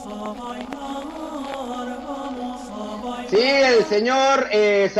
Sí, 3.29 3.37
el 3.39 3.85
señor 3.85 4.47
eh, 4.51 4.91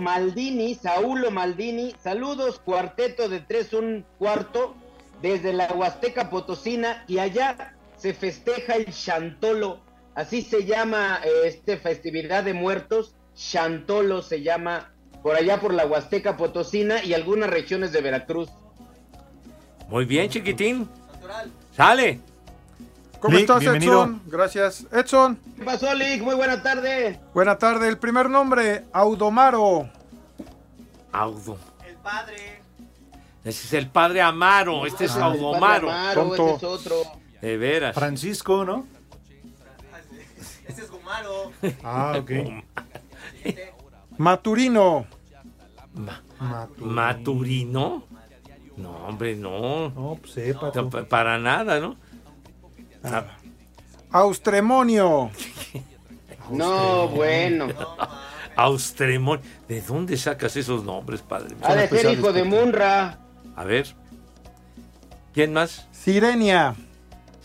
Maldini, 0.00 0.74
Saúlo 0.74 1.30
Maldini, 1.30 1.94
saludos, 2.02 2.58
cuarteto 2.58 3.28
de 3.28 3.38
tres 3.38 3.72
un 3.72 4.04
cuarto, 4.18 4.74
desde 5.22 5.52
la 5.52 5.68
Huasteca 5.72 6.30
Potosina, 6.30 7.04
y 7.06 7.18
allá 7.18 7.76
se 7.96 8.12
festeja 8.12 8.74
el 8.74 8.92
Chantolo, 8.92 9.78
así 10.16 10.42
se 10.42 10.64
llama 10.64 11.20
eh, 11.24 11.28
este 11.44 11.76
festividad 11.76 12.42
de 12.42 12.54
muertos, 12.54 13.14
Chantolo 13.36 14.22
se 14.22 14.42
llama 14.42 14.92
por 15.22 15.36
allá 15.36 15.60
por 15.60 15.72
la 15.72 15.86
Huasteca 15.86 16.36
Potosina 16.36 17.04
y 17.04 17.14
algunas 17.14 17.50
regiones 17.50 17.92
de 17.92 18.00
Veracruz. 18.00 18.48
Muy 19.88 20.06
bien, 20.06 20.28
chiquitín. 20.28 20.88
Sale. 21.76 22.18
¿Cómo 23.20 23.32
Lick, 23.34 23.42
estás, 23.42 23.60
bienvenido. 23.60 24.02
Edson? 24.04 24.22
Gracias. 24.26 24.86
Edson, 24.92 25.38
¿Qué 25.58 25.64
pasó, 25.64 25.94
Lick? 25.94 26.22
Muy 26.22 26.34
buena 26.34 26.62
tarde. 26.62 27.20
buena 27.34 27.58
tarde. 27.58 27.88
El 27.88 27.98
primer 27.98 28.30
nombre, 28.30 28.84
Audomaro. 28.92 29.88
Audo. 31.12 31.58
El 31.86 31.96
padre. 31.96 32.62
Ese 33.44 33.66
es 33.66 33.72
el 33.74 33.88
padre 33.90 34.22
Amaro. 34.22 34.86
Este 34.86 35.04
es 35.04 35.12
Ah, 35.12 35.16
el 35.18 35.22
Audomaro. 35.24 35.88
padre 35.88 35.98
Amaro, 36.00 36.22
Tonto. 36.28 36.46
ese 36.46 36.56
es 36.56 36.62
otro. 36.64 36.96
De 37.42 37.56
veras. 37.56 37.94
Francisco, 37.94 38.64
¿no? 38.64 38.86
Ese 40.66 40.82
es 40.82 40.90
Gumaro. 40.90 41.52
Ah, 41.82 42.14
ok. 42.18 42.30
Maturino. 44.18 45.06
¿Maturino? 46.78 48.04
No, 48.76 48.90
hombre, 49.06 49.36
no. 49.36 49.90
No, 49.90 50.18
pues 50.20 50.32
sepa. 50.32 50.70
No, 50.74 50.88
pa- 50.88 51.04
Para 51.04 51.38
nada, 51.38 51.80
¿no? 51.80 51.96
Ah, 53.04 53.24
Austremonio. 54.10 55.30
No, 56.50 57.08
bueno. 57.08 57.68
Austremón. 58.56 59.40
¿De 59.68 59.80
dónde 59.80 60.16
sacas 60.16 60.56
esos 60.56 60.84
nombres, 60.84 61.22
padre? 61.22 61.54
Ha 61.62 61.74
de 61.74 61.88
ser 61.88 62.18
hijo 62.18 62.32
de 62.32 62.44
Munra. 62.44 63.18
A 63.56 63.64
ver. 63.64 63.94
¿Quién 65.32 65.52
más? 65.52 65.86
Sirenia. 65.92 66.74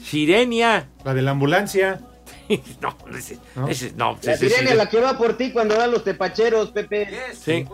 Sirenia. 0.03 0.89
La 1.03 1.13
de 1.13 1.21
la 1.21 1.31
ambulancia. 1.31 2.01
no, 2.81 2.95
ese, 3.15 3.39
¿No? 3.55 3.67
ese- 3.67 3.93
no, 3.95 4.17
La 4.23 4.33
ese- 4.33 4.47
ese- 4.47 4.75
la 4.75 4.89
que 4.89 4.99
va 4.99 5.17
por 5.17 5.37
ti 5.37 5.51
cuando 5.51 5.75
dan 5.75 5.91
los 5.91 6.03
tepacheros, 6.03 6.71
Pepe. 6.71 7.07
Sí. 7.33 7.65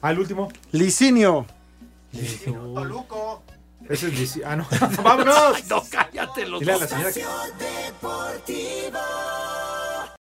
Al 0.00 0.18
último. 0.18 0.48
Licinio. 0.72 1.46
Toluco. 2.74 3.42
Ese 3.88 4.08
es 4.08 4.14
Lici- 4.14 4.42
Ah, 4.44 4.56
no. 4.56 4.66
¡Vámonos! 5.02 5.36
Ay, 5.56 5.64
no, 5.68 5.82
cállate 5.90 6.46
los 6.46 6.60
Dile 6.60 6.72
a 6.72 6.78
la 6.78 6.86
señora 6.86 7.12
que-. 7.12 7.24